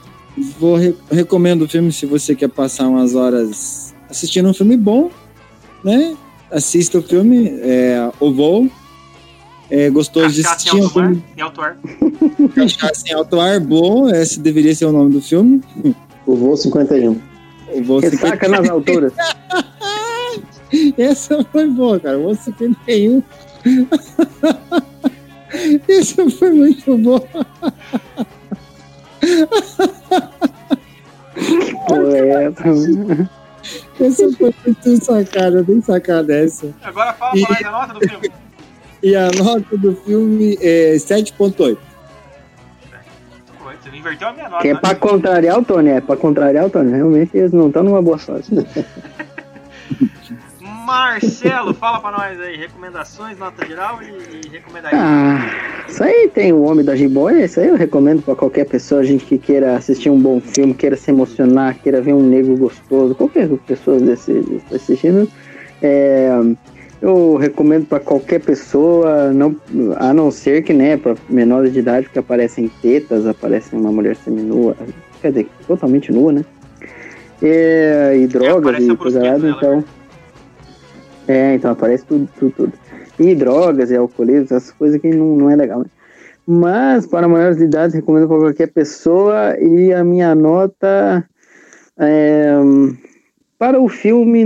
vou 0.59 0.77
re- 0.77 0.95
recomendo 1.11 1.63
o 1.63 1.69
filme 1.69 1.93
se 1.93 2.05
você 2.07 2.35
quer 2.35 2.49
passar 2.49 2.87
umas 2.89 3.15
horas 3.15 3.95
assistindo 4.11 4.49
um 4.49 4.55
filme 4.55 4.77
bom, 4.77 5.11
né? 5.83 6.17
Assista 6.51 6.99
o 6.99 7.03
filme, 7.03 7.49
é, 7.63 8.11
O 8.21 8.33
Voo. 8.33 8.71
É 9.71 9.91
gostoso 9.91 10.35
de 10.35 10.43
Cachaça 10.43 10.77
em 10.77 10.81
assistir. 10.81 10.99
É 10.99 11.03
um 11.03 11.23
em 11.37 11.41
alto 11.43 11.61
ar. 11.61 11.77
Cachaça 12.55 13.05
em 13.09 13.13
alto 13.13 13.39
ar, 13.41 13.61
bom. 13.61 14.09
Esse 14.09 14.41
deveria 14.41 14.75
ser 14.75 14.87
o 14.87 14.93
nome 14.93 15.13
do 15.13 15.21
filme. 15.21 15.63
O 16.27 16.35
voo 16.37 16.57
51. 16.57 17.21
O 17.75 17.83
Voo 17.85 18.01
Ressaca 18.01 18.49
nas 18.49 18.69
alturas. 18.69 19.13
Essa 20.97 21.45
foi 21.53 21.69
boa, 21.69 22.01
cara. 22.01 22.19
O 22.19 22.23
Voo 22.25 22.35
51. 22.35 23.23
Essa 25.89 26.31
foi 26.31 26.51
muito 26.51 26.97
boa. 26.99 27.23
É, 32.15 32.51
tá- 32.51 32.65
Essa 34.01 34.33
foi 34.33 34.55
muito 34.65 35.05
sacada, 35.05 35.63
bem 35.63 35.81
sacada 35.83 36.35
essa. 36.35 36.75
Agora 36.83 37.13
fala 37.15 37.33
pra 37.33 37.41
nós 37.51 37.65
a 37.65 37.71
nota 37.71 37.95
do 37.95 38.01
filme. 38.09 38.31
E 39.03 39.15
a 39.15 39.31
nota 39.31 39.77
do 39.77 39.95
filme 39.97 40.59
é 40.61 40.97
7.8. 40.97 41.79
Você 43.89 43.97
inverteu 43.97 44.29
a 44.29 44.33
minha 44.33 44.49
nota. 44.49 44.63
Que 44.63 44.69
é 44.69 44.75
né? 44.75 44.81
pra 44.81 44.95
contrariar 44.95 45.59
o 45.59 45.65
Tony, 45.65 45.91
é 45.91 46.01
pra 46.01 46.17
contrariar 46.17 46.67
o 46.67 46.71
Tony. 46.71 46.93
Realmente 46.93 47.37
eles 47.37 47.53
não 47.53 47.69
estão 47.69 47.83
numa 47.83 48.03
boa 48.03 48.19
sorte. 48.19 48.51
Marcelo, 50.89 51.75
fala 51.75 52.01
pra 52.01 52.11
nós 52.11 52.41
aí, 52.41 52.57
recomendações, 52.57 53.39
nota 53.39 53.67
geral 53.67 54.01
e, 54.03 54.07
e 54.47 54.49
recomendaria. 54.49 54.99
Ah, 54.99 55.85
isso 55.87 56.03
aí 56.03 56.31
tem 56.33 56.51
o 56.51 56.63
Homem 56.63 56.83
da 56.83 56.97
Jiboia, 56.97 57.45
isso 57.45 57.61
aí 57.61 57.69
eu 57.69 57.77
recomendo 57.77 58.23
pra 58.23 58.35
qualquer 58.35 58.65
pessoa, 58.65 59.05
gente 59.05 59.27
que 59.27 59.37
queira 59.37 59.77
assistir 59.77 60.09
um 60.09 60.19
bom 60.19 60.41
filme, 60.41 60.73
queira 60.73 60.97
se 60.97 61.11
emocionar, 61.11 61.77
queira 61.79 62.01
ver 62.01 62.15
um 62.15 62.23
negro 62.23 62.57
gostoso, 62.57 63.15
qualquer 63.15 63.51
pessoa 63.67 64.01
desse, 64.01 64.33
desse 64.71 64.95
gênero. 64.95 65.29
É, 65.83 66.31
eu 67.01 67.37
recomendo 67.37 67.87
pra 67.87 68.01
qualquer 68.01 68.41
pessoa, 68.41 69.33
não, 69.33 69.57
a 69.97 70.13
não 70.13 70.31
ser 70.31 70.63
que, 70.63 70.73
né, 70.73 70.97
pra 70.97 71.17
menores 71.29 71.73
de 71.73 71.79
idade, 71.79 72.07
porque 72.07 72.19
aparecem 72.19 72.71
tetas, 72.83 73.27
aparece 73.27 73.75
uma 73.75 73.93
mulher 73.93 74.17
seminua, 74.17 74.77
quer 75.21 75.31
dizer, 75.31 75.49
totalmente 75.67 76.11
nua, 76.13 76.33
né? 76.33 76.45
É, 77.41 78.19
e 78.19 78.27
drogas 78.27 78.75
aparece 78.75 78.91
a 78.91 78.95
e 78.95 78.97
coisa 78.97 79.23
lá, 79.23 79.39
então. 79.39 79.85
É, 81.29 81.55
então 81.55 81.71
aparece 81.71 82.05
tudo, 82.05 82.29
tudo, 82.39 82.53
tudo. 82.57 82.73
E 83.19 83.35
drogas 83.35 83.91
e 83.91 83.97
alcoolismo, 83.97 84.45
essas 84.45 84.73
coisas 84.73 85.01
que 85.01 85.09
não, 85.11 85.37
não 85.37 85.51
é 85.51 85.57
legal, 85.57 85.81
né? 85.81 85.87
Mas, 86.51 87.07
para 87.07 87.29
maiores 87.29 87.59
de 87.59 87.65
idade, 87.65 87.95
recomendo 87.95 88.27
para 88.27 88.39
qualquer 88.39 88.73
pessoa. 88.73 89.55
E 89.61 89.93
a 89.93 90.03
minha 90.03 90.35
nota 90.35 91.23
é, 91.99 92.55
para 93.59 93.79
o 93.79 93.87
filme 93.87 94.45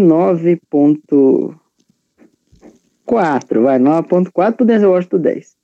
9.4, 3.16 3.62
vai, 3.62 3.78
9.4 3.78 4.56
pro 4.56 4.64
Denzel 4.66 4.90
Washington 4.90 5.18
10. 5.18 5.56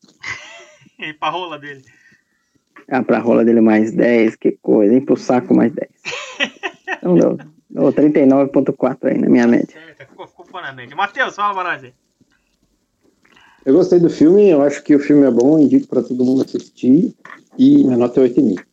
E 0.99 1.13
pra 1.15 1.31
rola 1.31 1.59
dele. 1.59 1.83
Ah, 2.91 3.03
pra 3.03 3.19
rola 3.19 3.45
dele 3.45 3.61
mais 3.61 3.93
10, 3.93 4.37
que 4.37 4.53
coisa, 4.63 4.93
hein? 4.95 5.05
Pro 5.05 5.17
saco 5.17 5.55
mais 5.55 5.73
10. 5.73 5.89
Então 7.01 7.15
deu, 7.15 7.37
deu 7.71 7.93
39.4 7.93 8.99
aí 9.09 9.19
na 9.19 9.29
minha 9.29 9.47
média. 9.47 9.69
Certo, 9.69 10.09
ficou, 10.11 10.27
ficou 10.27 10.61
na 10.61 10.73
média. 10.73 10.97
Matheus, 10.97 11.37
fala 11.37 11.55
pra 11.55 11.63
nós 11.65 11.85
aí. 11.85 11.95
Eu 13.65 13.75
gostei 13.75 14.01
do 14.01 14.11
filme, 14.11 14.49
eu 14.49 14.63
acho 14.63 14.83
que 14.83 14.97
o 14.97 14.99
filme 14.99 15.25
é 15.25 15.31
bom, 15.31 15.59
indico 15.61 15.87
pra 15.87 16.03
todo 16.03 16.25
mundo 16.25 16.43
assistir. 16.43 17.15
E 17.57 17.85
minha 17.85 17.97
nota 17.97 18.21
é 18.21 18.25
8,5. 18.29 18.65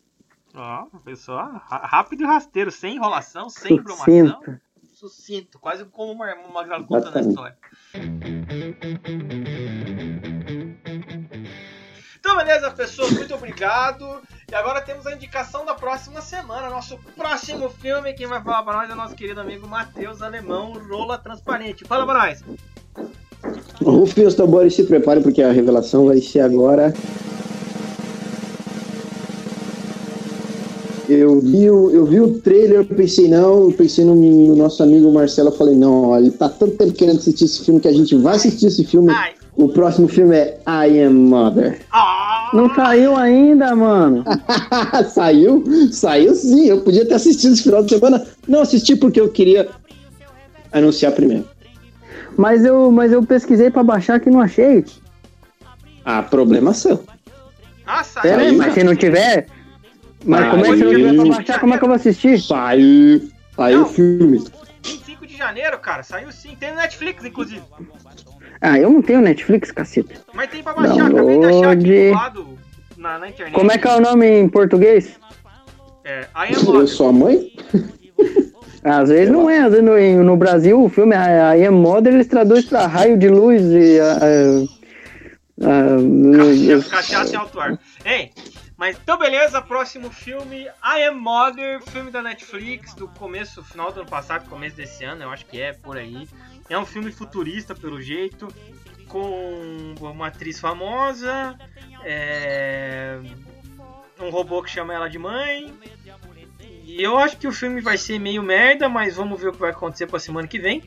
Ó, 0.56 0.86
pessoal, 1.04 1.62
ra- 1.68 1.86
rápido 1.86 2.24
e 2.24 2.26
rasteiro, 2.26 2.72
sem 2.72 2.96
enrolação, 2.96 3.48
sem. 3.50 3.78
Sucinto. 3.84 4.60
Sucinto, 4.96 5.60
quase 5.60 5.86
como 5.86 6.12
uma, 6.12 6.34
uma 6.34 6.64
contando 6.84 6.94
a 6.94 6.98
Exatamente. 6.98 7.30
história. 7.30 7.58
Então, 12.20 12.38
beleza, 12.38 12.72
pessoas, 12.72 13.12
muito 13.12 13.36
obrigado. 13.36 14.22
E 14.50 14.56
agora 14.56 14.82
temos 14.82 15.06
a 15.06 15.14
indicação 15.14 15.64
da 15.66 15.76
próxima 15.76 16.22
semana. 16.22 16.70
Nosso 16.70 16.98
próximo 17.16 17.70
filme, 17.70 18.14
quem 18.14 18.26
vai 18.26 18.42
falar 18.42 18.64
pra 18.64 18.74
nós 18.74 18.90
é 18.90 18.94
o 18.94 18.96
nosso 18.96 19.16
querido 19.16 19.42
amigo 19.42 19.68
Matheus 19.68 20.22
Alemão, 20.22 20.74
Rola 20.90 21.18
Transparente. 21.18 21.86
Fala 21.86 22.06
pra 22.06 22.26
nós. 22.26 22.44
Rufem 23.82 24.26
os 24.26 24.34
tambores 24.34 24.74
se 24.74 24.84
preparem, 24.86 25.22
porque 25.22 25.42
a 25.44 25.52
revelação 25.52 26.06
vai 26.08 26.20
ser 26.20 26.40
agora. 26.40 26.94
Eu 31.08 31.40
vi, 31.40 31.70
o, 31.70 31.92
eu 31.92 32.06
vi 32.06 32.20
o 32.20 32.40
trailer, 32.40 32.78
eu 32.78 32.86
pensei, 32.86 33.28
não, 33.28 33.66
eu 33.66 33.72
pensei 33.72 34.04
no, 34.04 34.16
no 34.16 34.56
nosso 34.56 34.82
amigo 34.82 35.12
Marcelo, 35.12 35.50
eu 35.50 35.56
falei, 35.56 35.76
não, 35.76 36.10
ó, 36.10 36.18
ele 36.18 36.32
tá 36.32 36.50
tanto 36.50 36.76
tempo 36.78 36.94
querendo 36.94 37.18
assistir 37.18 37.46
esse 37.46 37.64
filme 37.64 37.80
que 37.80 37.88
a 37.88 37.94
gente 37.94 38.16
vai 38.16 38.36
assistir 38.36 38.68
esse 38.68 38.84
filme. 38.84 39.12
Ai. 39.12 39.34
O 39.56 39.70
próximo 39.70 40.08
filme 40.08 40.36
é 40.36 40.60
I 40.68 41.02
Am 41.04 41.14
Mother. 41.14 41.80
Ah, 41.92 42.52
Não 42.54 42.74
saiu 42.76 43.16
ainda, 43.16 43.74
mano. 43.74 44.26
saiu? 45.14 45.64
Saiu 45.92 46.36
sim. 46.36 46.66
Eu 46.66 46.82
podia 46.82 47.06
ter 47.06 47.14
assistido 47.14 47.54
esse 47.54 47.64
final 47.64 47.82
de 47.82 47.94
semana. 47.94 48.26
Não 48.48 48.62
assisti 48.62 48.98
porque 48.98 49.20
eu 49.20 49.30
queria 49.30 49.70
anunciar 50.74 51.14
primeiro. 51.14 51.48
Mas 52.36 52.66
eu, 52.66 52.92
mas 52.92 53.14
eu 53.14 53.24
pesquisei 53.24 53.70
pra 53.70 53.82
baixar 53.82 54.20
que 54.20 54.30
não 54.30 54.42
achei. 54.42 54.84
Ah, 56.04 56.22
problema 56.22 56.74
seu. 56.74 57.00
Ah, 57.88 58.04
saiu. 58.04 58.24
Pera 58.24 58.52
mas 58.52 58.74
se 58.74 58.84
não 58.84 58.96
tiver. 58.96 59.48
Mas 60.26 60.50
como 60.50 60.66
é 60.66 60.70
que 60.72 60.78
se 60.78 61.12
não 61.14 61.30
baixar, 61.30 61.60
como 61.60 61.74
é 61.74 61.78
que 61.78 61.84
eu 61.84 61.88
vou 61.88 61.96
assistir? 61.96 62.40
Saiu. 62.42 63.30
Saiu 63.56 63.84
o 63.84 63.86
filme. 63.86 64.44
25 64.84 65.28
de 65.28 65.38
janeiro, 65.38 65.78
cara. 65.80 66.04
Saiu 66.04 66.32
sim. 66.32 66.56
Tem 66.60 66.72
no 66.72 66.78
Netflix, 66.78 67.24
inclusive. 67.24 67.62
Ah, 68.62 68.80
eu 68.80 68.90
não 68.90 69.02
tenho 69.02 69.22
Netflix, 69.22 69.72
caceta. 69.72 70.16
Mas 70.34 70.50
tem 70.50 70.64
pra 70.64 70.74
baixar. 70.74 71.08
Acabei 71.08 71.40
de 71.40 71.46
achar 71.46 71.72
aqui 71.72 71.84
Download. 71.84 72.10
do 72.10 72.14
lado 72.16 72.48
na, 72.98 73.20
na 73.20 73.30
internet. 73.30 73.54
Como 73.54 73.72
é 73.72 73.78
que 73.78 73.88
é 73.88 73.96
o 73.96 74.02
nome 74.02 74.26
em 74.28 74.50
português? 74.50 75.20
É, 76.04 76.22
I 76.36 76.54
am 76.54 76.54
Eu 76.54 76.64
Mother. 76.66 76.88
sou 76.88 77.10
a 77.10 77.14
mãe? 77.14 77.52
Às 78.84 79.10
vezes 79.10 79.32
não 79.34 79.50
é, 79.50 79.62
às 79.62 79.72
vezes 79.72 79.84
no, 79.84 79.98
em- 79.98 80.18
no 80.18 80.38
Brasil 80.38 80.80
o 80.84 80.88
filme 80.88 81.16
a, 81.16 81.50
a 81.50 81.58
Ian 81.58 81.72
Mother 81.72 82.14
eles 82.14 82.28
traduzem 82.28 82.66
pra 82.70 82.86
raio 82.86 83.18
de 83.18 83.28
luz 83.28 83.60
e 83.64 84.00
a, 84.00 84.14
a- 85.64 85.68
a- 85.68 85.98
no- 86.00 86.84
Cachaça 86.84 87.34
em 87.34 87.36
alto 87.36 87.60
ar. 87.60 87.80
Hein? 88.06 88.32
Mas 88.78 88.98
então 88.98 89.18
beleza, 89.18 89.62
próximo 89.62 90.12
filme, 90.12 90.68
I 90.84 91.04
Am 91.06 91.16
Mother, 91.16 91.82
filme 91.84 92.12
da 92.12 92.22
Netflix, 92.22 92.94
do 92.94 93.08
começo, 93.08 93.64
final 93.64 93.92
do 93.92 94.02
ano 94.02 94.10
passado, 94.10 94.50
começo 94.50 94.76
desse 94.76 95.04
ano, 95.06 95.24
eu 95.24 95.30
acho 95.30 95.46
que 95.46 95.62
é 95.62 95.72
por 95.72 95.98
aí. 95.98 96.28
É 96.70 96.78
um 96.78 96.86
filme 96.86 97.12
futurista 97.12 97.74
pelo 97.74 98.02
jeito, 98.02 98.48
com 99.08 99.96
uma 100.00 100.28
atriz 100.28 100.60
famosa, 100.60 101.58
é, 102.04 103.20
um 104.20 104.30
robô 104.30 104.62
que 104.62 104.70
chama 104.70 104.94
ela 104.94 105.10
de 105.10 105.18
mãe. 105.18 105.74
E 106.84 107.02
eu 107.02 107.18
acho 107.18 107.38
que 107.38 107.48
o 107.48 107.52
filme 107.52 107.82
vai 107.82 107.98
ser 107.98 108.20
meio 108.20 108.44
merda, 108.44 108.90
mas 108.90 109.16
vamos 109.16 109.40
ver 109.40 109.50
o 109.50 109.52
que 109.54 109.60
vai 109.60 109.72
acontecer 109.72 110.06
pra 110.06 110.20
semana 110.20 110.48
que 110.48 110.60
vem. 110.60 110.84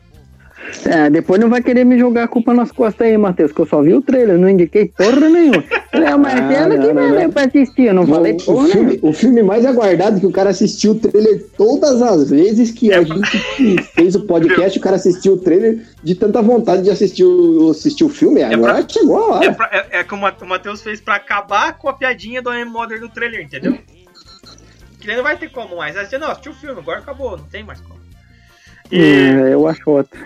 É, 0.84 1.08
depois 1.08 1.40
não 1.40 1.48
vai 1.48 1.62
querer 1.62 1.84
me 1.84 1.98
jogar 1.98 2.24
a 2.24 2.28
culpa 2.28 2.52
nas 2.52 2.70
costas 2.70 3.06
aí, 3.06 3.16
Matheus, 3.16 3.52
que 3.52 3.60
eu 3.60 3.66
só 3.66 3.80
vi 3.80 3.94
o 3.94 4.02
trailer, 4.02 4.36
não 4.38 4.48
indiquei 4.48 4.86
porra 4.86 5.28
nenhuma. 5.28 5.64
É, 5.92 6.14
mas 6.16 6.34
Ah, 6.34 6.52
ela 6.52 6.70
que 6.70 6.78
não, 6.78 6.94
não, 6.94 7.08
valeu 7.08 7.22
não. 7.22 7.30
pra 7.30 7.44
assistir, 7.44 7.82
eu 7.84 7.94
não 7.94 8.06
falei 8.06 8.32
o, 8.32 8.36
porra 8.44 8.68
nenhuma. 8.68 8.90
filme, 8.90 8.98
o 9.02 9.12
filme 9.12 9.42
mais 9.42 9.64
aguardado 9.64 10.20
que 10.20 10.26
o 10.26 10.30
cara 10.32 10.50
assistiu 10.50 10.92
o 10.92 10.94
trailer 10.96 11.46
todas 11.56 12.02
as 12.02 12.28
vezes 12.28 12.70
que 12.70 12.92
a 12.92 13.02
gente 13.02 13.82
fez 13.94 14.14
o 14.14 14.20
podcast, 14.26 14.78
o 14.78 14.82
cara 14.82 14.96
assistiu 14.96 15.34
o 15.34 15.38
trailer 15.38 15.86
de 16.02 16.14
tanta 16.14 16.42
vontade 16.42 16.82
de 16.82 16.90
assistir 16.90 17.24
o, 17.24 17.70
assistir 17.70 18.04
o 18.04 18.08
filme. 18.08 18.42
Agora 18.42 18.84
chegou 18.88 19.16
a 19.16 19.36
hora. 19.36 19.46
É, 19.46 19.50
pra- 19.52 19.70
é, 19.72 20.00
é 20.00 20.04
como 20.04 20.26
o 20.26 20.46
Matheus 20.46 20.82
fez 20.82 21.00
pra 21.00 21.14
acabar 21.14 21.78
com 21.78 21.88
a 21.88 21.92
piadinha 21.92 22.42
do 22.42 22.50
Am 22.50 22.64
Mother 22.66 23.00
do 23.00 23.08
trailer, 23.08 23.42
entendeu? 23.42 23.78
Que 25.00 25.06
não 25.16 25.22
vai 25.22 25.36
ter 25.36 25.50
como 25.50 25.76
mais. 25.76 25.96
Aí 25.96 26.04
você, 26.06 26.18
não, 26.18 26.28
assistiu 26.30 26.52
o 26.52 26.54
filme, 26.54 26.78
agora 26.80 26.98
acabou, 26.98 27.36
não 27.38 27.44
tem 27.44 27.62
mais 27.64 27.80
como. 27.80 27.98
E- 28.90 29.00
É, 29.00 29.54
eu 29.54 29.66
acho 29.68 29.88
outro. 29.90 30.18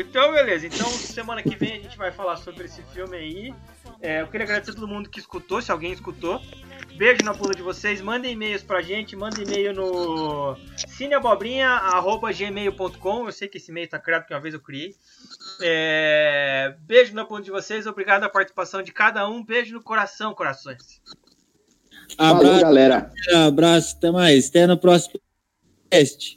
Então, 0.00 0.32
beleza. 0.32 0.66
Então, 0.66 0.88
semana 0.90 1.42
que 1.42 1.56
vem 1.56 1.76
a 1.76 1.80
gente 1.80 1.98
vai 1.98 2.12
falar 2.12 2.36
sobre 2.36 2.66
esse 2.66 2.82
filme 2.94 3.16
aí. 3.16 3.52
É, 4.00 4.20
eu 4.20 4.28
queria 4.28 4.44
agradecer 4.44 4.70
a 4.70 4.74
todo 4.74 4.86
mundo 4.86 5.10
que 5.10 5.18
escutou, 5.18 5.60
se 5.60 5.72
alguém 5.72 5.92
escutou. 5.92 6.40
Beijo 6.96 7.24
na 7.24 7.32
bunda 7.32 7.52
de 7.54 7.62
vocês. 7.62 8.00
Mandem 8.00 8.30
e-mails 8.32 8.62
pra 8.62 8.80
gente. 8.80 9.16
Mandem 9.16 9.44
e-mail 9.44 9.74
no 9.74 10.56
cineabobrinha.gmail.com. 10.86 13.26
Eu 13.26 13.32
sei 13.32 13.48
que 13.48 13.58
esse 13.58 13.72
e-mail 13.72 13.88
tá 13.88 13.98
criado 13.98 14.22
porque 14.22 14.34
uma 14.34 14.40
vez 14.40 14.54
eu 14.54 14.60
criei. 14.60 14.94
É, 15.60 16.76
beijo 16.80 17.12
na 17.14 17.24
bunda 17.24 17.42
de 17.42 17.50
vocês. 17.50 17.84
Obrigado 17.86 18.22
a 18.22 18.28
participação 18.28 18.80
de 18.82 18.92
cada 18.92 19.28
um. 19.28 19.44
Beijo 19.44 19.74
no 19.74 19.82
coração, 19.82 20.32
corações. 20.32 21.02
Falou, 22.16 22.36
Abraço, 22.36 22.60
galera. 22.62 23.12
abraço, 23.34 23.96
até 23.96 24.12
mais. 24.12 24.48
Até 24.48 24.64
no 24.66 24.78
próximo 24.78 25.20
teste. 25.90 26.36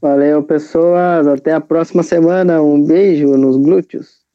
Valeu, 0.00 0.42
pessoas. 0.42 1.26
Até 1.26 1.52
a 1.52 1.60
próxima 1.60 2.02
semana. 2.02 2.62
Um 2.62 2.84
beijo 2.84 3.36
nos 3.36 3.56
glúteos. 3.56 4.25